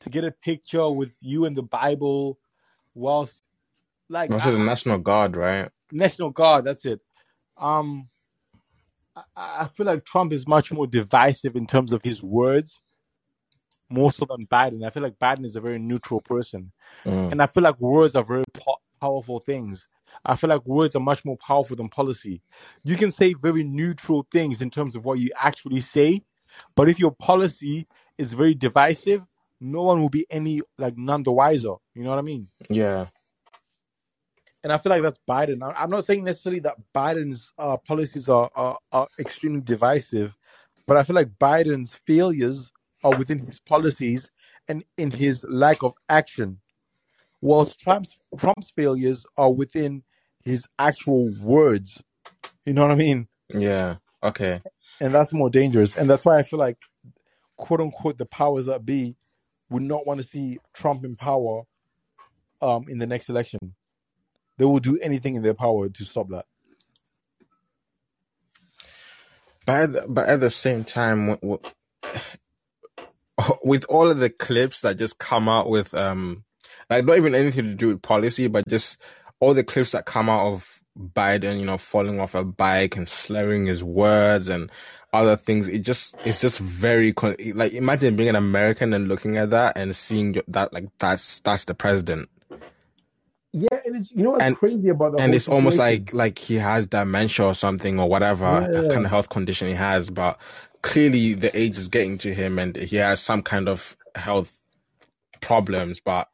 to 0.00 0.10
get 0.10 0.24
a 0.24 0.32
picture 0.32 0.88
with 0.90 1.14
you 1.20 1.46
and 1.46 1.56
the 1.56 1.62
Bible, 1.62 2.38
whilst 2.94 3.42
like 4.08 4.32
Also, 4.32 4.52
the 4.52 4.58
National 4.58 4.98
Guard, 4.98 5.36
right? 5.36 5.70
National 5.92 6.30
Guard. 6.30 6.64
That's 6.64 6.84
it. 6.86 7.00
Um, 7.58 8.08
I, 9.36 9.68
feel 9.68 9.86
like 9.86 10.04
Trump 10.04 10.32
is 10.32 10.46
much 10.46 10.72
more 10.72 10.86
divisive 10.86 11.56
in 11.56 11.66
terms 11.66 11.92
of 11.92 12.02
his 12.02 12.22
words, 12.22 12.80
more 13.88 14.12
so 14.12 14.24
than 14.24 14.46
Biden. 14.46 14.86
I 14.86 14.90
feel 14.90 15.02
like 15.02 15.18
Biden 15.18 15.44
is 15.44 15.56
a 15.56 15.60
very 15.60 15.78
neutral 15.78 16.20
person, 16.20 16.72
Mm. 17.04 17.32
and 17.32 17.42
I 17.42 17.46
feel 17.46 17.62
like 17.62 17.80
words 17.80 18.14
are 18.14 18.24
very 18.24 18.44
po- 18.54 18.80
powerful 19.00 19.40
things. 19.40 19.88
I 20.24 20.36
feel 20.36 20.50
like 20.50 20.66
words 20.66 20.94
are 20.94 21.00
much 21.00 21.24
more 21.24 21.36
powerful 21.36 21.76
than 21.76 21.88
policy. 21.88 22.42
You 22.84 22.96
can 22.96 23.10
say 23.10 23.34
very 23.34 23.64
neutral 23.64 24.26
things 24.30 24.60
in 24.60 24.70
terms 24.70 24.94
of 24.94 25.04
what 25.04 25.18
you 25.18 25.30
actually 25.36 25.80
say, 25.80 26.22
but 26.74 26.88
if 26.88 26.98
your 26.98 27.12
policy 27.12 27.86
is 28.18 28.32
very 28.32 28.54
divisive, 28.54 29.22
no 29.60 29.82
one 29.82 30.00
will 30.00 30.08
be 30.08 30.26
any 30.30 30.62
like 30.78 30.96
none 30.96 31.22
the 31.22 31.32
wiser. 31.32 31.74
You 31.94 32.04
know 32.04 32.10
what 32.10 32.18
I 32.18 32.22
mean? 32.22 32.48
Yeah. 32.68 33.06
And 34.62 34.72
I 34.72 34.78
feel 34.78 34.90
like 34.90 35.02
that's 35.02 35.20
Biden. 35.28 35.60
I'm 35.76 35.90
not 35.90 36.04
saying 36.04 36.24
necessarily 36.24 36.60
that 36.60 36.76
Biden's 36.94 37.52
uh, 37.58 37.76
policies 37.78 38.28
are, 38.28 38.50
are 38.54 38.78
are 38.92 39.08
extremely 39.18 39.60
divisive, 39.62 40.34
but 40.86 40.96
I 40.96 41.02
feel 41.04 41.16
like 41.16 41.38
Biden's 41.40 41.98
failures 42.06 42.72
are 43.04 43.14
within 43.14 43.38
his 43.40 43.60
policies 43.60 44.30
and 44.68 44.84
in 44.98 45.10
his 45.10 45.44
lack 45.48 45.82
of 45.82 45.94
action, 46.08 46.60
whilst 47.40 47.80
Trump's 47.80 48.16
Trump's 48.38 48.70
failures 48.76 49.26
are 49.36 49.52
within 49.52 50.02
his 50.44 50.66
actual 50.78 51.30
words. 51.42 52.02
You 52.66 52.74
know 52.74 52.82
what 52.82 52.92
I 52.92 52.96
mean? 52.96 53.28
Yeah. 53.54 53.96
Okay. 54.22 54.62
And 55.00 55.14
that's 55.14 55.32
more 55.32 55.50
dangerous. 55.50 55.96
And 55.96 56.10
that's 56.10 56.24
why 56.24 56.38
I 56.38 56.44
feel 56.44 56.58
like, 56.58 56.78
quote 57.58 57.80
unquote, 57.80 58.18
the 58.18 58.26
powers 58.26 58.66
that 58.66 58.86
be 58.86 59.16
would 59.70 59.82
not 59.82 60.06
want 60.06 60.20
to 60.22 60.26
see 60.26 60.60
Trump 60.74 61.04
in 61.04 61.16
power 61.16 61.62
um, 62.62 62.86
in 62.88 62.98
the 62.98 63.06
next 63.06 63.28
election. 63.30 63.74
They 64.60 64.66
will 64.66 64.78
do 64.78 64.98
anything 64.98 65.36
in 65.36 65.42
their 65.42 65.54
power 65.54 65.88
to 65.88 66.04
stop 66.04 66.28
that. 66.28 66.44
But 69.64 69.80
at 69.80 69.92
the, 69.94 70.04
but 70.06 70.28
at 70.28 70.40
the 70.40 70.50
same 70.50 70.84
time, 70.84 71.38
with 73.64 73.84
all 73.88 74.10
of 74.10 74.18
the 74.18 74.28
clips 74.28 74.82
that 74.82 74.98
just 74.98 75.18
come 75.18 75.48
out 75.48 75.70
with 75.70 75.94
um, 75.94 76.44
like 76.90 77.06
not 77.06 77.16
even 77.16 77.34
anything 77.34 77.64
to 77.64 77.74
do 77.74 77.88
with 77.88 78.02
policy, 78.02 78.48
but 78.48 78.68
just 78.68 78.98
all 79.38 79.54
the 79.54 79.64
clips 79.64 79.92
that 79.92 80.04
come 80.04 80.28
out 80.28 80.52
of 80.52 80.84
Biden, 80.98 81.58
you 81.58 81.64
know, 81.64 81.78
falling 81.78 82.20
off 82.20 82.34
a 82.34 82.44
bike 82.44 82.96
and 82.96 83.08
slurring 83.08 83.64
his 83.64 83.82
words 83.82 84.50
and 84.50 84.70
other 85.14 85.36
things. 85.36 85.68
It 85.68 85.78
just 85.78 86.14
it's 86.26 86.42
just 86.42 86.58
very 86.58 87.14
like 87.54 87.72
imagine 87.72 88.14
being 88.14 88.28
an 88.28 88.36
American 88.36 88.92
and 88.92 89.08
looking 89.08 89.38
at 89.38 89.48
that 89.52 89.78
and 89.78 89.96
seeing 89.96 90.36
that 90.48 90.74
like 90.74 90.90
that's 90.98 91.40
that's 91.40 91.64
the 91.64 91.74
president. 91.74 92.28
Yeah, 93.52 93.68
and 93.86 93.96
it's 93.96 94.12
you 94.12 94.24
know 94.24 94.32
what's 94.32 94.48
And 94.48 94.58
crazy 94.58 94.90
about 94.90 95.12
the 95.12 95.18
and 95.18 95.34
it's 95.34 95.48
almost 95.48 95.78
like 95.78 96.12
like 96.14 96.38
he 96.38 96.56
has 96.56 96.86
dementia 96.86 97.46
or 97.46 97.54
something 97.54 98.00
or 98.00 98.08
whatever 98.08 98.68
a 98.74 98.84
kind 98.84 99.04
Yeah, 99.04 99.06
of 99.06 99.10
health 99.10 99.28
condition 99.30 99.68
he 99.68 99.74
has 99.74 100.10
but 100.10 100.38
clearly 100.82 101.34
the 101.34 101.56
age 101.58 101.78
is 101.78 101.88
getting 101.88 102.18
to 102.18 102.34
him 102.34 102.58
and 102.58 102.76
he 102.76 102.96
has 102.96 103.20
some 103.22 103.42
kind 103.42 103.68
of 103.68 103.96
health 104.16 104.52
problems, 105.42 106.00
but 106.00 106.28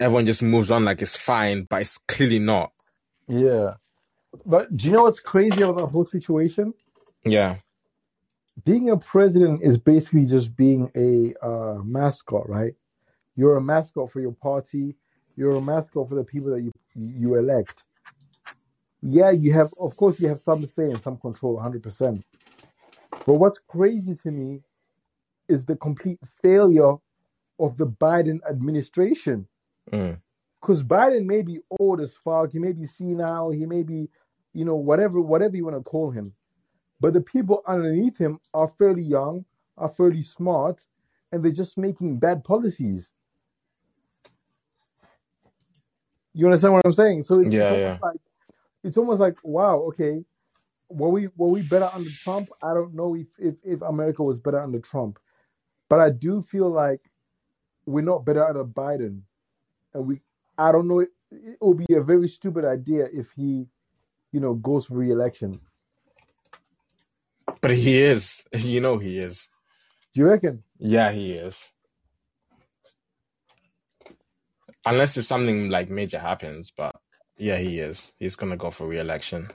everyone 0.00 0.26
just 0.26 0.42
moves 0.42 0.72
on 0.72 0.86
like 0.86 1.02
it's 1.02 1.16
fine, 1.18 1.64
but 1.64 1.82
it's 1.82 1.98
clearly 2.08 2.40
not. 2.40 2.72
Yeah. 3.28 3.74
But 4.46 4.76
do 4.76 4.88
you 4.88 4.92
know 4.94 5.04
what's 5.04 5.20
crazy 5.20 5.62
about 5.62 5.78
the 5.78 5.86
whole 5.86 6.06
situation? 6.06 6.74
Yeah. 7.24 7.58
Being 8.64 8.90
a 8.90 8.96
president 8.98 9.62
is 9.62 9.78
basically 9.78 10.26
just 10.26 10.56
being 10.56 10.90
a 10.96 11.34
uh, 11.46 11.78
mascot, 11.84 12.48
right? 12.48 12.74
You're 13.36 13.56
a 13.56 13.62
mascot 13.62 14.12
for 14.12 14.20
your 14.20 14.32
party. 14.32 14.96
You're 15.36 15.56
a 15.56 15.60
mascot 15.60 16.08
for 16.08 16.14
the 16.14 16.24
people 16.24 16.50
that 16.50 16.62
you 16.62 16.72
you 16.94 17.34
elect. 17.34 17.84
Yeah, 19.02 19.30
you 19.30 19.52
have, 19.52 19.72
of 19.78 19.96
course, 19.96 20.18
you 20.18 20.28
have 20.28 20.40
some 20.40 20.66
say 20.66 20.84
and 20.84 21.00
some 21.00 21.18
control, 21.18 21.58
100%. 21.58 22.22
But 23.26 23.34
what's 23.34 23.58
crazy 23.68 24.14
to 24.14 24.30
me 24.30 24.62
is 25.46 25.64
the 25.64 25.76
complete 25.76 26.18
failure 26.40 26.94
of 27.58 27.76
the 27.76 27.86
Biden 27.86 28.38
administration. 28.48 29.46
Mm. 29.92 30.18
Because 30.60 30.82
Biden 30.82 31.26
may 31.26 31.42
be 31.42 31.60
old 31.78 32.00
as 32.00 32.16
fuck, 32.16 32.52
he 32.52 32.58
may 32.58 32.72
be 32.72 32.86
senile, 32.86 33.50
he 33.50 33.66
may 33.66 33.82
be, 33.82 34.08
you 34.54 34.64
know, 34.64 34.76
whatever, 34.76 35.20
whatever 35.20 35.54
you 35.54 35.64
want 35.64 35.76
to 35.76 35.82
call 35.82 36.10
him. 36.10 36.32
But 37.00 37.12
the 37.12 37.20
people 37.20 37.62
underneath 37.66 38.16
him 38.16 38.40
are 38.54 38.68
fairly 38.68 39.02
young, 39.02 39.44
are 39.76 39.90
fairly 39.90 40.22
smart, 40.22 40.80
and 41.30 41.44
they're 41.44 41.52
just 41.52 41.76
making 41.76 42.18
bad 42.18 42.42
policies. 42.44 43.12
You 46.34 46.46
understand 46.46 46.74
what 46.74 46.82
I'm 46.86 46.92
saying? 46.94 47.22
So 47.22 47.40
it's, 47.40 47.52
Yeah, 47.52 47.54
it's 47.54 47.70
yeah. 47.76 47.98
almost 47.98 48.02
like 48.02 48.18
it's 48.84 48.98
almost 48.98 49.20
like 49.20 49.36
wow, 49.44 49.78
okay, 49.90 50.24
were 50.90 51.10
we 51.10 51.28
were 51.36 51.48
we 51.50 51.62
better 51.62 51.90
under 51.94 52.10
Trump? 52.10 52.50
I 52.62 52.74
don't 52.74 52.94
know 52.94 53.16
if 53.16 53.28
if, 53.38 53.56
if 53.64 53.82
America 53.82 54.22
was 54.24 54.40
better 54.40 54.60
under 54.62 54.80
Trump, 54.80 55.18
but 55.90 56.00
I 56.00 56.10
do 56.10 56.42
feel 56.42 56.70
like 56.70 57.00
we're 57.86 58.02
not 58.04 58.24
better 58.26 58.46
under 58.46 58.64
Biden, 58.64 59.22
and 59.94 60.06
we 60.06 60.20
I 60.58 60.72
don't 60.72 60.88
know. 60.88 61.00
It, 61.00 61.10
it 61.32 61.58
will 61.60 61.74
be 61.74 61.86
a 61.94 62.02
very 62.02 62.28
stupid 62.28 62.64
idea 62.64 63.06
if 63.12 63.30
he, 63.36 63.66
you 64.32 64.40
know, 64.40 64.54
goes 64.54 64.86
for 64.86 64.96
re-election. 64.96 65.60
But 67.62 67.72
he 67.72 68.02
is. 68.02 68.44
You 68.54 68.80
know 68.80 68.98
he 68.98 69.18
is. 69.18 69.48
Do 70.14 70.20
you 70.22 70.26
reckon? 70.28 70.64
Yeah, 70.78 71.12
he 71.12 71.32
is. 71.34 71.73
Unless 74.86 75.16
if 75.16 75.24
something 75.24 75.70
like 75.70 75.90
major 75.90 76.18
happens, 76.18 76.72
but 76.76 76.94
yeah, 77.36 77.56
he 77.56 77.78
is. 77.78 78.12
He's 78.18 78.36
gonna 78.36 78.56
go 78.56 78.70
for 78.70 78.86
re-election. 78.86 79.50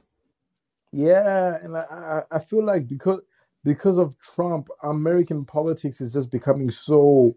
Yeah, 0.92 1.58
and 1.62 1.78
I 1.78 2.24
I, 2.32 2.40
feel 2.40 2.64
like 2.64 2.88
because 2.88 3.22
because 3.64 3.98
of 3.98 4.16
Trump, 4.20 4.70
American 4.84 5.46
politics 5.46 6.02
is 6.02 6.12
just 6.12 6.32
becoming 6.32 6.72
so 6.72 7.36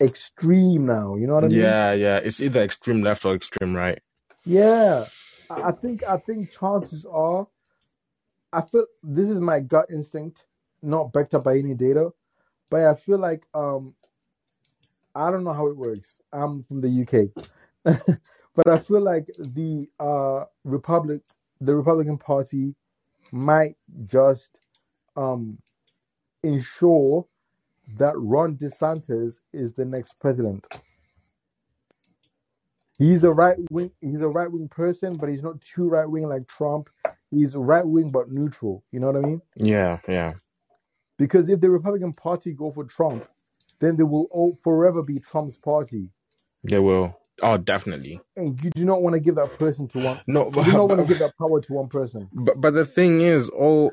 extreme 0.00 0.86
now. 0.86 1.16
You 1.16 1.26
know 1.26 1.34
what 1.34 1.44
I 1.44 1.48
mean? 1.48 1.58
Yeah, 1.58 1.92
yeah. 1.92 2.16
It's 2.18 2.40
either 2.40 2.62
extreme 2.62 3.02
left 3.02 3.24
or 3.24 3.34
extreme 3.34 3.74
right. 3.74 3.98
Yeah, 4.44 5.06
I 5.50 5.62
I 5.62 5.72
think 5.72 6.04
I 6.04 6.18
think 6.18 6.52
chances 6.52 7.04
are, 7.04 7.48
I 8.52 8.60
feel 8.60 8.86
this 9.02 9.28
is 9.28 9.40
my 9.40 9.60
gut 9.60 9.86
instinct, 9.90 10.44
not 10.82 11.12
backed 11.12 11.34
up 11.34 11.44
by 11.44 11.56
any 11.56 11.74
data, 11.74 12.12
but 12.70 12.84
I 12.84 12.94
feel 12.94 13.18
like 13.18 13.46
um 13.52 13.94
I 15.16 15.30
don't 15.30 15.44
know 15.44 15.54
how 15.54 15.66
it 15.68 15.76
works. 15.76 16.20
I'm 16.32 16.62
from 16.64 16.82
the 16.82 17.02
UK, 17.02 17.46
but 18.54 18.68
I 18.68 18.78
feel 18.78 19.00
like 19.00 19.26
the 19.38 19.88
uh 19.98 20.44
Republic, 20.64 21.22
the 21.60 21.74
Republican 21.74 22.18
Party, 22.18 22.74
might 23.32 23.76
just 24.06 24.58
um 25.16 25.58
ensure 26.42 27.26
that 27.98 28.12
Ron 28.16 28.56
DeSantis 28.56 29.38
is 29.52 29.72
the 29.72 29.84
next 29.84 30.18
president. 30.20 30.66
He's 32.98 33.24
a 33.24 33.30
right 33.30 33.56
wing. 33.70 33.90
He's 34.00 34.20
a 34.22 34.28
right 34.28 34.50
wing 34.50 34.68
person, 34.68 35.16
but 35.16 35.28
he's 35.28 35.42
not 35.42 35.60
too 35.62 35.88
right 35.88 36.08
wing 36.08 36.28
like 36.28 36.46
Trump. 36.46 36.90
He's 37.30 37.56
right 37.56 37.86
wing 37.86 38.10
but 38.10 38.30
neutral. 38.30 38.84
You 38.92 39.00
know 39.00 39.06
what 39.08 39.16
I 39.16 39.20
mean? 39.20 39.42
Yeah, 39.56 39.98
yeah. 40.08 40.34
Because 41.18 41.48
if 41.48 41.60
the 41.60 41.70
Republican 41.70 42.12
Party 42.12 42.52
go 42.52 42.70
for 42.70 42.84
Trump, 42.84 43.26
then 43.80 43.96
they 43.96 44.04
will 44.04 44.28
all 44.30 44.58
forever 44.62 45.02
be 45.02 45.20
Trump's 45.20 45.56
party, 45.58 46.10
They 46.64 46.78
will. 46.80 47.18
Oh, 47.42 47.58
definitely. 47.58 48.20
and 48.36 48.62
you 48.64 48.70
do 48.70 48.84
not 48.84 49.02
want 49.02 49.14
to 49.14 49.20
give 49.20 49.36
that 49.36 49.58
person 49.58 49.88
to 49.88 50.00
one. 50.00 50.20
No, 50.26 50.50
but, 50.50 50.66
You 50.66 50.72
do 50.72 50.78
not 50.78 50.88
want 50.90 51.00
to 51.02 51.06
give 51.06 51.18
that 51.20 51.36
power 51.38 51.60
to 51.60 51.72
one 51.74 51.88
person. 51.88 52.30
but 52.32 52.60
but 52.60 52.74
the 52.74 52.86
thing 52.86 53.20
is, 53.22 53.50
all 53.50 53.92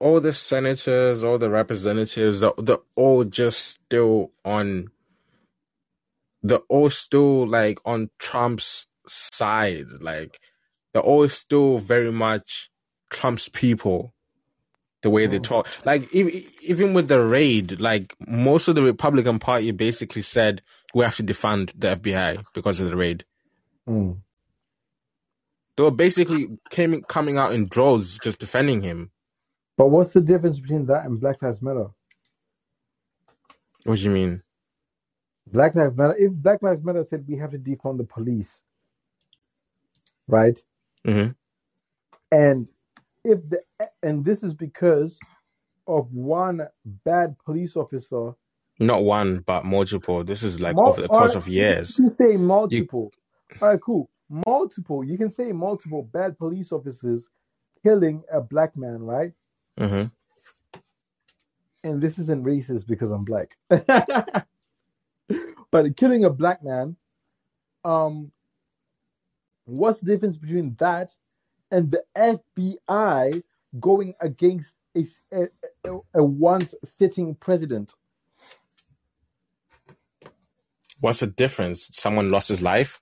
all 0.00 0.20
the 0.20 0.34
senators, 0.34 1.24
all 1.24 1.38
the 1.38 1.50
representatives, 1.50 2.40
they're, 2.40 2.52
they're 2.58 2.78
all 2.96 3.24
just 3.24 3.60
still 3.66 4.32
on. 4.44 4.88
They're 6.42 6.60
all 6.68 6.90
still 6.90 7.46
like 7.46 7.78
on 7.84 8.10
Trump's 8.18 8.86
side. 9.08 9.88
Like 10.00 10.40
they're 10.94 11.02
all 11.02 11.28
still 11.28 11.78
very 11.78 12.12
much 12.12 12.70
Trump's 13.10 13.48
people. 13.48 14.14
The 15.02 15.10
way 15.10 15.26
they 15.28 15.38
Mm. 15.38 15.40
talk, 15.40 15.68
like 15.86 16.12
even 16.14 16.94
with 16.94 17.08
the 17.08 17.20
raid, 17.24 17.80
like 17.80 18.14
most 18.26 18.68
of 18.68 18.74
the 18.76 18.82
Republican 18.82 19.38
Party 19.38 19.70
basically 19.72 20.22
said 20.22 20.62
we 20.94 21.04
have 21.04 21.16
to 21.16 21.24
defund 21.24 21.72
the 21.78 21.88
FBI 21.96 22.44
because 22.54 22.80
of 22.80 22.90
the 22.90 22.96
raid. 22.96 23.24
Mm. 23.88 24.22
They 25.76 25.84
were 25.84 25.92
basically 25.92 26.48
came 26.70 27.02
coming 27.04 27.38
out 27.38 27.52
in 27.54 27.66
droves 27.66 28.18
just 28.18 28.40
defending 28.40 28.82
him. 28.82 29.12
But 29.78 29.88
what's 29.88 30.12
the 30.12 30.20
difference 30.22 30.60
between 30.60 30.86
that 30.86 31.06
and 31.06 31.20
Black 31.20 31.42
Lives 31.42 31.62
Matter? 31.62 31.88
What 33.84 33.98
do 33.98 34.02
you 34.04 34.10
mean? 34.10 34.42
Black 35.48 35.74
Lives 35.74 35.96
Matter. 35.96 36.16
If 36.18 36.32
Black 36.32 36.62
Lives 36.62 36.84
Matter 36.84 37.04
said 37.04 37.26
we 37.28 37.36
have 37.38 37.52
to 37.52 37.58
defund 37.58 37.98
the 37.98 38.04
police, 38.04 38.62
right? 40.28 40.60
hmm 41.06 41.28
And 42.32 42.68
if 43.28 43.48
the 43.50 43.62
and 44.02 44.24
this 44.24 44.42
is 44.42 44.54
because 44.54 45.18
of 45.86 46.12
one 46.12 46.68
bad 47.04 47.36
police 47.44 47.76
officer. 47.76 48.32
Not 48.80 49.04
one, 49.04 49.40
but 49.46 49.64
multiple. 49.64 50.24
This 50.24 50.42
is 50.42 50.60
like 50.60 50.76
Mul- 50.76 50.88
over 50.88 51.02
the 51.02 51.08
course 51.08 51.34
or 51.34 51.38
of 51.38 51.48
you 51.48 51.54
years. 51.56 51.96
can 51.96 52.08
say 52.10 52.36
You 52.36 52.38
multiple. 52.38 53.12
All 53.60 53.68
right, 53.70 53.80
cool. 53.80 54.10
Multiple. 54.46 55.04
You 55.04 55.18
can 55.18 55.30
say 55.30 55.52
multiple 55.52 56.02
bad 56.04 56.38
police 56.38 56.72
officers 56.72 57.28
killing 57.84 58.22
a 58.32 58.40
black 58.40 58.76
man, 58.76 59.02
right? 59.02 59.32
hmm 59.78 60.04
And 61.84 62.00
this 62.02 62.18
isn't 62.18 62.44
racist 62.44 62.86
because 62.86 63.10
I'm 63.12 63.24
black. 63.24 63.56
but 65.70 65.96
killing 65.96 66.24
a 66.24 66.30
black 66.30 66.62
man, 66.64 66.96
um, 67.84 68.32
what's 69.66 70.00
the 70.00 70.06
difference 70.12 70.36
between 70.36 70.74
that 70.78 71.10
and 71.70 71.90
the 71.90 72.02
FBI 72.16 73.42
going 73.80 74.14
against 74.20 74.72
a 75.32 75.48
a 76.14 76.24
once 76.24 76.74
sitting 76.98 77.34
president? 77.34 77.94
What's 81.00 81.20
the 81.20 81.26
difference? 81.28 81.88
Someone 81.92 82.30
lost 82.30 82.48
his 82.48 82.62
life. 82.62 83.00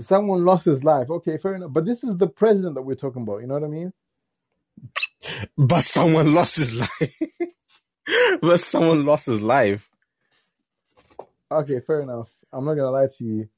Someone 0.00 0.44
lost 0.44 0.66
his 0.66 0.84
life. 0.84 1.10
Okay, 1.10 1.38
fair 1.38 1.56
enough. 1.56 1.72
But 1.72 1.84
this 1.84 2.04
is 2.04 2.16
the 2.16 2.28
president 2.28 2.74
that 2.76 2.82
we're 2.82 2.94
talking 2.94 3.22
about. 3.22 3.40
You 3.40 3.46
know 3.48 3.54
what 3.54 3.64
I 3.64 3.68
mean? 3.68 3.92
But 5.56 5.82
someone 5.82 6.34
lost 6.34 6.56
his 6.56 6.72
life. 6.72 7.22
but 8.40 8.60
someone 8.60 9.04
lost 9.04 9.26
his 9.26 9.40
life. 9.40 9.90
Okay, 11.50 11.80
fair 11.80 12.02
enough. 12.02 12.30
I'm 12.52 12.64
not 12.64 12.74
gonna 12.74 12.90
lie 12.90 13.08
to 13.18 13.24
you. 13.24 13.48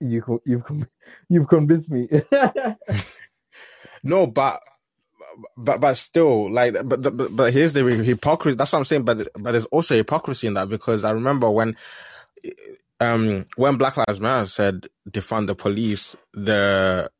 You 0.00 0.40
you've 0.44 0.64
you've 1.28 1.48
convinced 1.48 1.90
me. 1.90 2.08
No, 4.02 4.26
but 4.26 4.62
but 5.56 5.80
but 5.80 5.94
still, 5.94 6.50
like, 6.50 6.74
but 6.84 7.02
but, 7.02 7.36
but 7.36 7.52
here's 7.52 7.72
the 7.72 7.84
hypocrisy. 7.84 8.56
That's 8.56 8.72
what 8.72 8.80
I'm 8.80 8.84
saying. 8.84 9.04
But 9.04 9.28
but 9.38 9.52
there's 9.52 9.66
also 9.66 9.94
hypocrisy 9.96 10.46
in 10.46 10.54
that 10.54 10.68
because 10.68 11.04
I 11.04 11.10
remember 11.10 11.50
when 11.50 11.76
um 12.98 13.46
when 13.56 13.76
Black 13.76 13.96
Lives 13.96 14.20
Matter 14.20 14.46
said 14.46 14.86
defund 15.08 15.46
the 15.46 15.54
police, 15.54 16.16
the 16.32 17.10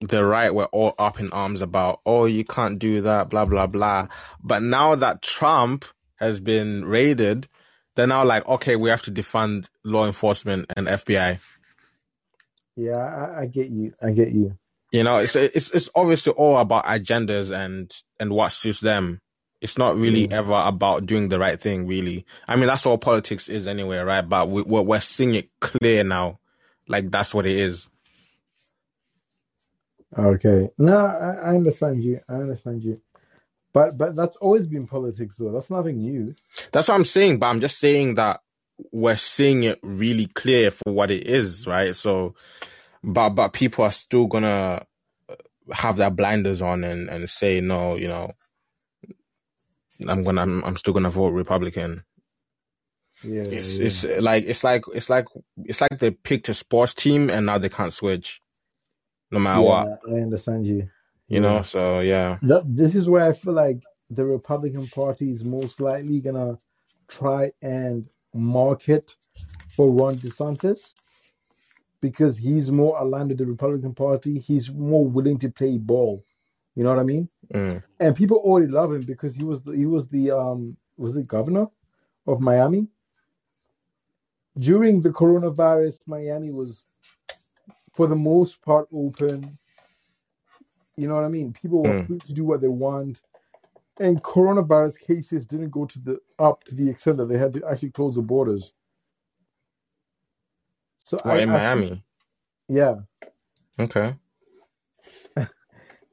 the 0.00 0.24
right 0.24 0.54
were 0.54 0.66
all 0.66 0.94
up 0.98 1.18
in 1.18 1.30
arms 1.30 1.62
about, 1.62 2.00
oh, 2.04 2.26
you 2.26 2.44
can't 2.44 2.78
do 2.78 3.00
that, 3.02 3.30
blah 3.30 3.44
blah 3.44 3.66
blah. 3.66 4.08
But 4.42 4.62
now 4.62 4.94
that 4.96 5.22
Trump 5.22 5.84
has 6.16 6.40
been 6.40 6.84
raided, 6.84 7.48
they're 7.96 8.06
now 8.06 8.24
like, 8.24 8.46
okay, 8.48 8.76
we 8.76 8.90
have 8.90 9.02
to 9.02 9.12
defund 9.12 9.68
law 9.84 10.06
enforcement 10.06 10.70
and 10.76 10.86
FBI. 10.86 11.38
Yeah, 12.76 12.96
I, 12.96 13.42
I 13.42 13.46
get 13.46 13.70
you. 13.70 13.94
I 14.02 14.10
get 14.12 14.32
you. 14.32 14.56
You 14.92 15.02
know, 15.04 15.18
it's 15.18 15.36
it's 15.36 15.70
it's 15.70 15.90
obviously 15.94 16.32
all 16.34 16.58
about 16.58 16.84
agendas 16.86 17.50
and 17.54 17.92
and 18.20 18.30
what 18.32 18.52
suits 18.52 18.80
them. 18.80 19.20
It's 19.60 19.78
not 19.78 19.96
really 19.96 20.30
Yeah. 20.30 20.36
ever 20.38 20.62
about 20.66 21.06
doing 21.06 21.28
the 21.30 21.38
right 21.38 21.60
thing, 21.60 21.86
really. 21.86 22.26
I 22.46 22.56
mean, 22.56 22.66
that's 22.66 22.86
all 22.86 22.98
politics 22.98 23.48
is 23.48 23.66
anyway, 23.66 23.98
right? 23.98 24.28
But 24.28 24.50
we, 24.50 24.62
we're 24.62 24.82
we're 24.82 25.00
seeing 25.00 25.34
it 25.34 25.50
clear 25.60 26.04
now, 26.04 26.38
like 26.88 27.10
that's 27.10 27.34
what 27.34 27.46
it 27.46 27.56
is. 27.56 27.88
Okay. 30.18 30.70
No, 30.78 30.98
I, 31.06 31.32
I 31.34 31.48
understand 31.56 32.02
you. 32.02 32.20
I 32.28 32.34
understand 32.34 32.84
you. 32.84 33.00
But 33.72 33.98
but 33.98 34.16
that's 34.16 34.36
always 34.36 34.66
been 34.66 34.86
politics, 34.86 35.36
though. 35.38 35.52
That's 35.52 35.70
nothing 35.70 35.98
new. 35.98 36.34
That's 36.72 36.88
what 36.88 36.94
I'm 36.94 37.04
saying. 37.04 37.38
But 37.40 37.46
I'm 37.48 37.60
just 37.60 37.78
saying 37.80 38.16
that 38.16 38.40
we're 38.92 39.16
seeing 39.16 39.62
it 39.64 39.78
really 39.82 40.26
clear 40.26 40.70
for 40.70 40.92
what 40.92 41.10
it 41.10 41.26
is, 41.26 41.66
right? 41.66 41.94
So, 41.94 42.34
but 43.02 43.30
but 43.30 43.52
people 43.52 43.84
are 43.84 43.92
still 43.92 44.26
gonna 44.26 44.84
have 45.72 45.96
their 45.96 46.10
blinders 46.10 46.60
on 46.60 46.84
and 46.84 47.08
and 47.08 47.28
say 47.28 47.60
no, 47.60 47.96
you 47.96 48.08
know, 48.08 48.32
I'm 50.06 50.22
gonna 50.22 50.42
I'm, 50.42 50.64
I'm 50.64 50.76
still 50.76 50.94
gonna 50.94 51.10
vote 51.10 51.28
Republican. 51.30 52.04
Yeah, 53.22 53.42
It's 53.44 53.78
yeah. 53.78 53.86
it's 53.86 54.04
like 54.22 54.44
it's 54.46 54.64
like 54.64 54.84
it's 54.92 55.08
like 55.08 55.26
it's 55.64 55.80
like 55.80 55.98
they 55.98 56.10
picked 56.10 56.48
a 56.48 56.54
sports 56.54 56.92
team 56.94 57.30
and 57.30 57.46
now 57.46 57.58
they 57.58 57.68
can't 57.70 57.92
switch, 57.92 58.42
no 59.30 59.38
matter 59.38 59.62
what, 59.62 60.00
I 60.06 60.12
understand 60.20 60.66
you. 60.66 60.90
you 61.28 61.40
Yeah. 61.40 61.40
know. 61.40 61.62
So 61.62 62.00
yeah, 62.00 62.38
That 62.42 62.64
this 62.66 62.94
is 62.94 63.08
where 63.08 63.24
I 63.24 63.32
feel 63.32 63.54
like 63.54 63.78
the 64.10 64.24
Republican 64.26 64.86
Party 64.88 65.30
is 65.30 65.42
most 65.44 65.80
likely 65.80 66.20
gonna 66.20 66.58
try 67.08 67.52
and 67.62 68.06
market 68.34 69.14
for 69.76 69.90
Ron 69.90 70.16
DeSantis 70.16 70.94
because 72.00 72.36
he's 72.36 72.70
more 72.70 72.98
aligned 72.98 73.30
with 73.30 73.38
the 73.38 73.46
Republican 73.46 73.94
Party. 73.94 74.38
He's 74.38 74.70
more 74.70 75.06
willing 75.06 75.38
to 75.38 75.50
play 75.50 75.78
ball. 75.78 76.24
You 76.74 76.82
know 76.84 76.90
what 76.90 76.98
I 76.98 77.04
mean? 77.04 77.28
mm, 77.54 77.82
And 78.00 78.16
people 78.16 78.38
already 78.38 78.70
love 78.70 78.92
him 78.92 79.02
because 79.02 79.34
he 79.34 79.44
was 79.44 79.62
the, 79.62 79.72
he 79.72 79.86
was 79.86 80.08
the 80.08 80.30
um 80.32 80.76
was 80.96 81.14
the 81.14 81.22
governor 81.22 81.66
of 82.26 82.40
Miami 82.40 82.88
during 84.58 85.00
the 85.00 85.10
coronavirus. 85.10 86.00
Miami 86.06 86.50
was 86.50 86.84
for 87.94 88.06
the 88.06 88.16
most 88.16 88.60
part 88.62 88.88
open. 88.92 89.56
You 90.96 91.08
know 91.08 91.14
what 91.14 91.24
I 91.24 91.28
mean? 91.28 91.52
People 91.52 91.82
were 91.82 91.94
mm. 91.94 92.06
free 92.06 92.18
to 92.18 92.32
do 92.34 92.44
what 92.44 92.60
they 92.60 92.68
want, 92.68 93.20
and 94.00 94.22
coronavirus 94.22 94.98
cases 95.00 95.46
didn't 95.46 95.70
go 95.70 95.86
to 95.86 96.00
the 96.00 96.18
up 96.38 96.64
to 96.64 96.74
the 96.74 96.88
extent 96.90 97.18
that 97.18 97.28
they 97.28 97.38
had 97.38 97.54
to 97.54 97.62
actually 97.70 97.90
close 97.92 98.16
the 98.16 98.22
borders. 98.22 98.72
So 101.04 101.20
What 101.22 101.40
I, 101.40 101.42
in 101.42 101.50
I 101.56 101.60
think, 101.60 101.88
Miami? 101.88 102.04
yeah. 102.68 102.96
Okay, 103.80 104.16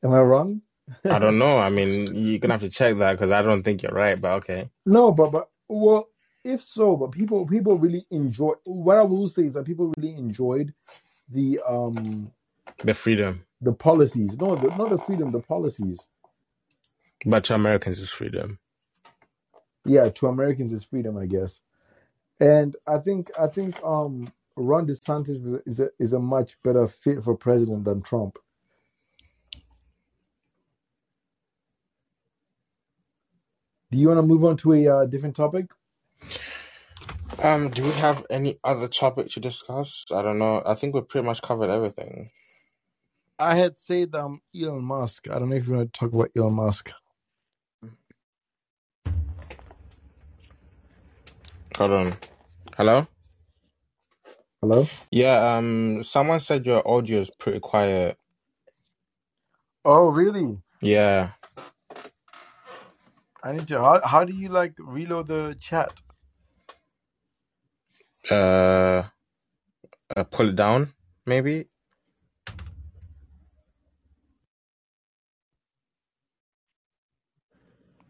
Am 0.04 0.14
I 0.14 0.22
wrong? 0.22 0.62
I 1.10 1.20
don't 1.20 1.40
know. 1.40 1.60
I 1.60 1.70
mean, 1.70 2.16
you're 2.16 2.40
gonna 2.40 2.56
have 2.56 2.62
to 2.62 2.70
check 2.70 2.98
that 3.00 3.14
because 3.14 3.32
I 3.32 3.42
don't 3.44 3.64
think 3.64 3.84
you're 3.84 3.94
right. 3.94 4.20
But 4.22 4.34
okay, 4.38 4.70
No, 4.86 5.14
but 5.14 5.32
but 5.32 5.50
well, 5.70 6.10
if 6.46 6.64
so, 6.64 6.98
but 6.98 7.14
people 7.14 7.48
people 7.48 7.80
really 7.80 8.08
enjoy. 8.12 8.54
What 8.66 8.98
I 8.98 9.04
will 9.04 9.30
say 9.30 9.46
is 9.46 9.54
that 9.56 9.66
people 9.66 9.94
really 9.98 10.16
enjoyed 10.16 10.76
the 11.30 11.62
um 11.68 12.32
the 12.84 12.94
freedom, 12.96 13.46
the 13.62 13.74
policies. 13.74 14.38
No, 14.38 14.56
the, 14.58 14.70
not 14.72 14.92
the 14.92 15.00
freedom, 15.00 15.32
the 15.32 15.42
policies. 15.42 16.00
But 17.26 17.44
to 17.46 17.56
Americans 17.56 18.00
is 18.00 18.12
freedom. 18.12 18.60
Yeah, 19.86 20.10
to 20.10 20.28
Americans 20.28 20.74
is 20.74 20.84
freedom, 20.86 21.18
I 21.18 21.28
guess. 21.28 21.62
And 22.40 22.76
I 22.88 23.00
think 23.00 23.32
I 23.40 23.48
think 23.48 23.82
um 23.84 24.32
Ron 24.58 24.88
DeSantis 24.88 25.30
is 25.30 25.54
a, 25.54 25.62
is 25.66 25.80
a 25.82 25.90
is 26.00 26.14
a 26.14 26.20
much 26.20 26.58
better 26.64 26.88
fit 26.88 27.24
for 27.24 27.36
president 27.38 27.86
than 27.86 28.02
Trump. 28.04 28.38
Do 33.92 33.98
you 34.00 34.08
want 34.10 34.20
to 34.20 34.24
move 34.24 34.46
on 34.46 34.58
to 34.58 34.74
a 34.74 34.88
uh, 34.88 35.06
different 35.06 35.36
topic? 35.36 35.68
Um, 37.40 37.70
do 37.70 37.84
we 37.84 37.92
have 37.94 38.26
any 38.30 38.60
other 38.64 38.88
topic 38.88 39.30
to 39.32 39.40
discuss? 39.42 40.06
I 40.14 40.22
don't 40.24 40.40
know. 40.40 40.64
I 40.66 40.76
think 40.76 40.96
we 40.96 41.02
pretty 41.02 41.26
much 41.28 41.42
covered 41.42 41.70
everything. 41.70 42.32
I 43.40 43.56
had 43.56 43.78
said 43.78 44.16
um 44.16 44.42
Elon 44.60 44.84
Musk. 44.84 45.30
I 45.30 45.40
don't 45.40 45.50
know 45.50 45.58
if 45.58 45.68
you 45.68 45.74
want 45.76 45.94
to 45.94 46.00
talk 46.00 46.14
about 46.14 46.32
Elon 46.38 46.54
Musk. 46.54 46.92
Hold 51.82 51.94
on. 51.94 52.14
Hello? 52.78 53.08
Hello? 54.62 54.92
Yeah, 55.12 55.58
um 55.58 56.04
someone 56.04 56.40
said 56.40 56.66
your 56.66 56.88
audio 56.88 57.20
is 57.22 57.32
pretty 57.32 57.60
quiet. 57.60 58.18
Oh, 59.86 60.10
really? 60.10 60.60
Yeah. 60.82 61.32
I 63.44 63.54
need 63.54 63.68
to. 63.70 63.80
How, 63.80 64.02
how 64.06 64.24
do 64.26 64.34
you 64.34 64.50
like 64.50 64.76
reload 64.80 65.28
the 65.30 65.56
chat? 65.60 65.92
Uh, 68.30 69.04
uh 70.16 70.24
pull 70.32 70.50
it 70.50 70.56
down, 70.56 70.94
maybe? 71.26 71.68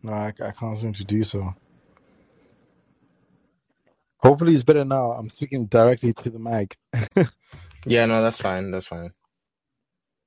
No, 0.04 0.14
I, 0.14 0.34
I 0.44 0.52
can't 0.52 0.78
seem 0.78 0.94
to 0.94 1.06
do 1.06 1.24
so. 1.24 1.56
Hopefully, 4.22 4.54
it's 4.54 4.64
better 4.64 4.86
now. 4.86 5.14
I'm 5.14 5.30
speaking 5.30 5.68
directly 5.68 6.14
to 6.14 6.30
the 6.32 6.40
mic. 6.40 6.78
Yeah, 7.86 8.06
no, 8.08 8.24
that's 8.24 8.40
fine. 8.42 8.72
That's 8.72 8.88
fine. 8.88 9.14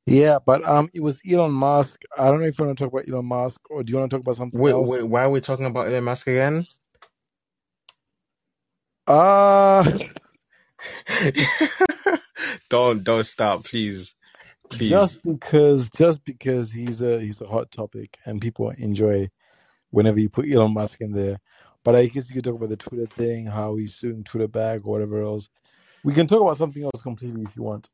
Yeah, 0.06 0.38
but 0.44 0.66
um, 0.68 0.90
it 0.94 1.02
was 1.02 1.20
Elon 1.30 1.52
Musk. 1.52 2.02
I 2.18 2.30
don't 2.30 2.40
know 2.40 2.46
if 2.46 2.58
you 2.58 2.66
want 2.66 2.78
to 2.78 2.84
talk 2.84 2.92
about 2.92 3.08
Elon 3.08 3.26
Musk 3.26 3.60
or 3.70 3.84
do 3.84 3.92
you 3.92 3.98
want 3.98 4.10
to 4.10 4.16
talk 4.16 4.22
about 4.22 4.36
something 4.36 4.66
Wait, 4.66 4.70
else? 4.70 5.00
wait, 5.00 5.04
why 5.04 5.24
are 5.24 5.30
we 5.30 5.40
talking 5.40 5.66
about 5.66 5.88
Elon 5.88 6.04
Musk 6.04 6.26
again? 6.28 6.66
Uh 9.06 9.84
don't 12.70 13.04
don't 13.04 13.24
stop, 13.24 13.64
please. 13.64 14.14
Please. 14.70 15.18
just 15.18 15.22
because, 15.24 15.90
just 15.90 16.24
because 16.24 16.72
he's 16.72 17.02
a 17.02 17.20
he's 17.20 17.40
a 17.40 17.46
hot 17.48 17.70
topic 17.72 18.18
and 18.26 18.40
people 18.42 18.70
enjoy 18.70 19.30
whenever 19.90 20.20
you 20.20 20.30
put 20.30 20.50
Elon 20.50 20.74
Musk 20.74 21.00
in 21.00 21.12
there. 21.12 21.40
But 21.84 21.94
I 21.94 22.06
guess 22.06 22.28
you 22.28 22.34
could 22.34 22.44
talk 22.44 22.56
about 22.56 22.70
the 22.70 22.76
Twitter 22.76 23.06
thing, 23.06 23.46
how 23.46 23.76
he's 23.76 23.94
suing 23.94 24.24
Twitter 24.24 24.48
back 24.48 24.80
or 24.84 24.92
whatever 24.92 25.22
else. 25.22 25.50
We 26.02 26.14
can 26.14 26.26
talk 26.26 26.40
about 26.40 26.56
something 26.56 26.82
else 26.82 27.00
completely 27.02 27.42
if 27.42 27.54
you 27.56 27.62
want. 27.62 27.90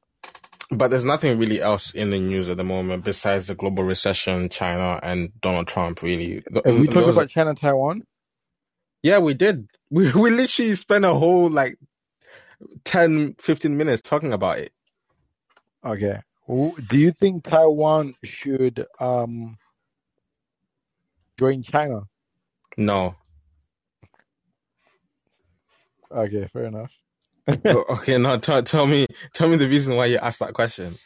But 0.71 0.89
there's 0.89 1.05
nothing 1.05 1.37
really 1.37 1.61
else 1.61 1.91
in 1.91 2.11
the 2.11 2.19
news 2.21 2.49
at 2.49 2.57
the 2.57 2.65
moment 2.65 3.05
besides 3.05 3.49
the 3.49 3.57
global 3.57 3.83
recession, 3.83 4.49
China, 4.49 5.01
and 5.03 5.33
Donald 5.41 5.67
Trump. 5.67 6.03
Really, 6.03 6.45
Have 6.65 6.79
we 6.79 6.87
talked 6.87 7.09
about 7.09 7.29
China 7.29 7.55
Taiwan? 7.55 8.05
Yeah, 9.03 9.19
we 9.19 9.35
did. 9.35 9.69
We 9.93 10.13
we 10.13 10.31
literally 10.31 10.77
spent 10.77 11.05
a 11.05 11.13
whole 11.13 11.51
like 11.51 11.77
10, 12.85 13.35
15 13.41 13.77
minutes 13.77 14.03
talking 14.03 14.33
about 14.33 14.59
it. 14.59 14.73
Okay. 15.85 16.21
Do 16.47 16.73
you 16.93 17.11
think 17.11 17.43
Taiwan 17.43 18.15
should 18.23 18.87
um 19.01 19.59
join 21.37 21.65
China? 21.65 22.03
No. 22.77 23.17
Okay, 26.15 26.49
fair 26.53 26.65
enough. 26.67 26.93
Okay, 27.91 28.19
now 28.19 28.39
Tell 28.39 28.63
tell 28.63 28.87
me 28.87 29.07
tell 29.35 29.49
me 29.49 29.57
the 29.59 29.69
reason 29.69 29.97
why 29.97 30.07
you 30.07 30.19
asked 30.19 30.41
that 30.41 30.55
question. 30.55 30.99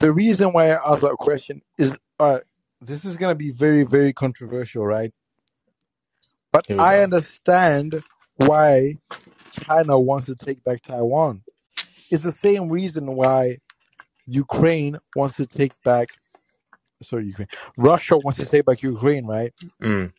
The 0.00 0.12
reason 0.12 0.52
why 0.52 0.70
I 0.70 0.92
asked 0.92 1.02
that 1.02 1.16
question 1.18 1.62
is 1.78 1.98
uh 2.20 2.40
this 2.80 3.04
is 3.04 3.16
gonna 3.16 3.34
be 3.36 3.52
very, 3.52 3.84
very 3.84 4.12
controversial, 4.12 4.86
right? 4.86 5.12
But 6.52 6.66
I 6.78 7.00
go. 7.00 7.02
understand 7.02 8.02
why 8.36 8.98
China 9.52 9.98
wants 10.00 10.26
to 10.26 10.36
take 10.36 10.64
back 10.64 10.82
Taiwan. 10.82 11.42
It's 12.10 12.22
the 12.22 12.32
same 12.32 12.68
reason 12.70 13.14
why 13.16 13.58
Ukraine 14.26 14.98
wants 15.14 15.36
to 15.38 15.46
take 15.46 15.72
back 15.84 16.10
sorry, 17.02 17.26
Ukraine. 17.26 17.48
Russia 17.76 18.18
wants 18.18 18.38
to 18.38 18.46
take 18.46 18.66
back 18.66 18.82
Ukraine, 18.82 19.26
right? 19.26 19.52
Mm, 19.82 20.12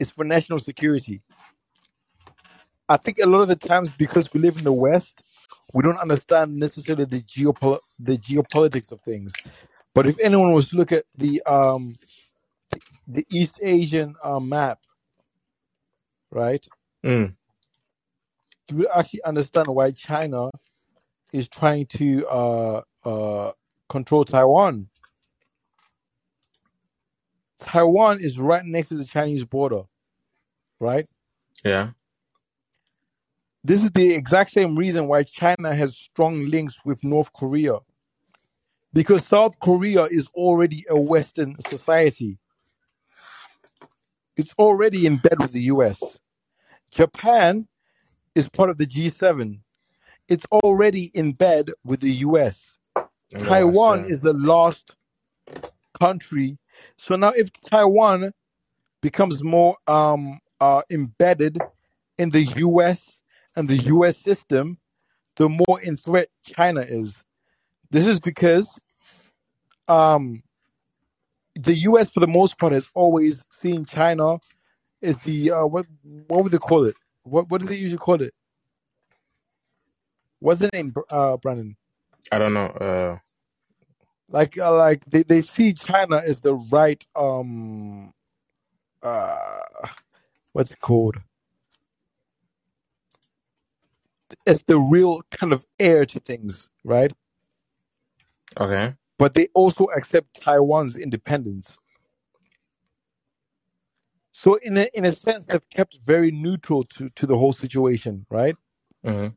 It's 0.00 0.10
for 0.10 0.24
national 0.24 0.60
security. 0.60 1.22
I 2.90 2.98
think 2.98 3.20
a 3.20 3.26
lot 3.28 3.42
of 3.42 3.48
the 3.48 3.56
times 3.56 3.92
because 3.94 4.32
we 4.34 4.40
live 4.40 4.58
in 4.58 4.64
the 4.64 4.74
West, 4.74 5.22
we 5.74 5.84
don't 5.84 5.98
understand 5.98 6.56
necessarily 6.58 7.06
the 7.06 7.22
geopol- 7.22 7.80
the 8.00 8.18
geopolitics 8.18 8.92
of 8.92 9.02
things. 9.02 9.40
But 9.94 10.06
if 10.08 10.18
anyone 10.20 10.52
was 10.52 10.68
to 10.70 10.76
look 10.76 10.92
at 10.92 11.04
the 11.16 11.42
um 11.46 11.98
the 13.08 13.26
East 13.30 13.60
Asian 13.62 14.14
uh, 14.24 14.40
map, 14.40 14.80
right, 16.30 16.66
mm, 17.04 17.34
you 18.70 18.78
will 18.78 18.88
actually 18.94 19.24
understand 19.24 19.68
why 19.68 19.92
China 19.92 20.50
is 21.32 21.48
trying 21.48 21.86
to 21.86 22.26
uh 22.28 22.82
uh 23.04 23.52
control 23.90 24.24
Taiwan. 24.24 24.88
Taiwan 27.60 28.20
is 28.20 28.38
right 28.38 28.64
next 28.64 28.90
to 28.90 28.96
the 28.96 29.04
Chinese 29.06 29.44
border, 29.44 29.82
right? 30.80 31.06
yeah. 31.64 31.90
This 33.62 33.82
is 33.82 33.90
the 33.90 34.14
exact 34.14 34.50
same 34.50 34.76
reason 34.76 35.08
why 35.08 35.22
China 35.22 35.74
has 35.74 35.96
strong 35.96 36.46
links 36.46 36.76
with 36.84 37.04
North 37.04 37.32
Korea. 37.32 37.78
Because 38.92 39.24
South 39.26 39.58
Korea 39.60 40.04
is 40.04 40.26
already 40.34 40.84
a 40.88 40.98
Western 40.98 41.56
society. 41.60 42.38
It's 44.36 44.54
already 44.58 45.06
in 45.06 45.18
bed 45.18 45.38
with 45.38 45.52
the 45.52 45.62
US. 45.62 46.00
Japan 46.90 47.68
is 48.34 48.48
part 48.48 48.70
of 48.70 48.78
the 48.78 48.86
G7. 48.86 49.60
It's 50.28 50.46
already 50.50 51.10
in 51.14 51.32
bed 51.32 51.70
with 51.84 52.00
the 52.00 52.12
US. 52.26 52.78
Taiwan 53.38 54.06
is 54.06 54.22
the 54.22 54.32
last 54.32 54.96
country 56.00 56.58
So 56.96 57.16
now, 57.16 57.30
if 57.36 57.50
Taiwan 57.52 58.32
becomes 59.02 59.42
more 59.42 59.76
um 59.86 60.40
uh 60.60 60.82
embedded 60.90 61.58
in 62.18 62.30
the 62.30 62.42
U.S. 62.44 63.19
and 63.56 63.68
the 63.68 63.76
U.S. 63.76 64.16
system, 64.18 64.78
the 65.36 65.48
more 65.48 65.80
in 65.82 65.96
threat 65.96 66.28
China 66.44 66.80
is. 66.80 67.24
This 67.90 68.06
is 68.06 68.20
because 68.20 68.80
um 69.88 70.42
the 71.56 71.74
U.S. 71.74 72.10
for 72.10 72.20
the 72.20 72.28
most 72.28 72.58
part 72.58 72.72
has 72.72 72.88
always 72.94 73.44
seen 73.52 73.84
China 73.84 74.38
as 75.02 75.18
the 75.18 75.52
uh 75.52 75.66
what 75.66 75.86
what 76.28 76.44
would 76.44 76.52
they 76.52 76.58
call 76.58 76.84
it? 76.84 76.96
What 77.24 77.50
what 77.50 77.60
do 77.60 77.66
they 77.66 77.76
usually 77.76 77.98
call 77.98 78.22
it? 78.22 78.34
What's 80.40 80.60
the 80.60 80.70
name, 80.72 80.94
uh, 81.10 81.36
Brandon? 81.38 81.76
I 82.32 82.38
don't 82.38 82.54
know. 82.54 82.66
Uh, 82.66 83.18
Like 84.28 84.58
uh, 84.58 84.76
like 84.76 85.04
they, 85.06 85.22
they 85.24 85.40
see 85.40 85.74
China 85.74 86.22
as 86.24 86.40
the 86.40 86.54
right 86.54 87.04
um 87.16 88.12
uh 89.02 89.60
what's 90.52 90.70
it 90.72 90.80
called? 90.80 91.16
As 94.46 94.64
the 94.64 94.78
real 94.80 95.22
kind 95.30 95.52
of 95.52 95.66
heir 95.80 96.06
to 96.06 96.20
things, 96.20 96.70
right? 96.84 97.12
okay. 98.60 98.94
But 99.18 99.34
they 99.34 99.48
also 99.54 99.86
accept 99.96 100.40
Taiwan's 100.42 100.96
independence. 100.96 101.78
So 104.32 104.56
in 104.56 104.78
a 104.78 104.88
in 104.94 105.04
a 105.06 105.12
sense, 105.12 105.46
they've 105.46 105.70
kept 105.70 105.98
very 106.04 106.30
neutral 106.32 106.84
to 106.84 107.10
to 107.10 107.26
the 107.26 107.36
whole 107.38 107.54
situation, 107.54 108.26
right? 108.30 108.56
hmm 109.04 109.28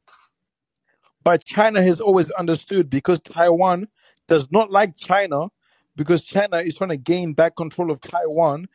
But 1.24 1.46
China 1.46 1.84
has 1.84 2.02
always 2.02 2.32
understood 2.32 2.90
because 2.90 3.22
Taiwan 3.22 3.88
does 4.28 4.52
not 4.52 4.72
like 4.72 4.98
China 4.98 5.50
because 5.98 6.24
China 6.24 6.58
is 6.60 6.76
trying 6.76 6.92
to 6.92 6.98
gain 6.98 7.34
back 7.34 7.56
control 7.58 7.92
of 7.92 8.02
Taiwan. 8.02 8.68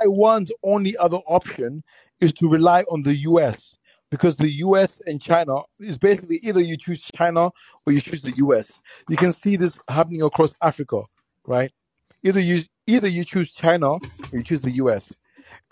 Taiwan's 0.00 0.52
only 0.64 0.96
other 0.98 1.18
option 1.28 1.84
is 2.20 2.32
to 2.34 2.48
rely 2.48 2.82
on 2.84 3.02
the 3.04 3.16
US 3.18 3.75
because 4.18 4.36
the 4.36 4.50
US 4.66 5.02
and 5.06 5.20
China 5.20 5.60
is 5.80 5.98
basically 5.98 6.38
either 6.42 6.60
you 6.60 6.76
choose 6.76 7.00
China 7.00 7.50
or 7.86 7.92
you 7.92 8.00
choose 8.00 8.22
the 8.22 8.34
US. 8.38 8.80
You 9.08 9.16
can 9.18 9.32
see 9.32 9.56
this 9.56 9.80
happening 9.88 10.22
across 10.22 10.54
Africa, 10.62 11.02
right? 11.46 11.72
Either 12.24 12.40
you 12.40 12.62
either 12.86 13.08
you 13.08 13.24
choose 13.24 13.52
China 13.52 13.94
or 13.94 14.00
you 14.32 14.44
choose 14.44 14.62
the 14.62 14.72
US. 14.72 15.12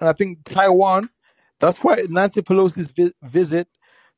And 0.00 0.08
I 0.08 0.14
think 0.14 0.44
Taiwan, 0.44 1.10
that's 1.60 1.78
why 1.78 1.98
Nancy 2.10 2.42
Pelosi's 2.42 2.90
vi- 2.92 3.12
visit 3.22 3.68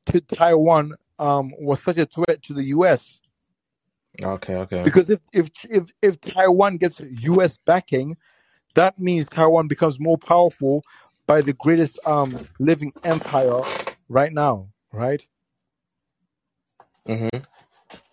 to 0.06 0.20
Taiwan 0.20 0.94
um, 1.18 1.52
was 1.58 1.82
such 1.82 1.98
a 1.98 2.06
threat 2.06 2.42
to 2.44 2.54
the 2.54 2.64
US 2.76 3.18
Okay. 4.24 4.56
Okay. 4.56 4.84
because 4.84 5.10
if 5.10 5.20
if 5.34 5.50
if 5.70 5.84
if 6.02 6.20
Taiwan 6.22 6.78
gets 6.78 7.00
U.S. 7.00 7.58
backing, 7.66 8.16
that 8.74 8.98
means 8.98 9.28
Taiwan 9.28 9.68
becomes 9.68 10.00
more 10.00 10.18
powerful 10.18 10.84
by 11.26 11.42
the 11.42 11.54
greatest 11.54 11.98
um 12.06 12.40
living 12.60 12.94
empire 13.04 13.62
right 14.08 14.32
now, 14.32 14.68
right? 14.92 15.26
hmm 17.06 17.28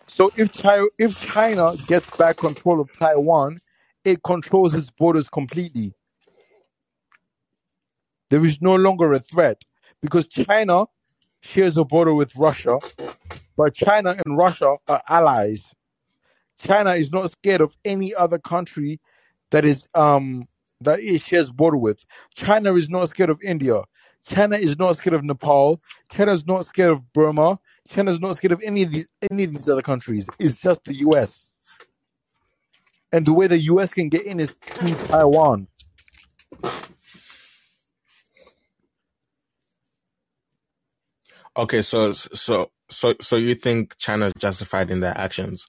So 0.06 0.32
if 0.36 0.52
China 0.52 0.86
if 0.98 1.20
China 1.20 1.74
gets 1.86 2.10
back 2.16 2.38
control 2.38 2.80
of 2.80 2.92
Taiwan, 2.92 3.60
it 4.04 4.22
controls 4.22 4.74
its 4.74 4.90
borders 4.90 5.28
completely. 5.28 5.94
There 8.30 8.44
is 8.44 8.60
no 8.62 8.74
longer 8.76 9.12
a 9.12 9.20
threat 9.20 9.62
because 10.02 10.26
China 10.26 10.86
shares 11.42 11.76
a 11.78 11.84
border 11.84 12.14
with 12.14 12.34
Russia, 12.36 12.80
but 13.56 13.74
China 13.74 14.16
and 14.24 14.36
Russia 14.36 14.76
are 14.88 15.02
allies. 15.08 15.72
China 16.58 16.92
is 16.92 17.12
not 17.12 17.30
scared 17.32 17.60
of 17.60 17.76
any 17.84 18.14
other 18.14 18.38
country 18.38 19.00
that 19.50 19.64
is 19.64 19.86
um 19.94 20.48
that 20.80 21.00
it 21.00 21.22
shares 21.22 21.50
border 21.50 21.78
with. 21.78 22.04
China 22.34 22.74
is 22.74 22.90
not 22.90 23.10
scared 23.10 23.30
of 23.30 23.40
India. 23.42 23.82
China 24.24 24.56
is 24.56 24.78
not 24.78 24.96
scared 24.96 25.14
of 25.14 25.24
Nepal. 25.24 25.80
China 26.10 26.32
is 26.32 26.46
not 26.46 26.66
scared 26.66 26.92
of 26.92 27.12
Burma. 27.12 27.58
China 27.88 28.12
is 28.12 28.20
not 28.20 28.36
scared 28.36 28.52
of 28.52 28.62
any 28.64 28.82
of 28.82 28.90
these 28.90 29.08
any 29.30 29.44
of 29.44 29.52
these 29.52 29.68
other 29.68 29.82
countries. 29.82 30.26
It's 30.38 30.60
just 30.60 30.80
the 30.84 30.94
US. 31.08 31.52
And 33.12 33.26
the 33.26 33.32
way 33.32 33.46
the 33.46 33.58
US 33.58 33.92
can 33.94 34.08
get 34.08 34.24
in 34.26 34.40
is 34.40 34.52
through 34.52 34.94
Taiwan. 35.08 35.68
Okay. 41.56 41.82
So 41.82 42.12
so 42.12 42.70
so 42.90 43.14
so 43.20 43.36
you 43.36 43.54
think 43.54 43.96
China 43.98 44.26
is 44.26 44.32
justified 44.38 44.90
in 44.90 45.00
their 45.00 45.16
actions? 45.16 45.66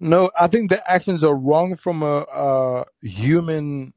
No, 0.00 0.30
I 0.40 0.46
think 0.46 0.70
the 0.70 0.90
actions 0.90 1.24
are 1.24 1.36
wrong 1.36 1.74
from 1.76 2.02
a, 2.02 2.20
uh 2.20 2.84
human 3.02 3.92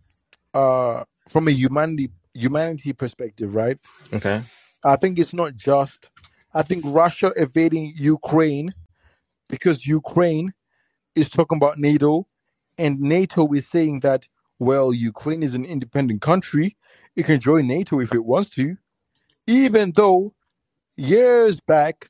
uh 0.53 1.05
from 1.29 1.47
a 1.47 1.51
humanity 1.51 2.11
humanity 2.33 2.93
perspective, 2.93 3.55
right? 3.55 3.77
Okay. 4.13 4.41
I 4.83 4.95
think 4.97 5.19
it's 5.19 5.33
not 5.33 5.55
just. 5.55 6.09
I 6.53 6.61
think 6.63 6.83
Russia 6.87 7.33
invading 7.37 7.93
Ukraine 7.97 8.73
because 9.49 9.85
Ukraine 9.87 10.53
is 11.15 11.29
talking 11.29 11.57
about 11.57 11.77
NATO, 11.79 12.27
and 12.77 12.99
NATO 12.99 13.51
is 13.53 13.67
saying 13.67 14.01
that, 14.01 14.27
well, 14.59 14.93
Ukraine 14.93 15.43
is 15.43 15.55
an 15.55 15.65
independent 15.65 16.21
country. 16.21 16.77
It 17.15 17.25
can 17.25 17.39
join 17.39 17.67
NATO 17.67 17.99
if 17.99 18.13
it 18.13 18.25
wants 18.25 18.49
to, 18.51 18.77
even 19.47 19.93
though 19.95 20.33
years 20.97 21.59
back, 21.59 22.09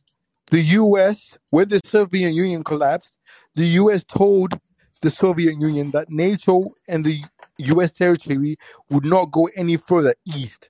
the 0.52 0.62
US, 0.62 1.38
when 1.50 1.70
the 1.70 1.82
Soviet 1.86 2.32
Union 2.32 2.64
collapsed, 2.64 3.20
the 3.56 3.66
US 3.82 4.04
told 4.04 4.60
the 5.04 5.10
Soviet 5.10 5.60
Union 5.60 5.92
that 5.92 6.10
NATO 6.10 6.74
and 6.88 7.04
the 7.04 7.22
US 7.58 7.92
territory 7.92 8.58
would 8.90 9.06
not 9.06 9.32
go 9.32 9.50
any 9.56 9.76
further 9.78 10.16
east. 10.26 10.70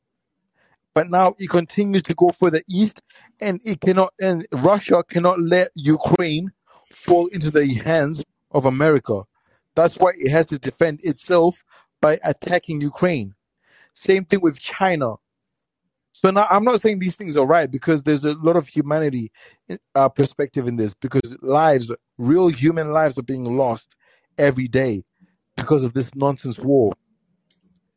But 0.96 1.10
now 1.10 1.36
it 1.38 1.50
continues 1.50 2.02
to 2.04 2.16
go 2.16 2.30
further 2.30 2.62
east 2.68 3.00
and 3.42 3.62
it 3.64 3.82
cannot 3.82 4.14
and 4.22 4.46
russia 4.52 5.04
cannot 5.08 5.40
let 5.40 5.72
ukraine 5.76 6.52
fall 6.92 7.28
into 7.28 7.50
the 7.50 7.66
hands 7.76 8.24
of 8.52 8.66
america. 8.66 9.24
That's 9.76 9.96
why 9.96 10.12
it 10.16 10.30
has 10.30 10.46
to 10.48 10.60
defend 10.60 11.00
itself 11.04 11.64
by 12.02 12.20
attacking 12.24 12.82
ukraine. 12.82 13.34
Same 13.94 14.26
thing 14.26 14.42
with 14.42 14.60
china. 14.60 15.16
So 16.14 16.30
now 16.30 16.46
i'm 16.52 16.64
not 16.64 16.82
saying 16.82 17.00
these 17.00 17.16
things 17.16 17.38
are 17.38 17.46
right 17.46 17.70
because 17.70 18.04
there's 18.04 18.26
a 18.26 18.34
lot 18.36 18.56
of 18.56 18.68
humanity 18.68 19.32
uh, 19.96 20.10
perspective 20.10 20.68
in 20.68 20.76
this 20.76 20.94
because 20.94 21.36
lives 21.42 21.92
real 22.20 22.50
human 22.50 22.92
lives 22.92 23.18
are 23.18 23.24
being 23.24 23.58
lost 23.58 23.96
every 24.38 24.68
day 24.68 25.04
because 25.58 25.84
of 25.84 25.94
this 25.94 26.16
nonsense 26.16 26.60
war 26.60 26.92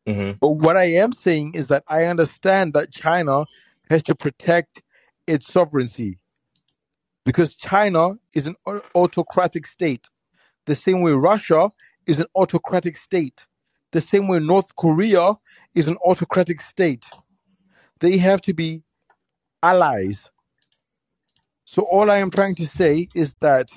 hmm 0.07 0.31
but 0.39 0.49
what 0.51 0.77
I 0.77 0.85
am 0.85 1.13
saying 1.13 1.53
is 1.55 1.67
that 1.67 1.83
I 1.87 2.05
understand 2.05 2.73
that 2.73 2.91
China 2.91 3.45
has 3.89 4.03
to 4.03 4.15
protect 4.15 4.83
its 5.25 5.51
sovereignty 5.51 6.19
because 7.25 7.55
China 7.55 8.15
is 8.33 8.47
an 8.47 8.55
autocratic 8.95 9.67
state, 9.67 10.07
the 10.67 10.75
same 10.75 11.01
way 11.01 11.13
Russia 11.13 11.71
is 12.07 12.19
an 12.19 12.27
autocratic 12.35 12.97
state, 12.97 13.47
the 13.93 14.01
same 14.01 14.27
way 14.27 14.39
North 14.39 14.75
Korea 14.75 15.35
is 15.75 15.87
an 15.87 15.97
autocratic 16.05 16.61
state. 16.61 17.05
They 18.01 18.17
have 18.17 18.41
to 18.43 18.53
be 18.53 18.83
allies. 19.63 20.31
So 21.65 21.83
all 21.83 22.11
I 22.11 22.17
am 22.17 22.31
trying 22.31 22.55
to 22.55 22.65
say 22.65 23.09
is 23.15 23.35
that 23.41 23.69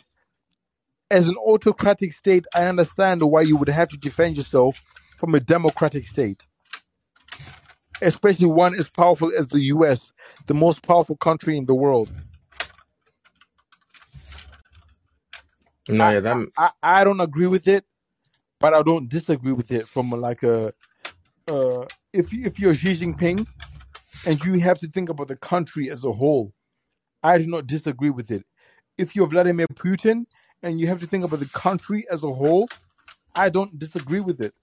as 1.11 1.29
an 1.29 1.37
autocratic 1.39 2.13
state, 2.15 2.47
I 2.55 2.67
understand 2.67 3.23
why 3.23 3.43
you 3.43 3.57
would 3.57 3.69
have 3.71 3.89
to 3.91 3.99
defend 3.99 4.39
yourself 4.39 4.83
from 5.19 5.35
a 5.35 5.41
democratic 5.41 6.07
state. 6.07 6.43
especially 8.03 8.47
one 8.47 8.75
as 8.75 8.89
powerful 8.89 9.33
as 9.37 9.49
the 9.49 9.61
US, 9.67 10.13
the 10.47 10.55
most 10.55 10.83
powerful 10.83 11.17
country 11.17 11.57
in 11.57 11.67
the 11.67 11.75
world. 11.75 12.13
No, 15.89 16.07
I, 16.07 16.11
yeah, 16.11 16.21
I, 16.31 16.37
that 16.37 16.45
I 16.59 16.71
I 16.83 17.05
don't 17.05 17.21
agree 17.21 17.49
with 17.49 17.69
it, 17.69 17.85
but 18.61 18.75
I 18.75 18.83
don't 18.83 19.09
disagree 19.09 19.53
with 19.53 19.73
it 19.73 19.89
from 19.89 20.11
like 20.11 20.43
a 20.45 20.75
uh, 21.49 21.87
if 22.13 22.33
if 22.35 22.61
you're 22.61 22.75
Xi 22.75 22.93
Jinping 22.95 23.47
and 24.27 24.45
you 24.45 24.61
have 24.61 24.79
to 24.81 24.89
think 24.89 25.09
about 25.11 25.29
the 25.29 25.37
country 25.37 25.91
as 25.91 26.05
a 26.05 26.13
whole, 26.13 26.53
I 27.23 27.39
do 27.39 27.47
not 27.49 27.67
disagree 27.67 28.11
with 28.11 28.31
it. 28.31 28.45
If 28.99 29.17
you're 29.17 29.29
Vladimir 29.29 29.69
Putin 29.69 30.27
and 30.63 30.81
you 30.81 30.89
have 30.89 31.01
to 31.01 31.07
think 31.09 31.25
about 31.25 31.41
the 31.41 31.47
country 31.49 32.07
as 32.11 32.25
a 32.25 32.33
whole, 32.33 32.69
I 33.35 33.51
don't 33.51 33.79
disagree 33.79 34.21
with 34.21 34.41
it. 34.41 34.55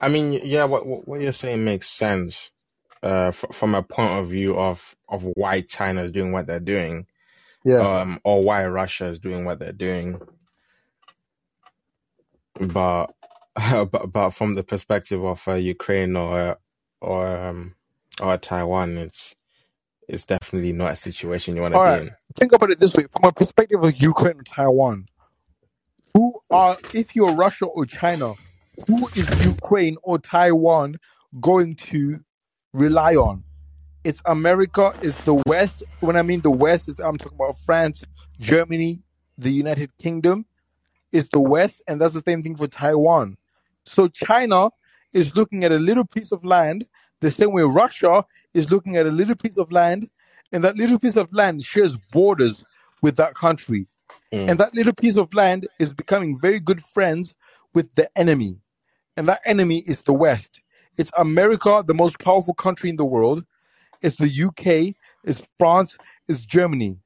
I 0.00 0.08
mean, 0.08 0.34
yeah, 0.44 0.64
what 0.64 0.86
what 1.08 1.22
you're 1.22 1.32
saying 1.32 1.64
makes 1.64 1.88
sense 1.90 2.50
uh, 3.04 3.28
f 3.28 3.44
from 3.52 3.74
a 3.74 3.82
point 3.84 4.20
of 4.20 4.28
view 4.28 4.58
of 4.58 4.96
of 5.08 5.24
why 5.36 5.62
China 5.62 6.04
is 6.04 6.12
doing 6.12 6.32
what 6.32 6.46
they're 6.48 6.60
doing, 6.60 7.06
Yeah. 7.64 7.86
um, 7.86 8.20
or 8.24 8.42
why 8.42 8.66
Russia 8.66 9.06
is 9.08 9.20
doing 9.20 9.44
what 9.46 9.58
they're 9.60 9.72
doing. 9.72 10.20
But 12.60 13.08
but 13.56 14.12
but 14.12 14.30
from 14.30 14.54
the 14.54 14.64
perspective 14.64 15.24
of 15.24 15.46
uh, 15.48 15.54
Ukraine 15.54 16.16
or 16.16 16.58
or 17.00 17.36
um, 17.48 17.76
or 18.22 18.38
Taiwan, 18.38 18.98
it's 18.98 19.36
it's 20.08 20.24
definitely 20.24 20.72
not 20.72 20.92
a 20.92 20.96
situation 20.96 21.56
you 21.56 21.62
want 21.62 21.74
to 21.74 21.80
All 21.80 21.84
be 21.84 21.90
right. 21.90 22.02
in. 22.02 22.10
Think 22.34 22.52
about 22.52 22.70
it 22.70 22.80
this 22.80 22.92
way: 22.92 23.06
from 23.10 23.24
a 23.24 23.32
perspective 23.32 23.82
of 23.82 23.96
Ukraine 24.00 24.38
and 24.38 24.46
Taiwan, 24.46 25.06
who 26.14 26.40
are 26.50 26.78
if 26.92 27.16
you're 27.16 27.34
Russia 27.34 27.66
or 27.66 27.86
China, 27.86 28.34
who 28.86 29.08
is 29.14 29.28
Ukraine 29.44 29.96
or 30.02 30.18
Taiwan 30.18 30.98
going 31.40 31.76
to 31.76 32.20
rely 32.72 33.14
on? 33.16 33.44
It's 34.04 34.20
America, 34.26 34.92
it's 35.02 35.22
the 35.24 35.40
West. 35.46 35.82
When 36.00 36.16
I 36.16 36.22
mean 36.22 36.40
the 36.40 36.50
West, 36.50 36.88
it's, 36.88 36.98
I'm 36.98 37.16
talking 37.18 37.36
about 37.36 37.58
France, 37.60 38.02
Germany, 38.40 39.00
the 39.38 39.50
United 39.50 39.96
Kingdom. 39.98 40.44
It's 41.12 41.28
the 41.28 41.40
West, 41.40 41.82
and 41.86 42.00
that's 42.00 42.14
the 42.14 42.22
same 42.26 42.42
thing 42.42 42.56
for 42.56 42.66
Taiwan. 42.66 43.36
So 43.84 44.08
China 44.08 44.70
is 45.12 45.36
looking 45.36 45.64
at 45.64 45.72
a 45.72 45.78
little 45.78 46.04
piece 46.04 46.32
of 46.32 46.44
land 46.44 46.86
the 47.22 47.30
same 47.30 47.52
way 47.52 47.62
Russia 47.62 48.24
is 48.52 48.70
looking 48.70 48.96
at 48.96 49.06
a 49.06 49.10
little 49.10 49.36
piece 49.36 49.56
of 49.56 49.72
land, 49.72 50.10
and 50.52 50.62
that 50.64 50.76
little 50.76 50.98
piece 50.98 51.16
of 51.16 51.32
land 51.32 51.64
shares 51.64 51.96
borders 52.12 52.64
with 53.00 53.16
that 53.16 53.34
country. 53.34 53.86
Mm. 54.32 54.50
And 54.50 54.60
that 54.60 54.74
little 54.74 54.92
piece 54.92 55.16
of 55.16 55.32
land 55.32 55.68
is 55.78 55.92
becoming 55.94 56.38
very 56.38 56.60
good 56.60 56.82
friends 56.82 57.34
with 57.74 57.94
the 57.94 58.10
enemy. 58.18 58.58
And 59.16 59.28
that 59.28 59.40
enemy 59.46 59.82
is 59.86 60.02
the 60.02 60.12
West. 60.12 60.60
It's 60.98 61.10
America, 61.16 61.82
the 61.86 61.94
most 61.94 62.18
powerful 62.18 62.54
country 62.54 62.90
in 62.90 62.96
the 62.96 63.04
world. 63.04 63.44
It's 64.02 64.16
the 64.16 64.44
UK, 64.44 64.94
it's 65.24 65.46
France, 65.56 65.96
it's 66.28 66.44
Germany. 66.44 66.98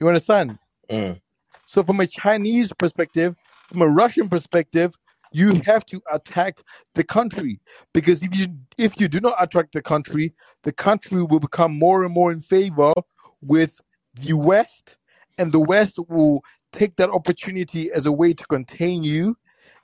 You 0.00 0.08
understand? 0.08 0.58
Mm. 0.88 1.20
So, 1.66 1.82
from 1.82 2.00
a 2.00 2.06
Chinese 2.06 2.72
perspective, 2.78 3.34
from 3.66 3.82
a 3.82 3.88
Russian 3.88 4.28
perspective, 4.28 4.96
you 5.32 5.54
have 5.66 5.84
to 5.86 6.00
attack 6.12 6.58
the 6.94 7.04
country 7.04 7.60
because 7.92 8.22
if 8.22 8.36
you 8.36 8.46
if 8.76 9.00
you 9.00 9.08
do 9.08 9.20
not 9.20 9.34
attack 9.40 9.72
the 9.72 9.82
country, 9.82 10.34
the 10.62 10.72
country 10.72 11.22
will 11.22 11.40
become 11.40 11.78
more 11.78 12.04
and 12.04 12.12
more 12.12 12.32
in 12.32 12.40
favor 12.40 12.92
with 13.40 13.80
the 14.14 14.32
West, 14.32 14.96
and 15.36 15.52
the 15.52 15.60
West 15.60 15.98
will 16.08 16.42
take 16.72 16.96
that 16.96 17.10
opportunity 17.10 17.90
as 17.92 18.06
a 18.06 18.12
way 18.12 18.32
to 18.32 18.44
contain 18.46 19.02
you 19.02 19.36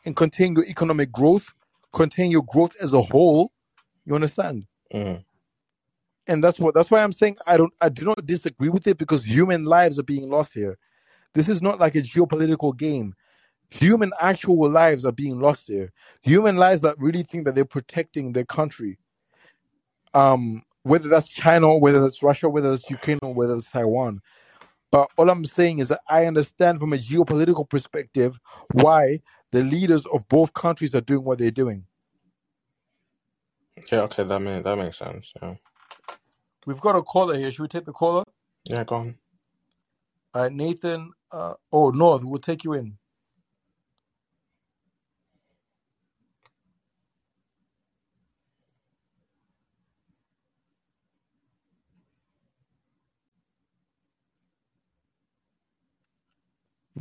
and 0.04 0.16
contain 0.16 0.54
your 0.54 0.64
economic 0.66 1.10
growth, 1.12 1.52
contain 1.92 2.30
your 2.30 2.44
growth 2.44 2.74
as 2.80 2.92
a 2.92 3.02
whole. 3.02 3.52
You 4.04 4.14
understand? 4.14 4.66
Mm. 4.92 5.24
And 6.26 6.42
that's 6.42 6.58
what 6.58 6.74
that's 6.74 6.90
why 6.90 7.02
I'm 7.02 7.12
saying 7.12 7.36
I 7.46 7.56
don't 7.56 7.72
I 7.80 7.88
do 7.88 8.04
not 8.04 8.26
disagree 8.26 8.68
with 8.68 8.86
it 8.86 8.98
because 8.98 9.24
human 9.24 9.64
lives 9.64 9.98
are 9.98 10.04
being 10.04 10.28
lost 10.30 10.54
here. 10.54 10.78
This 11.34 11.48
is 11.48 11.62
not 11.62 11.80
like 11.80 11.96
a 11.96 12.02
geopolitical 12.02 12.76
game. 12.76 13.14
Human 13.80 14.12
actual 14.20 14.70
lives 14.70 15.04
are 15.04 15.12
being 15.12 15.40
lost 15.40 15.66
there. 15.66 15.92
Human 16.22 16.56
lives 16.56 16.82
that 16.82 16.98
really 16.98 17.24
think 17.24 17.44
that 17.44 17.56
they're 17.56 17.64
protecting 17.64 18.32
their 18.32 18.44
country. 18.44 18.98
Um, 20.14 20.62
whether 20.84 21.08
that's 21.08 21.28
China, 21.28 21.76
whether 21.76 22.00
that's 22.00 22.22
Russia, 22.22 22.48
whether 22.48 22.70
that's 22.70 22.88
Ukraine, 22.88 23.18
or 23.22 23.34
whether 23.34 23.56
it's 23.56 23.70
Taiwan. 23.70 24.20
But 24.92 25.10
all 25.16 25.28
I'm 25.28 25.44
saying 25.44 25.80
is 25.80 25.88
that 25.88 26.02
I 26.08 26.26
understand 26.26 26.78
from 26.78 26.92
a 26.92 26.96
geopolitical 26.96 27.68
perspective 27.68 28.38
why 28.72 29.20
the 29.50 29.62
leaders 29.62 30.06
of 30.06 30.28
both 30.28 30.54
countries 30.54 30.94
are 30.94 31.00
doing 31.00 31.24
what 31.24 31.38
they're 31.38 31.50
doing. 31.50 31.84
Yeah, 33.90 34.02
okay, 34.02 34.22
that 34.22 34.38
makes 34.38 34.62
that 34.62 34.78
makes 34.78 34.98
sense. 34.98 35.32
Yeah. 35.42 35.54
We've 36.64 36.80
got 36.80 36.94
a 36.94 37.02
caller 37.02 37.36
here. 37.36 37.50
Should 37.50 37.62
we 37.62 37.68
take 37.68 37.86
the 37.86 37.92
caller? 37.92 38.22
Yeah, 38.66 38.84
go 38.84 38.96
on. 38.96 39.16
All 40.32 40.42
right, 40.42 40.52
Nathan. 40.52 41.10
Uh, 41.32 41.54
oh, 41.72 41.90
North, 41.90 42.22
we'll 42.22 42.40
take 42.40 42.62
you 42.62 42.74
in. 42.74 42.96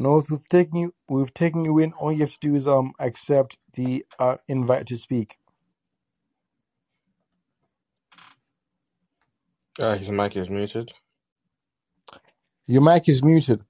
North, 0.04 0.32
we've 0.32 0.50
taken 0.50 0.78
you. 0.80 0.96
We've 1.10 1.34
taken 1.34 1.66
you 1.66 1.80
in. 1.80 1.94
All 1.94 2.14
you 2.14 2.22
have 2.22 2.34
to 2.34 2.40
do 2.42 2.56
is 2.56 2.68
um 2.68 2.94
accept 3.00 3.58
the 3.76 4.06
uh, 4.20 4.38
invite 4.50 4.88
to 4.88 4.98
speak. 4.98 5.38
Uh, 9.80 9.98
his 9.98 10.12
mic 10.12 10.38
is 10.38 10.50
muted. 10.50 10.94
Your 12.68 12.82
mic 12.82 13.10
is 13.10 13.24
muted. 13.24 13.64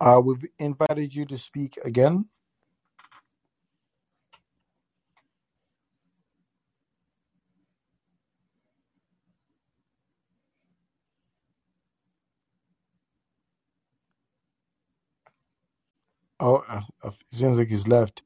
Uh, 0.00 0.20
we've 0.24 0.44
invited 0.58 1.14
you 1.14 1.26
to 1.26 1.38
speak 1.38 1.78
again. 1.84 2.26
Oh, 16.42 16.64
uh, 16.68 16.82
uh, 17.04 17.10
it 17.10 17.36
seems 17.36 17.58
like 17.60 17.70
he's 17.70 17.88
left. 17.88 18.22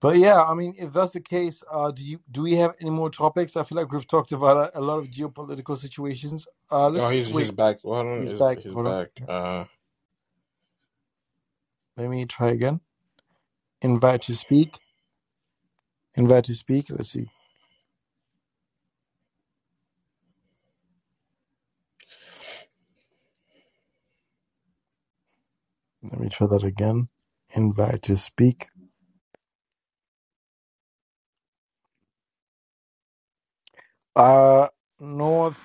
But 0.00 0.18
yeah, 0.18 0.42
I 0.44 0.54
mean, 0.54 0.76
if 0.78 0.92
that's 0.94 1.12
the 1.12 1.20
case, 1.20 1.64
uh, 1.72 1.90
do 1.92 2.04
you 2.04 2.20
do 2.30 2.42
we 2.42 2.54
have 2.56 2.74
any 2.80 2.90
more 2.90 3.10
topics? 3.10 3.56
I 3.56 3.64
feel 3.64 3.78
like 3.78 3.92
we've 3.92 4.08
talked 4.08 4.32
about 4.32 4.58
a, 4.74 4.80
a 4.80 4.82
lot 4.82 4.98
of 5.00 5.08
geopolitical 5.10 5.78
situations. 5.78 6.46
Uh, 6.70 6.88
Oh, 6.96 7.08
let's 7.08 7.10
he's 7.10 7.30
he's 7.30 7.50
back. 7.52 7.78
Well, 7.84 8.04
He's 8.16 8.32
he's 8.32 8.34
back. 8.34 8.60
he's 8.64 8.76
back. 8.76 9.10
Uh, 9.28 9.64
Let 11.96 12.10
me 12.10 12.26
try 12.26 12.50
again. 12.50 12.80
Invite 13.82 14.22
to 14.22 14.36
speak. 14.36 14.78
Invite 16.16 16.44
to 16.44 16.54
speak. 16.54 16.86
Let's 16.90 17.10
see. 17.12 17.30
Let 26.02 26.20
me 26.20 26.28
try 26.30 26.46
that 26.48 26.64
again. 26.64 27.08
Invite 27.54 28.02
to 28.04 28.16
speak. 28.16 28.68
Uh, 34.16 34.68
North, 35.00 35.56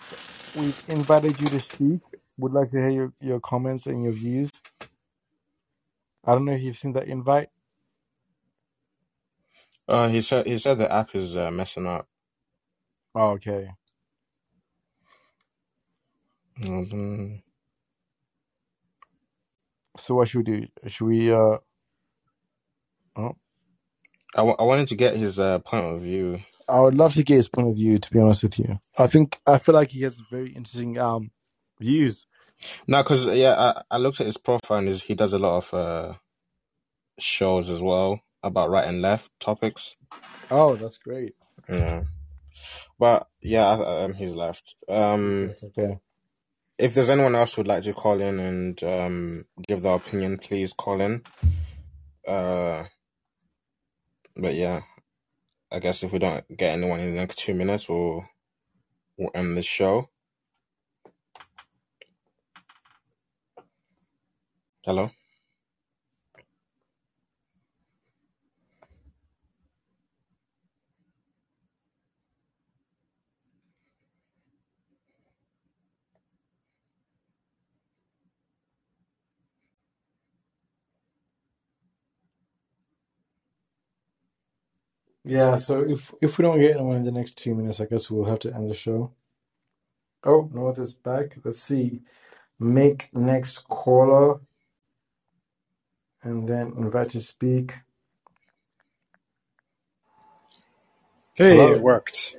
we've 0.56 0.82
invited 0.88 1.40
you 1.42 1.50
to 1.50 1.60
speak. 1.62 2.02
Would 2.40 2.54
like 2.54 2.72
to 2.72 2.78
hear 2.78 2.90
your, 2.90 3.14
your 3.22 3.40
comments 3.42 3.88
and 3.88 4.04
your 4.04 4.14
views. 4.14 4.52
I 6.26 6.34
don't 6.34 6.46
know 6.46 6.54
if 6.54 6.62
you've 6.62 6.78
seen 6.78 6.94
that 6.94 7.08
invite. 7.08 7.50
uh, 9.88 10.10
he 10.10 10.22
said 10.22 10.48
he 10.48 10.58
said 10.58 10.80
the 10.80 10.92
app 10.92 11.16
is 11.16 11.38
uh, 11.38 11.52
messing 11.52 11.88
up. 11.88 12.08
Oh, 13.16 13.32
okay. 13.32 13.70
Mhm. 16.62 17.42
So 20.00 20.16
what 20.16 20.30
should 20.30 20.48
we 20.48 20.60
do? 20.62 20.68
Should 20.88 21.06
we 21.06 21.32
uh 21.32 21.58
oh, 23.16 23.36
I, 24.36 24.38
w- 24.38 24.56
I 24.60 24.64
wanted 24.64 24.88
to 24.90 24.96
get 24.96 25.18
his 25.18 25.40
uh, 25.40 25.60
point 25.60 25.86
of 25.86 26.02
view. 26.02 26.40
I 26.70 26.80
would 26.82 26.96
love 26.96 27.14
to 27.16 27.24
get 27.24 27.36
his 27.36 27.48
point 27.48 27.70
of 27.70 27.76
view 27.76 27.98
to 27.98 28.12
be 28.12 28.20
honest 28.20 28.44
with 28.44 28.60
you. 28.60 28.80
I 28.98 29.08
think 29.08 29.40
I 29.48 29.58
feel 29.58 29.76
like 29.76 29.90
he 29.90 30.02
has 30.02 30.22
very 30.32 30.52
interesting 30.54 30.98
um 30.98 31.32
views. 31.80 32.28
No, 32.88 33.04
because 33.04 33.28
yeah, 33.28 33.54
I, 33.58 33.82
I 33.92 33.98
looked 33.98 34.20
at 34.20 34.26
his 34.28 34.38
profile 34.38 34.80
and 34.80 34.88
his, 34.88 35.04
he 35.04 35.16
does 35.16 35.34
a 35.34 35.38
lot 35.40 35.58
of 35.58 35.74
uh, 35.74 36.14
shows 37.20 37.70
as 37.70 37.82
well 37.82 38.22
about 38.44 38.70
right 38.70 38.88
and 38.88 39.02
left 39.02 39.32
topics. 39.40 39.96
Oh, 40.50 40.76
that's 40.76 40.98
great. 40.98 41.36
Yeah, 41.70 42.04
but 43.00 43.28
yeah, 43.42 43.66
I- 43.68 44.04
um, 44.04 44.14
he's 44.14 44.34
left. 44.34 44.76
Um, 44.88 45.54
okay. 45.64 46.00
If 46.78 46.94
there's 46.94 47.10
anyone 47.10 47.36
else 47.36 47.54
who'd 47.54 47.68
like 47.68 47.84
to 47.84 47.94
call 47.94 48.22
in 48.22 48.40
and 48.40 48.84
um, 48.84 49.46
give 49.68 49.82
their 49.82 49.96
opinion, 49.96 50.38
please 50.38 50.74
call 50.74 51.02
in. 51.02 51.24
Uh, 52.28 52.86
but 54.36 54.54
yeah, 54.54 54.82
I 55.72 55.80
guess 55.80 56.04
if 56.04 56.14
we 56.14 56.20
don't 56.20 56.46
get 56.56 56.74
anyone 56.74 57.00
in 57.00 57.08
the 57.08 57.16
next 57.16 57.40
two 57.40 57.56
minutes, 57.56 57.90
we'll, 57.90 58.26
we'll 59.18 59.32
end 59.34 59.58
the 59.58 59.64
show. 59.64 60.10
Hello. 64.86 65.12
Yeah, 85.28 85.58
so 85.58 85.82
if 85.82 86.14
if 86.22 86.38
we 86.38 86.44
don't 86.44 86.60
get 86.60 86.76
anyone 86.76 86.96
in 86.96 87.04
the 87.04 87.12
next 87.12 87.38
two 87.38 87.54
minutes, 87.54 87.82
I 87.82 87.86
guess 87.86 88.10
we'll 88.10 88.26
have 88.26 88.40
to 88.40 88.54
end 88.54 88.70
the 88.70 88.76
show. 88.76 89.12
Oh, 90.24 90.50
North 90.54 90.80
is 90.80 90.94
back. 90.94 91.36
Let's 91.44 91.60
see. 91.60 92.02
Make 92.60 93.10
next 93.14 93.68
caller 93.68 94.40
and 96.24 96.48
then 96.48 96.74
invite 96.78 97.10
to 97.10 97.22
speak. 97.22 97.78
Hey, 101.36 101.58
Hello. 101.58 101.74
it 101.74 101.82
worked. 101.82 102.36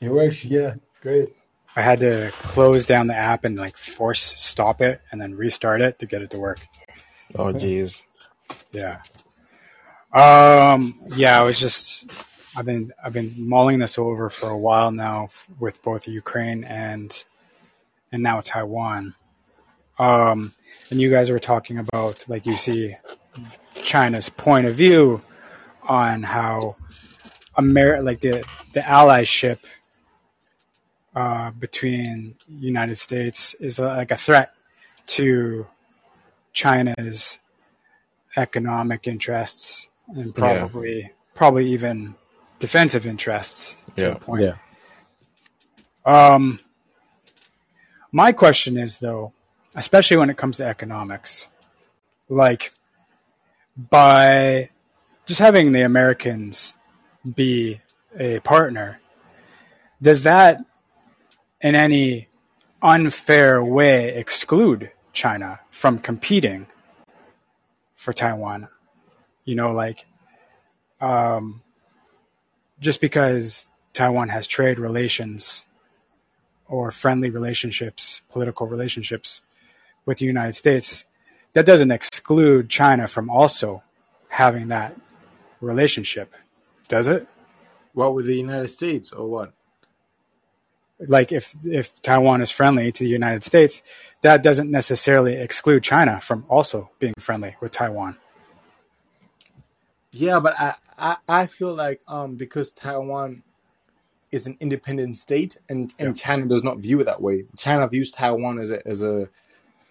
It 0.00 0.10
works. 0.10 0.44
Yeah, 0.44 0.74
great. 1.02 1.34
I 1.74 1.82
had 1.82 2.00
to 2.00 2.30
close 2.32 2.84
down 2.84 3.06
the 3.06 3.16
app 3.16 3.44
and 3.44 3.56
like 3.56 3.76
force 3.76 4.22
stop 4.22 4.80
it 4.80 5.00
and 5.10 5.20
then 5.20 5.34
restart 5.34 5.80
it 5.80 5.98
to 6.00 6.06
get 6.06 6.22
it 6.22 6.30
to 6.30 6.38
work. 6.38 6.60
Oh, 7.34 7.52
jeez. 7.52 8.02
Yeah. 8.72 9.00
Um. 10.12 10.98
Yeah. 11.16 11.40
I 11.40 11.44
was 11.44 11.58
just. 11.58 12.10
I've 12.56 12.64
been 12.64 12.92
I've 13.04 13.12
been 13.12 13.34
mulling 13.36 13.78
this 13.78 13.98
over 13.98 14.28
for 14.30 14.48
a 14.48 14.58
while 14.58 14.90
now 14.90 15.28
with 15.60 15.82
both 15.82 16.08
Ukraine 16.08 16.64
and 16.64 17.24
and 18.10 18.22
now 18.22 18.40
Taiwan. 18.40 19.14
Um. 19.98 20.54
And 20.90 21.00
you 21.00 21.10
guys 21.10 21.30
were 21.30 21.38
talking 21.38 21.78
about 21.78 22.28
like 22.28 22.46
you 22.46 22.56
see 22.56 22.96
China's 23.82 24.28
point 24.28 24.66
of 24.66 24.74
view 24.74 25.22
on 25.82 26.22
how 26.22 26.76
Amer 27.58 28.02
like 28.02 28.20
the 28.20 28.44
the 28.72 28.80
allyship 28.80 29.58
uh, 31.14 31.50
between 31.50 32.36
United 32.48 32.96
States 32.96 33.54
is 33.54 33.80
uh, 33.80 33.88
like 33.96 34.10
a 34.10 34.16
threat 34.16 34.54
to 35.06 35.66
China's 36.52 37.38
economic 38.36 39.08
interests 39.08 39.87
and 40.08 40.26
Yeah. 40.26 40.32
probably 40.34 41.12
probably 41.34 41.70
even 41.70 42.14
defensive 42.58 43.06
interests 43.06 43.76
to 43.96 44.02
Yeah. 44.02 44.08
a 44.12 44.14
point. 44.16 44.42
Yeah. 44.42 44.54
Um, 46.04 46.58
my 48.10 48.32
question 48.32 48.76
is 48.76 48.98
though, 48.98 49.32
especially 49.74 50.16
when 50.16 50.30
it 50.30 50.36
comes 50.36 50.56
to 50.56 50.64
economics, 50.64 51.48
like 52.28 52.72
by 53.76 54.70
just 55.26 55.40
having 55.40 55.72
the 55.72 55.82
Americans 55.82 56.74
be 57.34 57.80
a 58.18 58.40
partner, 58.40 59.00
does 60.02 60.22
that 60.24 60.58
in 61.60 61.74
any 61.74 62.28
unfair 62.82 63.62
way 63.62 64.08
exclude 64.14 64.90
China 65.12 65.60
from 65.70 65.98
competing 65.98 66.66
for 67.94 68.12
Taiwan? 68.12 68.68
You 69.48 69.54
know, 69.54 69.72
like 69.72 70.04
um, 71.00 71.62
just 72.80 73.00
because 73.00 73.72
Taiwan 73.94 74.28
has 74.28 74.46
trade 74.46 74.78
relations 74.78 75.64
or 76.66 76.90
friendly 76.90 77.30
relationships, 77.30 78.20
political 78.28 78.66
relationships 78.66 79.40
with 80.04 80.18
the 80.18 80.26
United 80.26 80.54
States, 80.54 81.06
that 81.54 81.64
doesn't 81.64 81.90
exclude 81.90 82.68
China 82.68 83.08
from 83.08 83.30
also 83.30 83.82
having 84.28 84.68
that 84.68 84.94
relationship, 85.62 86.34
does 86.88 87.08
it? 87.08 87.26
What 87.94 88.14
with 88.14 88.26
the 88.26 88.36
United 88.36 88.68
States 88.68 89.12
or 89.12 89.26
what? 89.30 89.54
Like 91.00 91.32
if 91.32 91.56
if 91.64 92.02
Taiwan 92.02 92.42
is 92.42 92.50
friendly 92.50 92.92
to 92.92 93.02
the 93.02 93.08
United 93.08 93.44
States, 93.44 93.82
that 94.20 94.42
doesn't 94.42 94.70
necessarily 94.70 95.36
exclude 95.36 95.82
China 95.82 96.20
from 96.20 96.44
also 96.50 96.90
being 96.98 97.14
friendly 97.18 97.56
with 97.62 97.72
Taiwan. 97.72 98.18
Yeah, 100.12 100.40
but 100.40 100.58
I, 100.58 100.74
I, 100.98 101.16
I 101.28 101.46
feel 101.46 101.74
like 101.74 102.00
um 102.08 102.36
because 102.36 102.72
Taiwan 102.72 103.42
is 104.30 104.46
an 104.46 104.56
independent 104.60 105.16
state 105.16 105.58
and, 105.68 105.92
and 105.98 106.16
China 106.16 106.46
does 106.46 106.62
not 106.62 106.78
view 106.78 107.00
it 107.00 107.04
that 107.04 107.20
way. 107.20 107.44
China 107.56 107.88
views 107.88 108.10
Taiwan 108.10 108.58
as 108.58 108.70
a 108.70 108.86
as 108.86 109.02
a 109.02 109.28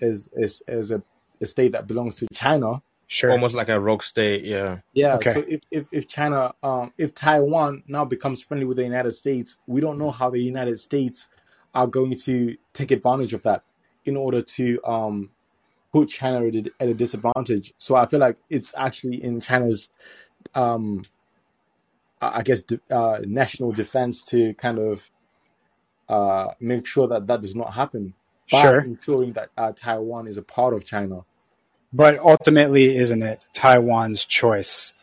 as 0.01 0.29
as, 0.39 0.61
as 0.67 0.91
a, 0.91 1.01
a 1.41 1.45
state 1.45 1.71
that 1.73 1.87
belongs 1.87 2.17
to 2.17 2.27
China. 2.33 2.81
Sure. 3.07 3.31
Almost 3.31 3.55
like 3.55 3.69
a 3.69 3.79
rogue 3.79 4.03
state. 4.03 4.43
Yeah. 4.43 4.79
Yeah. 4.93 5.15
Okay. 5.15 5.33
So 5.33 5.45
if, 5.47 5.61
if, 5.71 5.85
if 5.91 6.07
China 6.07 6.53
um 6.63 6.93
if 6.97 7.13
Taiwan 7.15 7.83
now 7.87 8.05
becomes 8.05 8.41
friendly 8.41 8.65
with 8.65 8.77
the 8.77 8.83
United 8.83 9.11
States, 9.11 9.57
we 9.67 9.81
don't 9.81 9.97
know 9.97 10.11
how 10.11 10.29
the 10.29 10.41
United 10.41 10.79
States 10.79 11.27
are 11.73 11.87
going 11.87 12.17
to 12.17 12.57
take 12.73 12.91
advantage 12.91 13.33
of 13.33 13.43
that 13.43 13.63
in 14.05 14.17
order 14.17 14.41
to 14.41 14.79
um 14.83 15.29
put 15.93 16.09
China 16.09 16.45
at 16.45 16.55
a, 16.55 16.71
at 16.79 16.89
a 16.89 16.93
disadvantage. 16.93 17.73
So 17.77 17.95
I 17.95 18.05
feel 18.05 18.19
like 18.19 18.37
it's 18.49 18.73
actually 18.77 19.23
in 19.23 19.39
China's 19.41 19.89
um 20.55 21.03
I 22.21 22.41
guess 22.41 22.63
uh, 22.89 23.19
national 23.25 23.71
defense 23.73 24.23
to 24.25 24.53
kind 24.55 24.79
of 24.79 25.09
uh 26.09 26.49
make 26.59 26.85
sure 26.85 27.07
that 27.07 27.27
that 27.27 27.41
does 27.41 27.55
not 27.55 27.73
happen 27.73 28.13
by 28.51 28.61
Sure. 28.61 28.79
ensuring 28.79 29.33
that 29.33 29.49
uh, 29.57 29.73
Taiwan 29.75 30.27
is 30.27 30.37
a 30.37 30.41
part 30.41 30.73
of 30.73 30.85
China. 30.85 31.25
But 31.91 32.17
ultimately, 32.19 32.97
isn't 32.97 33.21
it 33.23 33.45
Taiwan's 33.53 34.25
choice? 34.25 34.93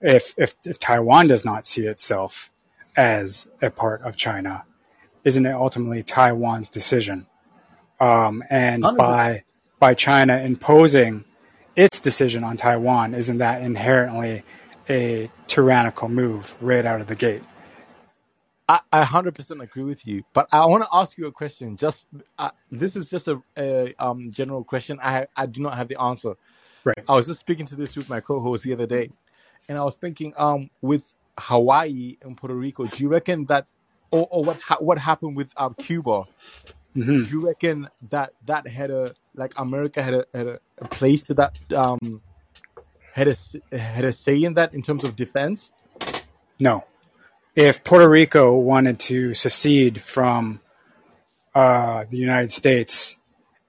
If, 0.00 0.34
if 0.36 0.54
if 0.64 0.78
Taiwan 0.78 1.28
does 1.28 1.44
not 1.44 1.66
see 1.66 1.86
itself 1.86 2.50
as 2.96 3.48
a 3.62 3.70
part 3.70 4.02
of 4.02 4.16
China, 4.16 4.64
isn't 5.24 5.44
it 5.46 5.54
ultimately 5.54 6.02
Taiwan's 6.02 6.68
decision? 6.68 7.26
Um, 8.00 8.42
and 8.50 8.82
100%. 8.84 8.96
by 8.96 9.44
by 9.78 9.94
China 9.94 10.38
imposing 10.38 11.24
its 11.76 12.00
decision 12.00 12.44
on 12.44 12.56
Taiwan, 12.56 13.14
isn't 13.14 13.38
that 13.38 13.62
inherently 13.62 14.42
a 14.88 15.30
tyrannical 15.46 16.08
move 16.08 16.56
right 16.60 16.84
out 16.84 17.00
of 17.00 17.06
the 17.06 17.14
gate? 17.14 17.42
I, 18.68 18.80
I 18.92 19.02
100% 19.04 19.62
agree 19.62 19.82
with 19.82 20.06
you, 20.06 20.22
but 20.32 20.48
I 20.50 20.64
want 20.66 20.84
to 20.84 20.88
ask 20.92 21.18
you 21.18 21.26
a 21.26 21.32
question. 21.32 21.76
Just 21.76 22.06
uh, 22.38 22.50
this 22.70 22.96
is 22.96 23.10
just 23.10 23.28
a, 23.28 23.42
a 23.58 23.94
um 23.98 24.30
general 24.30 24.64
question. 24.64 24.98
I 25.02 25.26
I 25.36 25.46
do 25.46 25.60
not 25.62 25.76
have 25.76 25.88
the 25.88 26.00
answer. 26.00 26.34
Right. 26.84 26.98
I 27.08 27.14
was 27.14 27.26
just 27.26 27.40
speaking 27.40 27.66
to 27.66 27.76
this 27.76 27.96
with 27.96 28.08
my 28.08 28.20
co-host 28.20 28.64
the 28.64 28.72
other 28.72 28.86
day, 28.86 29.10
and 29.68 29.76
I 29.76 29.84
was 29.84 29.96
thinking, 29.96 30.32
um, 30.36 30.70
with 30.80 31.14
Hawaii 31.38 32.16
and 32.22 32.36
Puerto 32.36 32.54
Rico, 32.54 32.86
do 32.86 33.02
you 33.02 33.08
reckon 33.08 33.44
that, 33.46 33.66
or, 34.10 34.26
or 34.30 34.44
what 34.44 34.60
ha- 34.60 34.78
what 34.80 34.98
happened 34.98 35.36
with 35.36 35.52
um 35.56 35.74
Cuba? 35.74 36.24
hmm 36.94 37.24
Do 37.24 37.30
you 37.30 37.46
reckon 37.46 37.88
that 38.10 38.32
that 38.46 38.66
had 38.66 38.90
a 38.90 39.14
like 39.34 39.52
America 39.56 40.02
had 40.02 40.14
a 40.14 40.24
had 40.34 40.46
a, 40.46 40.60
a 40.78 40.88
place 40.88 41.22
to 41.24 41.34
that 41.34 41.58
um 41.74 42.22
had 43.12 43.28
a 43.28 43.76
had 43.76 44.04
a 44.04 44.12
say 44.12 44.42
in 44.42 44.54
that 44.54 44.74
in 44.74 44.82
terms 44.82 45.04
of 45.04 45.16
defense? 45.16 45.72
No. 46.58 46.84
If 47.54 47.84
Puerto 47.84 48.08
Rico 48.08 48.56
wanted 48.56 48.98
to 49.00 49.34
secede 49.34 50.00
from 50.00 50.60
uh, 51.54 52.04
the 52.10 52.16
United 52.16 52.50
States 52.50 53.16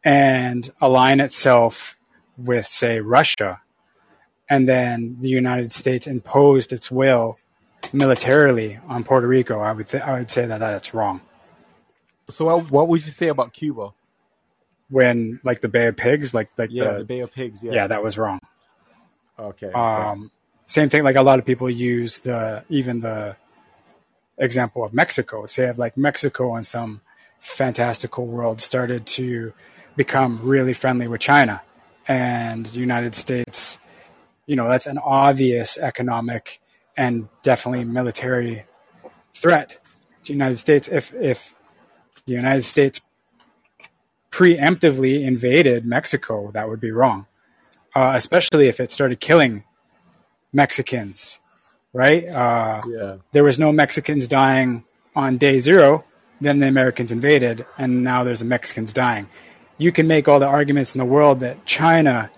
and 0.03 0.67
align 0.81 1.19
itself 1.19 1.95
with, 2.35 2.65
say, 2.65 2.99
Russia, 2.99 3.61
and 4.49 4.67
then 4.67 5.17
the 5.19 5.29
United 5.29 5.71
States 5.71 6.07
imposed 6.07 6.73
its 6.73 6.89
will 6.89 7.37
militarily 7.93 8.79
on 8.87 9.03
Puerto 9.03 9.27
Rico, 9.27 9.59
I 9.59 9.71
would 9.71 9.87
th- 9.87 10.03
I 10.03 10.19
would 10.19 10.31
say 10.31 10.45
that 10.45 10.59
that's 10.59 10.93
wrong. 10.93 11.21
So 12.29 12.45
what, 12.45 12.71
what 12.71 12.87
would 12.87 13.05
you 13.05 13.11
say 13.11 13.27
about 13.27 13.53
Cuba? 13.53 13.91
When 14.89 15.39
like 15.43 15.61
the 15.61 15.67
Bay 15.67 15.87
of 15.87 15.97
Pigs, 15.97 16.33
like 16.33 16.49
like 16.57 16.69
Yeah, 16.71 16.93
the, 16.93 16.97
the 16.99 17.05
Bay 17.05 17.19
of 17.21 17.31
Pigs. 17.33 17.63
Yeah. 17.63 17.73
yeah, 17.73 17.87
that 17.87 18.03
was 18.03 18.17
wrong. 18.17 18.39
Okay. 19.37 19.67
okay. 19.67 19.75
Um, 19.75 20.31
same 20.67 20.89
thing. 20.89 21.03
Like 21.03 21.15
a 21.15 21.23
lot 21.23 21.39
of 21.39 21.45
people 21.45 21.69
use 21.69 22.19
the 22.19 22.63
even 22.69 23.01
the 23.01 23.35
example 24.37 24.83
of 24.83 24.93
Mexico. 24.93 25.45
Say 25.45 25.67
if 25.67 25.77
like 25.77 25.97
Mexico 25.97 26.55
in 26.55 26.63
some 26.63 27.01
fantastical 27.39 28.25
world 28.25 28.61
started 28.61 29.05
to 29.05 29.53
become 29.95 30.39
really 30.43 30.73
friendly 30.73 31.07
with 31.07 31.21
China, 31.21 31.61
and 32.07 32.65
the 32.67 32.79
United 32.79 33.15
States, 33.15 33.79
you 34.45 34.55
know, 34.55 34.67
that's 34.69 34.87
an 34.87 34.97
obvious 34.97 35.77
economic 35.77 36.61
and 36.97 37.27
definitely 37.41 37.83
military 37.83 38.65
threat 39.33 39.79
to 40.23 40.27
the 40.27 40.33
United 40.33 40.57
States. 40.57 40.87
If 40.87 41.13
if 41.13 41.53
the 42.25 42.33
United 42.33 42.63
States 42.63 43.01
preemptively 44.35 45.21
invaded 45.21 45.85
Mexico, 45.85 46.51
that 46.53 46.67
would 46.69 46.81
be 46.81 46.91
wrong 46.91 47.25
uh, 47.95 48.11
especially 48.13 48.67
if 48.67 48.79
it 48.79 48.91
started 48.91 49.19
killing 49.19 49.63
Mexicans, 50.51 51.39
right? 51.93 52.27
Uh, 52.27 52.81
yeah. 52.87 53.15
there 53.31 53.43
was 53.43 53.57
no 53.57 53.71
Mexicans 53.71 54.27
dying 54.27 54.83
on 55.15 55.37
day 55.37 55.59
zero. 55.59 56.03
Then 56.41 56.59
the 56.59 56.67
Americans 56.67 57.13
invaded, 57.13 57.65
and 57.77 58.03
now 58.03 58.25
there's 58.25 58.43
Mexicans 58.43 58.91
dying. 58.91 59.29
You 59.77 59.93
can 59.93 60.05
make 60.05 60.27
all 60.27 60.39
the 60.39 60.45
arguments 60.45 60.93
in 60.93 60.99
the 60.99 61.05
world 61.05 61.39
that 61.39 61.65
China 61.65 62.29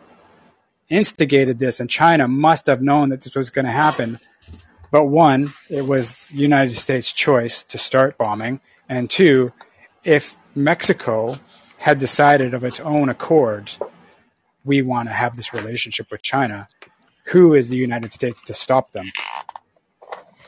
instigated 0.87 1.57
this, 1.57 1.79
and 1.79 1.89
China 1.89 2.27
must 2.27 2.67
have 2.67 2.81
known 2.81 3.09
that 3.09 3.21
this 3.21 3.35
was 3.35 3.49
going 3.49 3.65
to 3.65 3.71
happen. 3.71 4.19
But 4.91 5.05
one, 5.05 5.51
it 5.69 5.85
was 5.87 6.29
United 6.31 6.75
States' 6.75 7.11
choice 7.11 7.63
to 7.63 7.79
start 7.79 8.17
bombing, 8.19 8.61
and 8.87 9.09
two, 9.09 9.51
if 10.03 10.37
Mexico 10.53 11.35
had 11.88 11.99
decided 11.99 12.53
of 12.53 12.65
its 12.65 12.81
own 12.81 13.07
accord 13.07 13.71
we 14.65 14.81
want 14.81 15.07
to 15.07 15.13
have 15.13 15.38
this 15.38 15.53
relationship 15.53 16.11
with 16.11 16.21
China, 16.21 16.67
who 17.27 17.53
is 17.53 17.69
the 17.69 17.77
United 17.77 18.11
States 18.11 18.41
to 18.41 18.53
stop 18.53 18.91
them? 18.91 19.05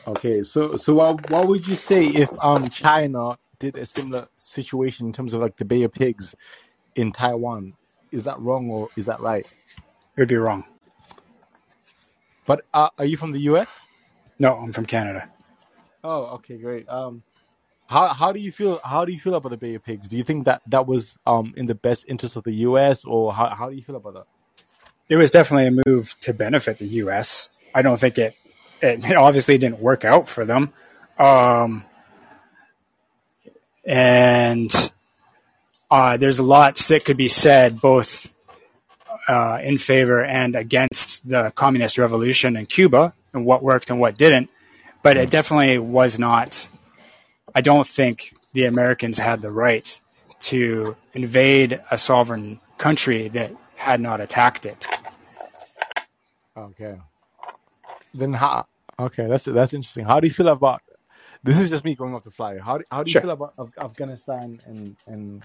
Okay. 0.06 0.42
So 0.42 0.76
so 0.76 0.92
what 0.92 1.30
what 1.30 1.48
would 1.48 1.66
you 1.66 1.76
say 1.76 2.04
if 2.04 2.28
um 2.40 2.68
China 2.68 3.38
did 3.58 3.76
a 3.76 3.86
similar 3.86 4.28
situation 4.36 5.06
in 5.06 5.14
terms 5.14 5.32
of 5.32 5.40
like 5.40 5.56
the 5.56 5.64
Bay 5.64 5.82
of 5.82 5.94
Pigs 5.94 6.34
in 6.94 7.10
Taiwan? 7.10 7.72
Is 8.12 8.24
that 8.24 8.38
wrong 8.38 8.68
or 8.68 8.90
is 8.98 9.06
that 9.06 9.20
right? 9.20 9.46
It 10.16 10.20
would 10.20 10.28
be 10.28 10.36
wrong. 10.36 10.64
But 12.44 12.66
uh, 12.74 12.90
are 12.98 13.06
you 13.06 13.16
from 13.16 13.32
the 13.32 13.40
U.S.? 13.52 13.70
No, 14.38 14.56
I'm 14.56 14.74
from 14.74 14.84
Canada. 14.84 15.26
Oh, 16.04 16.22
okay, 16.36 16.58
great. 16.58 16.86
Um, 16.86 17.22
how 17.90 18.14
how 18.14 18.32
do 18.32 18.38
you 18.38 18.52
feel? 18.52 18.80
How 18.84 19.04
do 19.04 19.12
you 19.12 19.18
feel 19.18 19.34
about 19.34 19.48
the 19.48 19.56
Bay 19.56 19.74
of 19.74 19.84
Pigs? 19.84 20.06
Do 20.06 20.16
you 20.16 20.22
think 20.22 20.44
that 20.44 20.62
that 20.68 20.86
was 20.86 21.18
um 21.26 21.52
in 21.56 21.66
the 21.66 21.74
best 21.74 22.04
interest 22.06 22.36
of 22.36 22.44
the 22.44 22.52
U.S. 22.68 23.04
or 23.04 23.32
how 23.32 23.48
how 23.50 23.68
do 23.68 23.74
you 23.74 23.82
feel 23.82 23.96
about 23.96 24.14
that? 24.14 24.26
It 25.08 25.16
was 25.16 25.32
definitely 25.32 25.66
a 25.66 25.82
move 25.86 26.14
to 26.20 26.32
benefit 26.32 26.78
the 26.78 26.86
U.S. 26.86 27.48
I 27.74 27.82
don't 27.82 27.98
think 27.98 28.16
it 28.16 28.36
it, 28.80 29.04
it 29.04 29.16
obviously 29.16 29.58
didn't 29.58 29.80
work 29.80 30.04
out 30.04 30.28
for 30.28 30.44
them, 30.44 30.72
um, 31.18 31.84
and 33.84 34.72
uh, 35.90 36.16
there's 36.16 36.38
a 36.38 36.44
lot 36.44 36.76
that 36.76 37.04
could 37.04 37.16
be 37.16 37.28
said 37.28 37.80
both 37.80 38.32
uh, 39.26 39.58
in 39.64 39.78
favor 39.78 40.24
and 40.24 40.54
against 40.54 41.28
the 41.28 41.50
communist 41.56 41.98
revolution 41.98 42.56
in 42.56 42.66
Cuba 42.66 43.14
and 43.32 43.44
what 43.44 43.64
worked 43.64 43.90
and 43.90 43.98
what 43.98 44.16
didn't. 44.16 44.48
But 45.02 45.16
it 45.16 45.30
definitely 45.30 45.78
was 45.78 46.20
not. 46.20 46.68
I 47.54 47.60
don't 47.60 47.86
think 47.86 48.34
the 48.52 48.66
Americans 48.66 49.18
had 49.18 49.42
the 49.42 49.50
right 49.50 50.00
to 50.40 50.96
invade 51.14 51.80
a 51.90 51.98
sovereign 51.98 52.60
country 52.78 53.28
that 53.28 53.52
had 53.76 54.00
not 54.00 54.20
attacked 54.20 54.66
it. 54.66 54.86
Okay. 56.56 56.96
Then 58.14 58.32
how? 58.32 58.66
Okay, 58.98 59.26
that's 59.26 59.44
that's 59.44 59.72
interesting. 59.72 60.04
How 60.04 60.20
do 60.20 60.26
you 60.26 60.32
feel 60.32 60.48
about? 60.48 60.82
This 61.42 61.58
is 61.58 61.70
just 61.70 61.84
me 61.84 61.94
going 61.94 62.14
off 62.14 62.24
the 62.24 62.30
fly. 62.30 62.58
How 62.58 62.78
do, 62.78 62.84
how 62.90 63.02
do 63.02 63.08
you 63.08 63.12
Sure. 63.12 63.22
feel 63.22 63.30
about 63.30 63.54
Af- 63.56 63.78
Afghanistan 63.78 64.60
and 64.66 64.96
and 65.06 65.42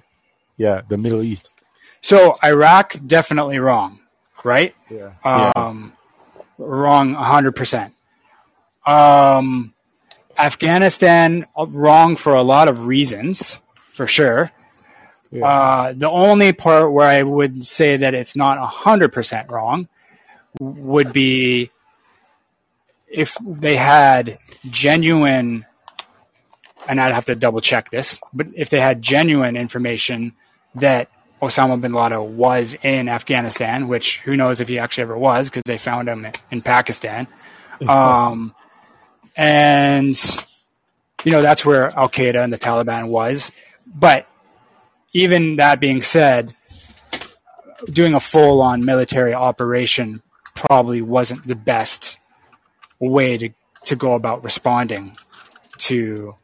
yeah, 0.58 0.82
the 0.88 0.98
Middle 0.98 1.22
East? 1.22 1.54
So 2.02 2.36
Iraq 2.44 2.96
definitely 3.06 3.60
wrong, 3.60 4.00
right? 4.44 4.76
Yeah. 4.90 5.12
Um, 5.24 5.94
wrong 6.58 7.14
100%. 7.16 7.92
Um, 8.86 9.74
Afghanistan, 10.38 11.46
uh, 11.58 11.66
wrong 11.68 12.16
for 12.16 12.36
a 12.36 12.44
lot 12.44 12.68
of 12.68 12.88
reasons, 12.88 13.60
for 13.76 14.08
sure. 14.08 14.52
Yeah. 15.32 15.48
Uh, 15.48 15.94
the 15.96 16.10
only 16.10 16.54
part 16.54 16.92
where 16.92 17.08
I 17.08 17.24
would 17.24 17.66
say 17.66 17.98
that 17.98 18.14
it's 18.14 18.36
not 18.36 18.58
100% 18.58 19.50
wrong 19.50 19.88
would 20.60 21.12
be 21.12 21.72
if 23.08 23.38
they 23.46 23.76
had 23.76 24.38
genuine, 24.70 25.66
and 26.88 27.00
I'd 27.00 27.14
have 27.14 27.26
to 27.26 27.36
double 27.36 27.62
check 27.62 27.90
this, 27.90 28.20
but 28.34 28.48
if 28.56 28.70
they 28.70 28.80
had 28.80 29.02
genuine 29.02 29.56
information 29.58 30.34
that 30.76 31.10
Osama 31.42 31.80
bin 31.80 31.94
Laden 31.94 32.38
was 32.38 32.76
in 32.82 33.10
Afghanistan, 33.10 33.88
which 33.88 34.20
who 34.20 34.36
knows 34.36 34.62
if 34.62 34.68
he 34.68 34.80
actually 34.80 35.04
ever 35.04 35.18
was 35.18 35.50
because 35.50 35.64
they 35.64 35.78
found 35.78 36.08
him 36.10 36.28
in 36.52 36.62
Pakistan. 36.62 37.28
Um, 37.90 38.56
and, 39.36 40.16
you 41.24 41.32
know, 41.32 41.42
that's 41.42 41.66
where 41.66 41.92
Al 41.98 42.10
Qaeda 42.10 42.44
and 42.44 42.54
the 42.54 42.58
Taliban 42.58 43.10
was. 43.10 43.52
But 43.86 44.28
even 45.14 45.58
that 45.58 45.80
being 45.80 46.02
said, 46.02 46.56
doing 47.92 48.14
a 48.14 48.20
full 48.20 48.62
on 48.62 48.86
military 48.86 49.34
operation 49.34 50.22
probably 50.54 51.02
wasn't 51.02 51.48
the 51.48 51.56
best 51.56 52.20
way 53.00 53.38
to, 53.38 53.50
to 53.84 53.96
go 53.96 54.14
about 54.14 54.44
responding 54.44 55.16
to 55.78 56.36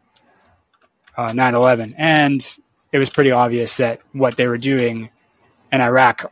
uh, 1.18 1.34
9 1.34 1.56
11. 1.56 1.96
And 1.98 2.58
it 2.92 2.98
was 2.98 3.10
pretty 3.10 3.32
obvious 3.32 3.78
that 3.78 4.02
what 4.12 4.38
they 4.38 4.48
were 4.48 4.58
doing 4.58 5.10
in 5.72 5.82
Iraq, 5.82 6.32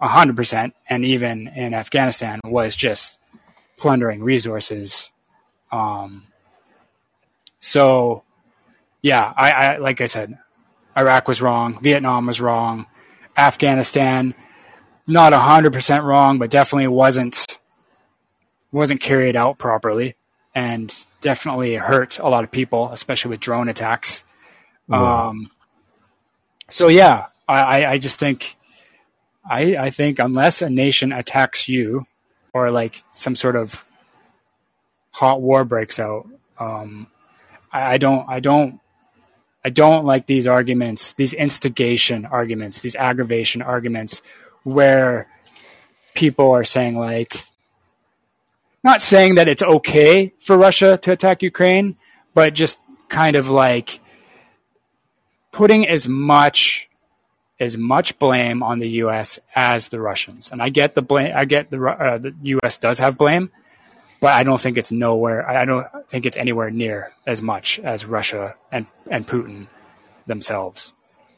100%, 0.00 0.72
and 0.88 1.04
even 1.04 1.48
in 1.48 1.72
Afghanistan, 1.72 2.40
was 2.44 2.76
just 2.76 3.18
plundering 3.78 4.22
resources. 4.22 5.10
Um, 5.74 6.28
so, 7.58 8.22
yeah, 9.02 9.32
I, 9.36 9.50
I 9.50 9.76
like 9.78 10.00
I 10.00 10.06
said, 10.06 10.38
Iraq 10.96 11.26
was 11.26 11.42
wrong, 11.42 11.80
Vietnam 11.82 12.26
was 12.26 12.40
wrong, 12.40 12.86
Afghanistan, 13.36 14.34
not 15.06 15.32
100% 15.32 16.04
wrong, 16.04 16.38
but 16.38 16.50
definitely 16.50 16.86
wasn't 16.88 17.58
wasn't 18.70 19.00
carried 19.00 19.36
out 19.36 19.58
properly 19.58 20.16
and 20.54 21.06
definitely 21.20 21.74
hurt 21.74 22.18
a 22.18 22.28
lot 22.28 22.44
of 22.44 22.50
people, 22.50 22.90
especially 22.92 23.30
with 23.30 23.40
drone 23.40 23.68
attacks. 23.68 24.24
Yeah. 24.88 25.26
Um, 25.26 25.50
so 26.68 26.88
yeah, 26.88 27.26
I, 27.48 27.60
I, 27.60 27.90
I 27.92 27.98
just 27.98 28.18
think, 28.20 28.56
I, 29.48 29.76
I 29.76 29.90
think 29.90 30.18
unless 30.18 30.62
a 30.62 30.70
nation 30.70 31.12
attacks 31.12 31.68
you, 31.68 32.06
or 32.52 32.70
like 32.70 33.02
some 33.12 33.34
sort 33.34 33.56
of 33.56 33.83
hot 35.14 35.40
war 35.40 35.64
breaks 35.64 35.98
out, 35.98 36.28
um, 36.58 37.06
I, 37.72 37.94
I 37.94 37.98
don't, 37.98 38.28
I 38.28 38.40
don't, 38.40 38.80
I 39.64 39.70
don't 39.70 40.04
like 40.04 40.26
these 40.26 40.46
arguments, 40.46 41.14
these 41.14 41.32
instigation 41.32 42.26
arguments, 42.26 42.82
these 42.82 42.96
aggravation 42.96 43.62
arguments, 43.62 44.20
where 44.64 45.28
people 46.14 46.50
are 46.50 46.64
saying 46.64 46.98
like, 46.98 47.46
not 48.82 49.00
saying 49.00 49.36
that 49.36 49.48
it's 49.48 49.62
okay 49.62 50.34
for 50.38 50.58
Russia 50.58 50.98
to 50.98 51.12
attack 51.12 51.42
Ukraine, 51.42 51.96
but 52.34 52.52
just 52.52 52.78
kind 53.08 53.36
of 53.36 53.48
like 53.48 54.00
putting 55.52 55.86
as 55.88 56.06
much 56.08 56.90
as 57.60 57.78
much 57.78 58.18
blame 58.18 58.62
on 58.62 58.80
the 58.80 58.88
U.S. 59.04 59.38
as 59.54 59.88
the 59.88 60.00
Russians. 60.00 60.50
And 60.50 60.60
I 60.60 60.68
get 60.68 60.94
the 60.94 61.02
blame. 61.02 61.32
I 61.34 61.44
get 61.44 61.70
the 61.70 61.82
uh, 61.82 62.18
the 62.18 62.34
U.S. 62.42 62.76
does 62.76 62.98
have 62.98 63.16
blame, 63.16 63.50
but 64.24 64.34
I 64.34 64.44
don't 64.44 64.60
think 64.60 64.78
it's 64.78 64.92
nowhere. 64.92 65.48
I 65.48 65.66
don't 65.66 65.86
think 66.08 66.26
it's 66.26 66.38
anywhere 66.38 66.72
near 66.72 67.12
as 67.28 67.42
much 67.42 67.80
as 67.80 68.06
Russia 68.06 68.56
and 68.72 68.88
and 69.10 69.28
Putin 69.28 69.68
themselves. 70.26 70.94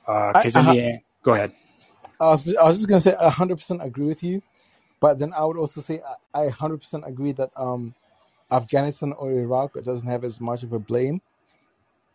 Because 0.06 0.56
I- 0.56 0.60
in 0.60 0.66
I- 0.72 0.76
the 0.76 0.80
end, 0.80 1.00
go 1.24 1.34
ahead. 1.34 1.52
I 2.20 2.30
was, 2.30 2.54
I 2.56 2.64
was 2.64 2.76
just 2.78 2.88
gonna 2.88 3.00
say 3.00 3.14
I 3.16 3.30
hundred 3.30 3.56
percent 3.58 3.82
agree 3.82 4.06
with 4.06 4.22
you, 4.22 4.42
but 5.00 5.18
then 5.18 5.32
I 5.34 5.44
would 5.44 5.58
also 5.58 5.80
say 5.82 6.02
I 6.34 6.48
hundred 6.48 6.78
percent 6.78 7.04
agree 7.06 7.32
that 7.32 7.50
um, 7.56 7.94
Afghanistan 8.52 9.12
or 9.14 9.32
Iraq 9.32 9.74
doesn't 9.84 10.08
have 10.08 10.24
as 10.24 10.40
much 10.40 10.62
of 10.64 10.72
a 10.72 10.80
blame 10.80 11.22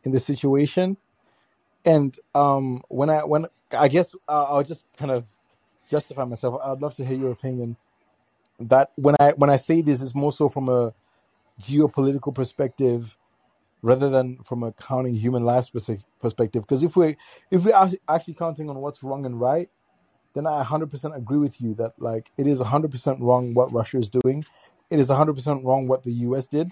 in 0.05 0.11
the 0.13 0.19
situation. 0.21 0.97
And 1.85 2.17
um, 2.35 2.83
when 2.89 3.09
I 3.09 3.23
when 3.25 3.47
I 3.77 3.89
guess 3.89 4.15
uh, 4.29 4.45
I'll 4.49 4.63
just 4.63 4.85
kind 4.97 5.11
of 5.11 5.25
justify 5.89 6.25
myself. 6.25 6.61
I'd 6.63 6.81
love 6.81 6.95
to 6.95 7.05
hear 7.05 7.17
your 7.17 7.31
opinion. 7.31 7.77
That 8.69 8.91
when 8.95 9.15
I 9.19 9.33
when 9.33 9.49
I 9.49 9.57
say 9.57 9.81
this, 9.81 10.01
is 10.01 10.15
more 10.15 10.31
so 10.31 10.49
from 10.49 10.69
a 10.69 10.93
geopolitical 11.61 12.33
perspective 12.33 13.17
rather 13.81 14.09
than 14.09 14.37
from 14.43 14.63
a 14.63 14.71
counting 14.73 15.15
human 15.15 15.43
lives 15.43 15.69
perspective. 16.19 16.63
Because 16.63 16.83
if 16.83 16.95
we 16.95 17.17
if 17.51 17.65
we're 17.65 17.75
actually 17.75 18.01
actually 18.09 18.35
counting 18.35 18.69
on 18.69 18.77
what's 18.77 19.03
wrong 19.03 19.25
and 19.25 19.39
right, 19.39 19.69
then 20.33 20.47
I 20.47 20.63
100% 20.63 21.17
agree 21.17 21.37
with 21.37 21.61
you 21.61 21.73
that 21.75 21.93
like 21.99 22.31
it 22.37 22.47
is 22.47 22.61
100% 22.61 23.19
wrong 23.19 23.53
what 23.53 23.71
Russia 23.73 23.97
is 23.97 24.09
doing. 24.09 24.45
It 24.89 24.99
is 24.99 25.09
100% 25.09 25.63
wrong 25.63 25.87
what 25.87 26.03
the 26.03 26.11
US 26.11 26.47
did. 26.47 26.71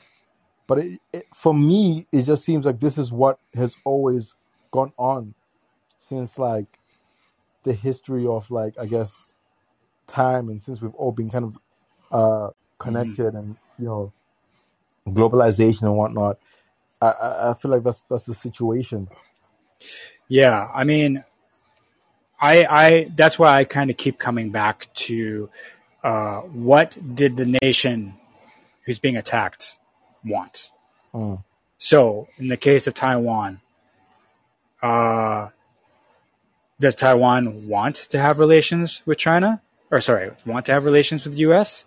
But 0.67 0.79
it, 0.79 0.99
it, 1.13 1.25
for 1.35 1.53
me, 1.53 2.07
it 2.11 2.23
just 2.23 2.43
seems 2.43 2.65
like 2.65 2.79
this 2.79 2.97
is 2.97 3.11
what 3.11 3.39
has 3.55 3.75
always 3.85 4.35
gone 4.71 4.93
on 4.97 5.33
since 5.97 6.37
like 6.37 6.79
the 7.63 7.73
history 7.73 8.27
of 8.27 8.49
like 8.51 8.75
I 8.79 8.85
guess 8.85 9.33
time 10.07 10.49
and 10.49 10.61
since 10.61 10.81
we've 10.81 10.95
all 10.95 11.11
been 11.11 11.29
kind 11.29 11.45
of 11.45 11.57
uh 12.11 12.49
connected 12.77 13.33
and 13.35 13.55
you 13.77 13.85
know 13.85 14.13
globalization 15.07 15.83
and 15.83 15.95
whatnot. 15.95 16.39
I, 17.01 17.11
I 17.11 17.49
I 17.51 17.53
feel 17.53 17.71
like 17.71 17.83
that's 17.83 18.03
that's 18.09 18.23
the 18.23 18.33
situation. 18.33 19.07
Yeah, 20.27 20.69
I 20.73 20.83
mean, 20.83 21.23
I, 22.39 22.65
I 22.65 23.07
that's 23.15 23.39
why 23.39 23.57
I 23.57 23.63
kind 23.63 23.89
of 23.89 23.97
keep 23.97 24.19
coming 24.19 24.51
back 24.51 24.93
to 24.95 25.49
uh, 26.03 26.41
what 26.41 26.97
did 27.15 27.37
the 27.37 27.57
nation 27.61 28.15
who's 28.85 28.99
being 28.99 29.17
attacked 29.17 29.77
want? 30.23 30.71
Mm. 31.13 31.43
So, 31.77 32.27
in 32.37 32.47
the 32.47 32.57
case 32.57 32.87
of 32.87 32.93
Taiwan, 32.93 33.61
uh, 34.81 35.49
does 36.79 36.95
Taiwan 36.95 37.67
want 37.67 37.95
to 37.95 38.19
have 38.19 38.39
relations 38.39 39.01
with 39.05 39.17
China? 39.17 39.61
Or 39.91 39.99
sorry, 39.99 40.31
want 40.45 40.65
to 40.67 40.73
have 40.73 40.85
relations 40.85 41.23
with 41.23 41.33
the 41.33 41.39
U.S.? 41.39 41.85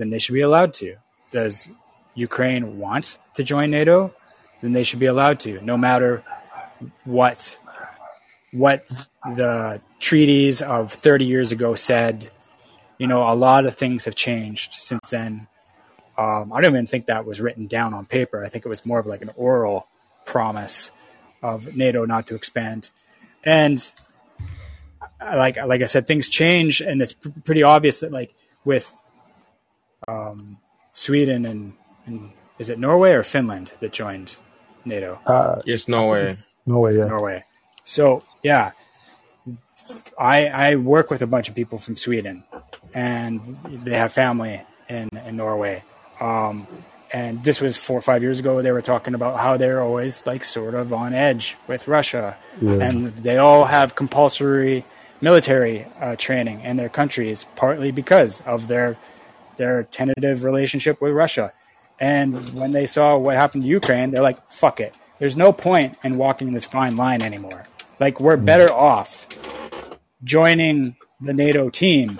Then 0.00 0.08
they 0.08 0.18
should 0.18 0.32
be 0.32 0.40
allowed 0.40 0.72
to. 0.74 0.96
Does 1.30 1.68
Ukraine 2.14 2.78
want 2.78 3.18
to 3.34 3.44
join 3.44 3.70
NATO? 3.70 4.14
Then 4.62 4.72
they 4.72 4.82
should 4.82 4.98
be 4.98 5.04
allowed 5.04 5.40
to, 5.40 5.60
no 5.60 5.76
matter 5.76 6.24
what 7.04 7.58
what 8.52 8.90
the 9.36 9.82
treaties 9.98 10.62
of 10.62 10.90
30 10.90 11.26
years 11.26 11.52
ago 11.52 11.74
said. 11.74 12.30
You 12.96 13.08
know, 13.08 13.30
a 13.30 13.34
lot 13.34 13.66
of 13.66 13.74
things 13.74 14.06
have 14.06 14.14
changed 14.14 14.76
since 14.80 15.10
then. 15.10 15.48
Um, 16.16 16.50
I 16.50 16.62
don't 16.62 16.72
even 16.72 16.86
think 16.86 17.04
that 17.06 17.26
was 17.26 17.42
written 17.42 17.66
down 17.66 17.92
on 17.92 18.06
paper. 18.06 18.42
I 18.42 18.48
think 18.48 18.64
it 18.64 18.70
was 18.70 18.86
more 18.86 19.00
of 19.00 19.06
like 19.06 19.20
an 19.20 19.32
oral 19.36 19.86
promise 20.24 20.90
of 21.42 21.76
NATO 21.76 22.06
not 22.06 22.26
to 22.28 22.34
expand. 22.34 22.90
And 23.44 23.92
uh, 25.20 25.36
like 25.36 25.58
like 25.58 25.82
I 25.82 25.86
said, 25.86 26.06
things 26.06 26.26
change, 26.26 26.80
and 26.80 27.02
it's 27.02 27.12
p- 27.12 27.32
pretty 27.44 27.62
obvious 27.62 28.00
that 28.00 28.12
like 28.12 28.34
with 28.64 28.90
um, 30.10 30.58
Sweden 30.92 31.46
and, 31.46 31.72
and 32.06 32.30
is 32.58 32.68
it 32.70 32.78
Norway 32.78 33.12
or 33.12 33.22
Finland 33.22 33.72
that 33.80 33.92
joined 33.92 34.36
NATO? 34.84 35.18
Uh, 35.26 35.62
It's 35.66 35.86
Norway. 35.88 36.34
Norway, 36.66 36.92
yeah. 36.98 37.06
Norway. 37.06 37.44
So 37.84 38.22
yeah, 38.42 38.72
I 40.18 40.46
I 40.46 40.74
work 40.76 41.10
with 41.10 41.22
a 41.22 41.26
bunch 41.26 41.48
of 41.48 41.54
people 41.54 41.78
from 41.78 41.96
Sweden, 41.96 42.44
and 42.94 43.58
they 43.84 43.96
have 43.96 44.12
family 44.12 44.62
in 44.88 45.08
in 45.26 45.36
Norway. 45.36 45.82
Um, 46.20 46.66
and 47.12 47.42
this 47.42 47.60
was 47.60 47.76
four 47.76 47.98
or 47.98 48.02
five 48.02 48.22
years 48.22 48.38
ago. 48.38 48.62
They 48.62 48.70
were 48.72 48.82
talking 48.82 49.14
about 49.14 49.34
how 49.40 49.56
they're 49.56 49.80
always 49.82 50.24
like 50.26 50.44
sort 50.44 50.74
of 50.74 50.92
on 50.92 51.12
edge 51.12 51.56
with 51.66 51.88
Russia, 51.88 52.36
Yeah. 52.60 52.84
and 52.86 53.16
they 53.16 53.38
all 53.38 53.64
have 53.64 53.94
compulsory 53.96 54.84
military 55.20 55.86
uh, 56.00 56.14
training 56.16 56.60
in 56.62 56.76
their 56.76 56.88
countries, 56.88 57.46
partly 57.56 57.90
because 57.90 58.42
of 58.46 58.68
their 58.68 58.96
their 59.60 59.84
tentative 59.84 60.42
relationship 60.50 61.00
with 61.00 61.12
Russia. 61.12 61.52
And 62.00 62.28
when 62.60 62.70
they 62.72 62.86
saw 62.86 63.16
what 63.18 63.36
happened 63.36 63.62
to 63.64 63.68
Ukraine, 63.68 64.10
they're 64.10 64.22
like, 64.30 64.40
"Fuck 64.50 64.80
it." 64.80 64.94
There's 65.20 65.36
no 65.36 65.52
point 65.52 65.98
in 66.02 66.12
walking 66.24 66.52
this 66.52 66.64
fine 66.64 66.96
line 66.96 67.22
anymore. 67.22 67.62
Like 68.04 68.18
we're 68.24 68.38
better 68.52 68.70
off 68.72 69.10
joining 70.24 70.96
the 71.20 71.34
NATO 71.34 71.68
team 71.68 72.18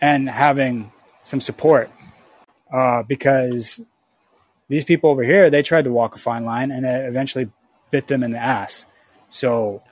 and 0.00 0.30
having 0.30 0.92
some 1.24 1.40
support 1.40 1.90
uh, 2.72 3.02
because 3.02 3.80
these 4.68 4.84
people 4.84 5.10
over 5.10 5.24
here 5.24 5.50
they 5.50 5.62
tried 5.62 5.84
to 5.84 5.92
walk 6.00 6.14
a 6.14 6.18
fine 6.18 6.44
line 6.44 6.70
and 6.70 6.86
it 6.86 7.04
eventually 7.12 7.50
bit 7.90 8.06
them 8.06 8.22
in 8.22 8.30
the 8.30 8.38
ass. 8.38 8.86
So, 9.30 9.82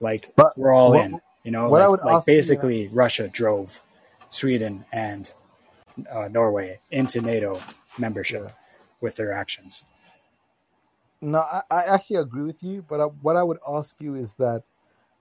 like 0.00 0.32
But 0.36 0.56
we're 0.56 0.72
all 0.72 0.92
what- 0.92 1.04
in, 1.04 1.20
you 1.44 1.50
know. 1.50 1.68
like, 1.68 2.02
like 2.04 2.14
ask 2.16 2.26
you, 2.28 2.34
basically, 2.34 2.88
Russia 2.88 3.28
drove 3.28 3.82
Sweden 4.30 4.86
and 4.92 5.32
uh, 6.10 6.28
Norway 6.28 6.78
into 6.90 7.20
NATO 7.20 7.60
membership 7.98 8.52
with 9.00 9.16
their 9.16 9.32
actions. 9.32 9.84
No, 11.20 11.40
I, 11.40 11.62
I 11.70 11.82
actually 11.84 12.16
agree 12.16 12.44
with 12.44 12.62
you, 12.62 12.82
but 12.88 13.00
I, 13.00 13.04
what 13.04 13.36
I 13.36 13.42
would 13.42 13.58
ask 13.68 13.94
you 14.00 14.14
is 14.14 14.32
that 14.34 14.62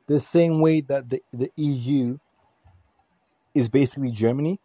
the 0.07 0.19
same 0.19 0.61
way 0.61 0.81
that 0.81 1.09
the, 1.09 1.21
the 1.33 1.51
EU 1.57 2.17
is 3.53 3.67
basically 3.67 4.11
Germany, 4.11 4.59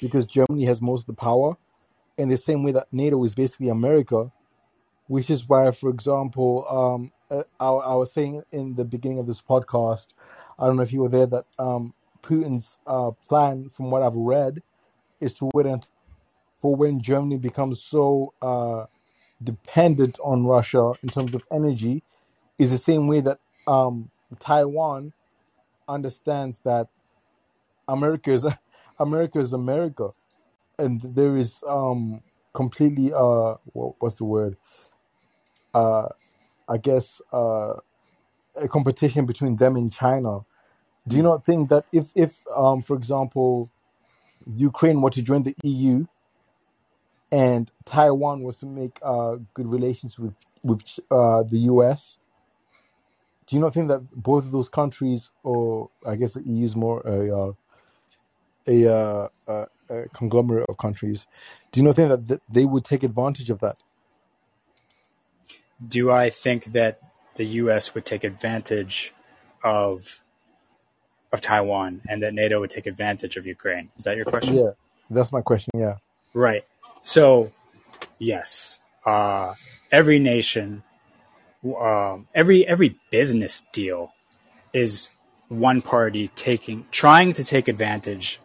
because 0.00 0.26
Germany 0.26 0.64
has 0.66 0.80
most 0.80 1.02
of 1.02 1.06
the 1.16 1.20
power, 1.20 1.56
and 2.16 2.30
the 2.30 2.36
same 2.36 2.62
way 2.62 2.72
that 2.72 2.86
NATO 2.92 3.22
is 3.24 3.34
basically 3.34 3.68
America, 3.70 4.30
which 5.08 5.30
is 5.30 5.48
why, 5.48 5.70
for 5.72 5.90
example, 5.90 6.64
um, 6.68 7.12
uh, 7.30 7.44
I, 7.58 7.92
I 7.92 7.94
was 7.96 8.12
saying 8.12 8.42
in 8.52 8.74
the 8.74 8.84
beginning 8.84 9.18
of 9.18 9.26
this 9.26 9.42
podcast, 9.42 10.08
I 10.58 10.66
don't 10.66 10.76
know 10.76 10.82
if 10.82 10.92
you 10.92 11.00
were 11.00 11.08
there, 11.08 11.26
that 11.26 11.46
um, 11.58 11.94
Putin's 12.22 12.78
uh, 12.86 13.12
plan, 13.28 13.68
from 13.70 13.90
what 13.90 14.02
I've 14.02 14.16
read, 14.16 14.62
is 15.20 15.32
to 15.34 15.50
wait 15.54 15.66
until 15.66 15.90
for 16.60 16.76
when 16.76 17.00
Germany 17.02 17.38
becomes 17.38 17.82
so 17.82 18.34
uh, 18.42 18.86
dependent 19.42 20.18
on 20.24 20.46
Russia 20.46 20.92
in 21.02 21.10
terms 21.10 21.34
of 21.34 21.42
energy, 21.52 22.04
is 22.58 22.70
the 22.70 22.78
same 22.78 23.08
way 23.08 23.20
that 23.20 23.40
um, 23.66 24.10
Taiwan 24.40 25.12
understands 25.88 26.60
that 26.64 26.88
America 27.88 28.32
is 28.32 28.46
America 29.00 29.38
is 29.40 29.52
America, 29.54 30.10
and 30.78 31.00
there 31.02 31.36
is 31.36 31.62
um, 31.68 32.22
completely 32.54 33.12
uh, 33.14 33.56
what, 33.72 33.94
what's 34.00 34.16
the 34.16 34.24
word? 34.24 34.56
Uh, 35.74 36.08
I 36.68 36.78
guess 36.78 37.20
uh, 37.32 37.74
a 38.56 38.68
competition 38.68 39.26
between 39.26 39.56
them 39.56 39.76
and 39.76 39.92
China. 39.92 40.40
Do 41.08 41.16
you 41.16 41.24
not 41.24 41.46
think 41.46 41.70
that 41.70 41.86
if 41.92 42.12
if 42.16 42.36
um, 42.56 42.82
for 42.82 42.96
example 42.96 43.70
Ukraine 44.56 45.00
were 45.02 45.10
to 45.10 45.22
join 45.22 45.44
the 45.44 45.56
EU 45.64 46.06
and 47.32 47.70
Taiwan 47.84 48.42
was 48.42 48.58
to 48.60 48.66
make 48.66 48.98
uh, 49.02 49.36
good 49.54 49.68
relations 49.68 50.18
with 50.18 50.34
with 50.64 50.82
uh, 51.10 51.44
the 51.44 51.58
US, 51.72 52.18
do 53.46 53.56
you 53.56 53.62
not 53.62 53.74
think 53.74 53.88
that 53.88 54.02
both 54.12 54.44
of 54.44 54.52
those 54.52 54.68
countries, 54.68 55.30
or 55.42 55.90
I 56.06 56.16
guess 56.16 56.34
the 56.34 56.42
EU 56.42 56.64
is 56.64 56.76
more 56.76 57.00
a 57.06 57.38
uh, 57.38 57.52
a, 58.68 58.86
uh, 58.86 59.28
uh, 59.48 59.66
a 59.90 60.08
conglomerate 60.10 60.66
of 60.68 60.76
countries, 60.78 61.26
do 61.72 61.80
you 61.80 61.86
not 61.86 61.96
think 61.96 62.10
that 62.10 62.28
th- 62.28 62.40
they 62.50 62.66
would 62.66 62.84
take 62.84 63.02
advantage 63.02 63.50
of 63.50 63.60
that? 63.60 63.78
Do 65.86 66.10
I 66.10 66.30
think 66.30 66.66
that 66.72 67.00
the 67.36 67.46
U.S. 67.62 67.94
would 67.94 68.04
take 68.04 68.24
advantage 68.24 69.14
of 69.64 70.22
of 71.32 71.40
Taiwan 71.40 72.02
and 72.08 72.22
that 72.22 72.34
NATO 72.34 72.60
would 72.60 72.70
take 72.70 72.86
advantage 72.86 73.36
of 73.36 73.46
Ukraine? 73.46 73.90
Is 73.96 74.04
that 74.04 74.16
your 74.16 74.24
question? 74.24 74.54
Yeah, 74.54 74.70
that's 75.10 75.32
my 75.32 75.42
question. 75.42 75.70
Yeah, 75.74 75.96
Right. 76.34 76.64
So, 77.02 77.52
yes, 78.18 78.80
uh, 79.04 79.54
every 79.90 80.18
nation, 80.18 80.82
um, 81.80 82.28
every 82.34 82.66
every 82.66 82.96
business 83.10 83.62
deal 83.72 84.12
is 84.72 85.10
one 85.48 85.82
party 85.82 86.28
taking 86.28 86.86
trying 86.90 87.32
to 87.32 87.44
take 87.44 87.68
advantage 87.68 88.40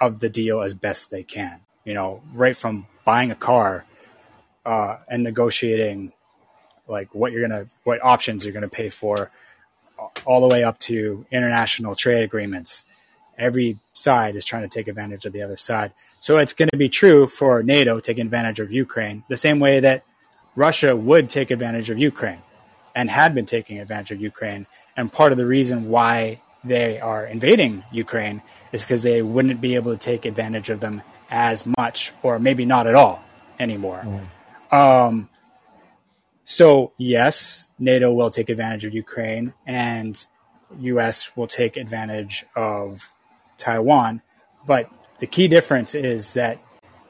of 0.00 0.20
the 0.20 0.28
deal 0.28 0.60
as 0.62 0.74
best 0.74 1.10
they 1.10 1.22
can. 1.22 1.60
You 1.84 1.94
know, 1.94 2.22
right 2.32 2.56
from 2.56 2.86
buying 3.04 3.30
a 3.30 3.34
car 3.34 3.84
uh, 4.64 4.98
and 5.08 5.24
negotiating 5.24 6.12
like 6.86 7.14
what 7.14 7.32
you're 7.32 7.46
gonna 7.46 7.66
what 7.84 8.02
options 8.02 8.44
you're 8.44 8.54
gonna 8.54 8.68
pay 8.68 8.90
for, 8.90 9.30
all 10.24 10.40
the 10.40 10.48
way 10.48 10.64
up 10.64 10.78
to 10.78 11.26
international 11.30 11.94
trade 11.94 12.22
agreements 12.22 12.84
every 13.38 13.78
side 13.92 14.36
is 14.36 14.44
trying 14.44 14.62
to 14.62 14.68
take 14.68 14.88
advantage 14.88 15.24
of 15.24 15.32
the 15.32 15.42
other 15.42 15.56
side. 15.56 15.92
So 16.20 16.38
it's 16.38 16.52
going 16.52 16.70
to 16.70 16.76
be 16.76 16.88
true 16.88 17.26
for 17.26 17.62
NATO 17.62 18.00
taking 18.00 18.24
advantage 18.24 18.60
of 18.60 18.72
Ukraine, 18.72 19.22
the 19.28 19.36
same 19.36 19.60
way 19.60 19.80
that 19.80 20.04
Russia 20.56 20.96
would 20.96 21.30
take 21.30 21.50
advantage 21.50 21.88
of 21.88 21.98
Ukraine 21.98 22.42
and 22.94 23.08
had 23.08 23.34
been 23.34 23.46
taking 23.46 23.78
advantage 23.78 24.10
of 24.10 24.20
Ukraine. 24.20 24.66
And 24.96 25.12
part 25.12 25.30
of 25.30 25.38
the 25.38 25.46
reason 25.46 25.88
why 25.88 26.42
they 26.64 26.98
are 26.98 27.24
invading 27.24 27.84
Ukraine 27.92 28.42
is 28.72 28.82
because 28.82 29.04
they 29.04 29.22
wouldn't 29.22 29.60
be 29.60 29.76
able 29.76 29.92
to 29.92 29.98
take 29.98 30.24
advantage 30.24 30.68
of 30.68 30.80
them 30.80 31.02
as 31.30 31.64
much, 31.64 32.12
or 32.22 32.38
maybe 32.38 32.64
not 32.64 32.86
at 32.86 32.96
all 32.96 33.22
anymore. 33.60 34.04
Um, 34.72 35.28
so, 36.50 36.92
yes, 36.96 37.68
NATO 37.78 38.10
will 38.10 38.30
take 38.30 38.48
advantage 38.48 38.86
of 38.86 38.94
Ukraine, 38.94 39.52
and 39.66 40.26
US 40.80 41.36
will 41.36 41.46
take 41.46 41.76
advantage 41.76 42.46
of 42.56 43.12
Taiwan. 43.58 44.22
But 44.66 44.90
the 45.18 45.26
key 45.26 45.46
difference 45.46 45.94
is 45.94 46.32
that 46.32 46.58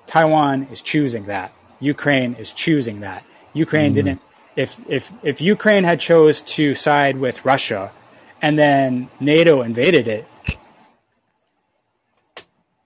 Taiwan 0.08 0.66
is 0.72 0.82
choosing 0.82 1.26
that. 1.26 1.52
Ukraine 1.78 2.34
is 2.34 2.50
choosing 2.50 2.98
that. 3.02 3.22
Ukraine 3.54 3.94
mm-hmm. 3.94 4.06
didn't. 4.06 4.22
If 4.56 4.80
if 4.88 5.12
if 5.22 5.40
Ukraine 5.40 5.84
had 5.84 6.00
chose 6.00 6.42
to 6.56 6.74
side 6.74 7.16
with 7.16 7.44
Russia, 7.44 7.92
and 8.42 8.58
then 8.58 9.08
NATO 9.20 9.62
invaded 9.62 10.08
it, 10.08 10.26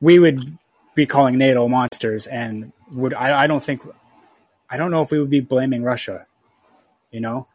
we 0.03 0.19
would 0.19 0.59
be 0.95 1.07
calling 1.07 1.39
NATO 1.39 1.67
monsters, 1.67 2.27
and 2.27 2.73
would 2.91 3.15
I, 3.15 3.45
I 3.45 3.47
don't 3.47 3.65
think 3.65 3.81
I 4.69 4.77
don't 4.77 4.91
know 4.91 5.01
if 5.01 5.11
we 5.11 5.19
would 5.19 5.31
be 5.31 5.41
blaming 5.41 5.83
Russia. 5.83 6.27
You 7.13 7.21
know, 7.21 7.47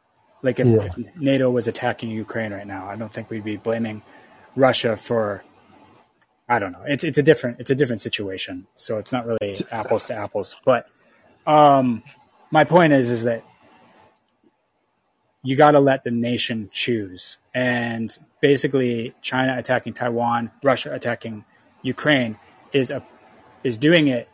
like 0.43 0.59
if, 0.59 0.67
Yeah. 0.67 0.83
if 0.83 0.97
NATO 1.17 1.49
was 1.49 1.67
attacking 1.67 2.09
Ukraine 2.11 2.53
right 2.53 2.65
now, 2.67 2.87
I 2.87 2.95
don't 2.95 3.11
think 3.11 3.29
we'd 3.29 3.43
be 3.43 3.57
blaming 3.57 4.03
Russia 4.55 4.95
for. 4.95 5.43
I 6.47 6.59
don't 6.59 6.71
know. 6.71 6.83
It's 6.87 7.03
it's 7.03 7.17
a 7.17 7.23
different 7.23 7.59
it's 7.59 7.71
a 7.71 7.75
different 7.75 8.01
situation, 8.01 8.67
so 8.77 8.97
it's 8.97 9.11
not 9.11 9.25
really 9.25 9.55
apples 9.71 10.05
to 10.05 10.13
apples. 10.15 10.55
But 10.63 10.87
um, 11.45 12.03
my 12.51 12.63
point 12.63 12.93
is 12.93 13.09
is 13.09 13.23
that 13.23 13.43
you 15.43 15.55
got 15.55 15.71
to 15.71 15.79
let 15.79 16.03
the 16.03 16.11
nation 16.11 16.69
choose, 16.71 17.37
and 17.53 18.17
basically 18.41 19.13
China 19.21 19.57
attacking 19.57 19.93
Taiwan, 19.93 20.51
Russia 20.63 20.93
attacking 20.93 21.43
Ukraine 21.81 22.37
is 22.71 22.91
a 22.91 23.03
is 23.63 23.77
doing 23.77 24.07
it 24.07 24.29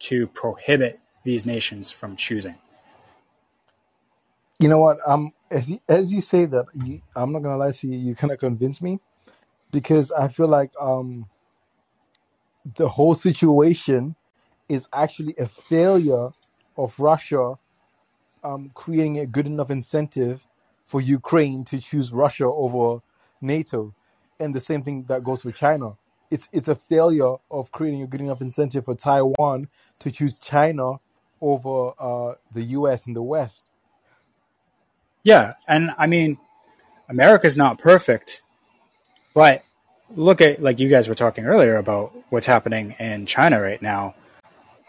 to 0.00 0.26
prohibit 0.28 0.98
these 1.24 1.46
nations 1.46 1.90
from 1.90 2.16
choosing. 2.16 2.56
You 4.60 4.68
know 4.70 4.80
what? 4.80 4.98
Um, 5.08 5.32
as 5.50 5.70
as 5.88 6.12
you 6.14 6.22
say 6.22 6.46
that, 6.46 6.66
you, 6.74 7.02
I'm 7.16 7.32
not 7.32 7.42
gonna 7.44 7.58
lie 7.58 7.72
to 7.72 7.88
you. 7.88 7.98
You 7.98 8.16
kind 8.16 8.32
of 8.32 8.40
convinced 8.40 8.82
me 8.82 9.00
because 9.72 10.12
I 10.12 10.28
feel 10.28 10.48
like 10.48 10.72
um 10.80 11.28
the 12.76 12.88
whole 12.88 13.14
situation 13.14 14.16
is 14.68 14.88
actually 14.92 15.34
a 15.38 15.46
failure 15.46 16.30
of 16.78 17.00
Russia 17.00 17.54
um, 18.44 18.70
creating 18.74 19.18
a 19.18 19.26
good 19.26 19.46
enough 19.46 19.70
incentive 19.70 20.46
for 20.84 21.00
Ukraine 21.00 21.64
to 21.66 21.78
choose 21.80 22.12
Russia 22.12 22.46
over 22.46 23.00
NATO, 23.40 23.94
and 24.40 24.54
the 24.54 24.60
same 24.60 24.82
thing 24.82 25.04
that 25.08 25.24
goes 25.24 25.42
for 25.42 25.52
China. 25.52 25.92
It's 26.30 26.48
it's 26.52 26.68
a 26.68 26.76
failure 26.76 27.36
of 27.50 27.72
creating 27.72 28.02
a 28.02 28.06
good 28.06 28.20
enough 28.20 28.40
incentive 28.40 28.84
for 28.86 28.94
Taiwan 28.94 29.68
to 30.00 30.10
choose 30.10 30.38
China 30.38 30.94
over 31.40 31.92
uh, 31.98 32.34
the 32.52 32.62
U.S. 32.78 33.06
and 33.06 33.16
the 33.16 33.22
West. 33.22 33.69
Yeah, 35.22 35.54
and 35.68 35.92
I 35.98 36.06
mean, 36.06 36.38
America's 37.08 37.56
not 37.56 37.78
perfect, 37.78 38.42
but 39.34 39.62
look 40.16 40.40
at 40.40 40.62
like 40.62 40.78
you 40.78 40.88
guys 40.88 41.08
were 41.08 41.14
talking 41.14 41.44
earlier 41.44 41.76
about 41.76 42.12
what's 42.30 42.46
happening 42.46 42.94
in 42.98 43.26
China 43.26 43.60
right 43.60 43.80
now. 43.80 44.14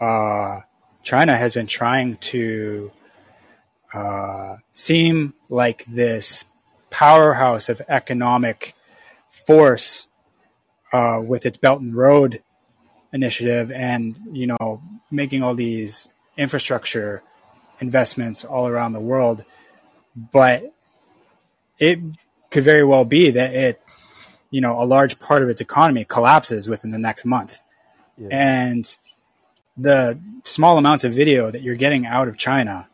Uh, 0.00 0.60
China 1.02 1.36
has 1.36 1.52
been 1.52 1.66
trying 1.66 2.16
to 2.18 2.90
uh, 3.92 4.56
seem 4.72 5.34
like 5.48 5.84
this 5.86 6.44
powerhouse 6.90 7.68
of 7.68 7.82
economic 7.88 8.74
force 9.28 10.08
uh, 10.92 11.20
with 11.24 11.46
its 11.46 11.58
Belt 11.58 11.80
and 11.80 11.94
Road 11.94 12.42
initiative, 13.12 13.70
and 13.70 14.16
you 14.32 14.46
know, 14.46 14.82
making 15.10 15.42
all 15.42 15.54
these 15.54 16.08
infrastructure 16.36 17.22
investments 17.80 18.44
all 18.44 18.66
around 18.66 18.92
the 18.92 19.00
world. 19.00 19.44
But 20.14 20.72
it 21.78 21.98
could 22.50 22.64
very 22.64 22.84
well 22.84 23.04
be 23.04 23.30
that 23.30 23.54
it, 23.54 23.82
you 24.50 24.60
know, 24.60 24.80
a 24.80 24.84
large 24.84 25.18
part 25.18 25.42
of 25.42 25.48
its 25.48 25.60
economy 25.60 26.04
collapses 26.04 26.68
within 26.68 26.90
the 26.90 26.98
next 26.98 27.24
month. 27.24 27.60
Yeah. 28.18 28.28
And 28.30 28.96
the 29.76 30.18
small 30.44 30.78
amounts 30.78 31.04
of 31.04 31.12
video 31.12 31.50
that 31.50 31.62
you're 31.62 31.76
getting 31.76 32.06
out 32.06 32.28
of 32.28 32.36
China 32.36 32.88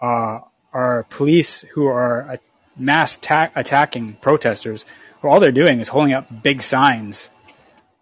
uh, 0.00 0.40
are 0.72 1.04
police 1.10 1.62
who 1.74 1.86
are 1.86 2.38
mass 2.76 3.16
ta- 3.18 3.50
attacking 3.54 4.14
protesters. 4.14 4.84
Who 5.20 5.28
all 5.28 5.40
they're 5.40 5.52
doing 5.52 5.80
is 5.80 5.88
holding 5.88 6.12
up 6.12 6.42
big 6.42 6.62
signs 6.62 7.30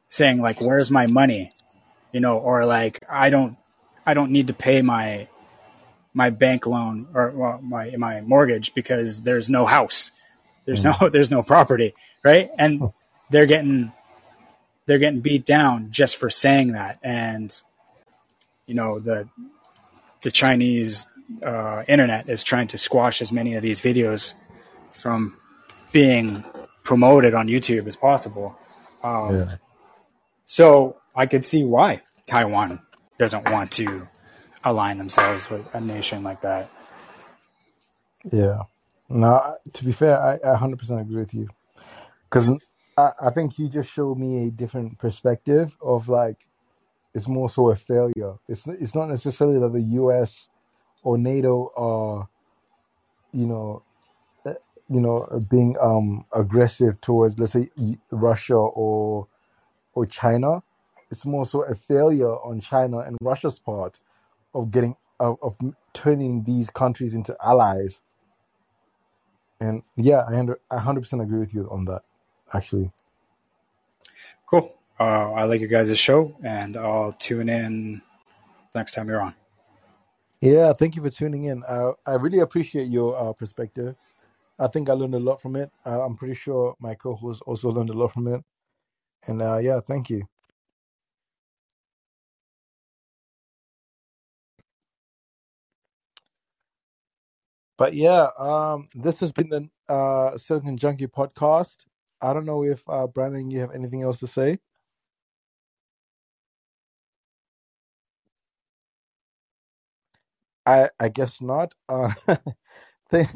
saying 0.09 0.41
like, 0.41 0.61
"Where's 0.61 0.91
my 0.91 1.07
money?" 1.07 1.53
You 2.13 2.21
know, 2.21 2.39
or 2.39 2.67
like, 2.67 3.01
"I 3.09 3.31
don't, 3.31 3.57
I 4.05 4.15
don't 4.15 4.31
need 4.31 4.49
to 4.49 4.55
pay 4.55 4.83
my 4.83 5.29
my 6.15 6.31
bank 6.31 6.67
loan 6.67 7.09
or 7.13 7.31
well, 7.31 7.61
my 7.61 7.95
my 7.97 8.21
mortgage 8.23 8.73
because 8.73 9.23
there's 9.23 9.51
no 9.51 9.67
house, 9.67 10.13
there's 10.65 10.83
mm. 10.83 11.01
no 11.01 11.09
there's 11.11 11.31
no 11.31 11.43
property, 11.43 11.95
right?" 12.23 12.51
And 12.59 12.93
they're 13.31 13.47
getting 13.47 13.93
they're 14.87 14.99
getting 14.99 15.21
beat 15.21 15.45
down 15.45 15.91
just 15.91 16.17
for 16.17 16.31
saying 16.31 16.73
that, 16.73 16.99
and 17.03 17.61
you 18.67 18.75
know 18.75 19.01
the 19.01 19.29
the 20.23 20.31
Chinese 20.31 21.07
uh, 21.45 21.83
internet 21.89 22.29
is 22.29 22.43
trying 22.43 22.69
to 22.69 22.79
squash 22.79 23.21
as 23.21 23.33
many 23.33 23.55
of 23.55 23.63
these 23.63 23.81
videos 23.81 24.35
from 24.93 25.37
being 25.93 26.45
promoted 26.83 27.35
on 27.35 27.49
YouTube 27.49 27.87
as 27.87 27.97
possible. 27.97 28.57
Um, 29.03 29.35
yeah. 29.35 29.57
So 30.47 30.97
I 31.15 31.27
could 31.27 31.45
see 31.45 31.65
why 31.65 32.03
Taiwan 32.27 32.81
doesn't 33.19 33.51
want 33.51 33.73
to 33.73 34.09
align 34.65 34.99
themselves 34.99 35.51
with 35.51 35.67
a 35.75 35.81
nation 35.81 36.23
like 36.23 36.41
that. 36.43 36.71
Yeah. 38.33 38.63
No, 39.09 39.57
to 39.73 39.85
be 39.85 39.93
fair, 39.93 40.21
I, 40.21 40.35
I 40.35 40.57
100% 40.57 41.01
agree 41.01 41.17
with 41.17 41.35
you. 41.35 41.49
Because 42.25 42.51
I, 42.97 43.13
I 43.21 43.31
think 43.31 43.59
you 43.59 43.69
just 43.69 43.91
showed 43.91 44.19
me 44.19 44.47
a 44.47 44.51
different 44.51 44.99
perspective 44.99 45.77
of 45.83 46.09
like, 46.09 46.47
it's 47.15 47.29
more 47.29 47.49
so 47.49 47.71
a 47.71 47.77
failure. 47.77 48.35
It's 48.49 48.67
it's 48.67 48.95
not 48.95 49.09
necessarily 49.09 49.61
that 49.61 49.73
the 49.73 49.83
U.S. 50.03 50.49
or 51.05 51.17
NATO 51.17 51.71
are, 51.77 52.29
you 53.33 53.47
know, 53.47 53.85
eh, 54.47 54.55
you 54.89 55.01
know, 55.01 55.29
being 55.49 55.77
um 55.81 56.25
aggressive 56.33 57.01
towards 57.01 57.39
let's 57.39 57.53
say 57.53 57.71
Russia 58.11 58.57
or 58.57 59.29
or 59.95 60.07
China. 60.07 60.63
It's 61.11 61.25
more 61.25 61.47
so 61.47 61.63
a 61.63 61.77
failure 61.77 62.33
on 62.33 62.61
China 62.61 62.99
and 62.99 63.17
Russia's 63.21 63.61
part 63.61 64.01
of 64.55 64.71
getting 64.71 64.97
of, 65.21 65.39
of 65.43 65.57
turning 65.93 66.45
these 66.45 66.71
countries 66.71 67.15
into 67.15 67.37
allies. 67.45 68.01
And 69.61 69.83
yeah, 69.97 70.25
I 70.29 70.39
under, 70.39 70.61
I 70.71 70.79
hundred 70.79 71.03
percent 71.03 71.23
agree 71.23 71.39
with 71.41 71.55
you 71.55 71.69
on 71.71 71.85
that. 71.87 72.03
Actually, 72.53 72.93
cool. 74.47 74.77
Uh, 74.99 75.33
I 75.33 75.45
like 75.45 75.61
your 75.61 75.69
guys' 75.69 75.99
show, 75.99 76.37
and 76.43 76.77
I'll 76.77 77.13
tune 77.13 77.49
in 77.49 78.03
next 78.75 78.95
time 78.95 79.09
you're 79.09 79.23
on. 79.23 79.35
Yeah, 80.41 80.73
thank 80.75 80.95
you 80.95 81.03
for 81.03 81.11
tuning 81.11 81.45
in. 81.45 81.65
Uh, 81.67 81.93
I 82.07 82.15
really 82.15 82.41
appreciate 82.41 82.89
your 82.89 83.17
uh, 83.19 83.33
perspective. 83.33 83.97
I 84.59 84.69
think 84.69 84.89
I 84.91 84.93
learned 84.93 85.15
a 85.15 85.21
lot 85.21 85.41
from 85.41 85.57
it. 85.57 85.73
Uh, 85.87 86.05
I'm 86.05 86.17
pretty 86.17 86.35
sure 86.35 86.77
my 86.79 86.95
co-host 86.95 87.43
also 87.47 87.71
learned 87.71 87.91
a 87.91 87.95
lot 87.95 88.13
from 88.13 88.29
it. 88.29 88.43
And 89.27 89.43
uh, 89.43 89.59
yeah, 89.59 89.81
thank 89.81 90.11
you. 90.11 90.25
But 97.77 97.95
yeah, 97.95 98.29
um, 98.39 98.89
this 98.95 99.21
has 99.21 99.33
been 99.33 99.49
the 99.49 99.69
uh, 99.93 100.39
Silicon 100.39 100.77
Junkie 100.77 101.09
podcast. 101.09 101.85
I 102.21 102.33
don't 102.33 102.47
know 102.47 102.65
if 102.65 102.83
uh, 102.89 103.07
Brandon, 103.07 103.51
you 103.51 103.61
have 103.61 103.73
anything 103.73 104.03
else 104.03 104.21
to 104.21 104.27
say. 104.27 104.59
I 110.67 110.89
I 110.99 111.09
guess 111.09 111.41
not. 111.43 111.75
Uh, 111.89 112.13
thank, 113.11 113.29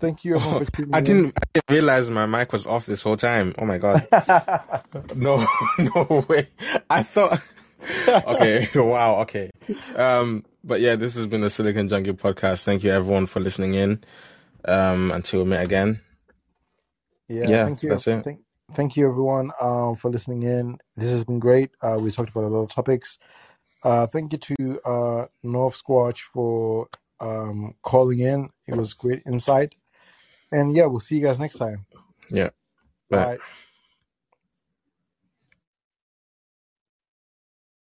thank 0.00 0.24
you 0.24 0.38
tuning 0.72 0.94
I 0.94 1.00
didn't. 1.00 1.36
I 1.36 1.46
didn't 1.54 1.70
realize 1.70 2.10
my 2.10 2.26
mic 2.26 2.52
was 2.52 2.66
off 2.66 2.86
this 2.86 3.02
whole 3.02 3.16
time. 3.16 3.54
Oh 3.58 3.64
my 3.64 3.78
god! 3.78 4.06
no, 5.16 5.44
no 5.78 6.24
way. 6.28 6.48
I 6.88 7.02
thought. 7.02 7.42
okay. 8.08 8.68
Wow. 8.74 9.22
Okay. 9.22 9.50
Um. 9.96 10.44
But 10.68 10.80
yeah, 10.80 10.94
this 10.96 11.14
has 11.16 11.26
been 11.26 11.40
the 11.40 11.50
Silicon 11.50 11.88
Junkie 11.88 12.12
podcast. 12.12 12.62
Thank 12.64 12.84
you 12.84 12.92
everyone 12.92 13.26
for 13.26 13.40
listening 13.40 13.74
in. 13.74 14.04
Um. 14.64 15.10
Until 15.10 15.42
we 15.42 15.50
meet 15.50 15.62
again. 15.62 16.00
Yeah. 17.28 17.48
yeah 17.48 17.64
thank 17.64 17.82
you. 17.82 17.88
That's 17.90 18.06
it. 18.06 18.22
Thank, 18.22 18.40
thank 18.74 18.96
you 18.96 19.08
everyone 19.08 19.50
um 19.60 19.96
for 19.96 20.10
listening 20.10 20.42
in. 20.42 20.78
This 20.96 21.10
has 21.10 21.24
been 21.24 21.38
great. 21.38 21.70
Uh, 21.82 21.98
we 22.00 22.10
talked 22.10 22.30
about 22.30 22.44
a 22.44 22.48
lot 22.48 22.62
of 22.62 22.68
topics. 22.68 23.18
Uh, 23.82 24.06
thank 24.06 24.32
you 24.32 24.38
to 24.38 24.80
uh, 24.84 25.26
North 25.42 25.80
Squatch 25.82 26.20
for 26.32 26.88
um, 27.20 27.74
calling 27.82 28.20
in. 28.20 28.50
It 28.66 28.76
was 28.76 28.92
great 28.94 29.22
insight. 29.26 29.74
And 30.52 30.74
yeah, 30.74 30.86
we'll 30.86 31.00
see 31.00 31.16
you 31.16 31.22
guys 31.22 31.38
next 31.38 31.58
time. 31.58 31.86
Yeah. 32.30 32.50
Bye. 33.10 33.36
Bye. 33.36 33.38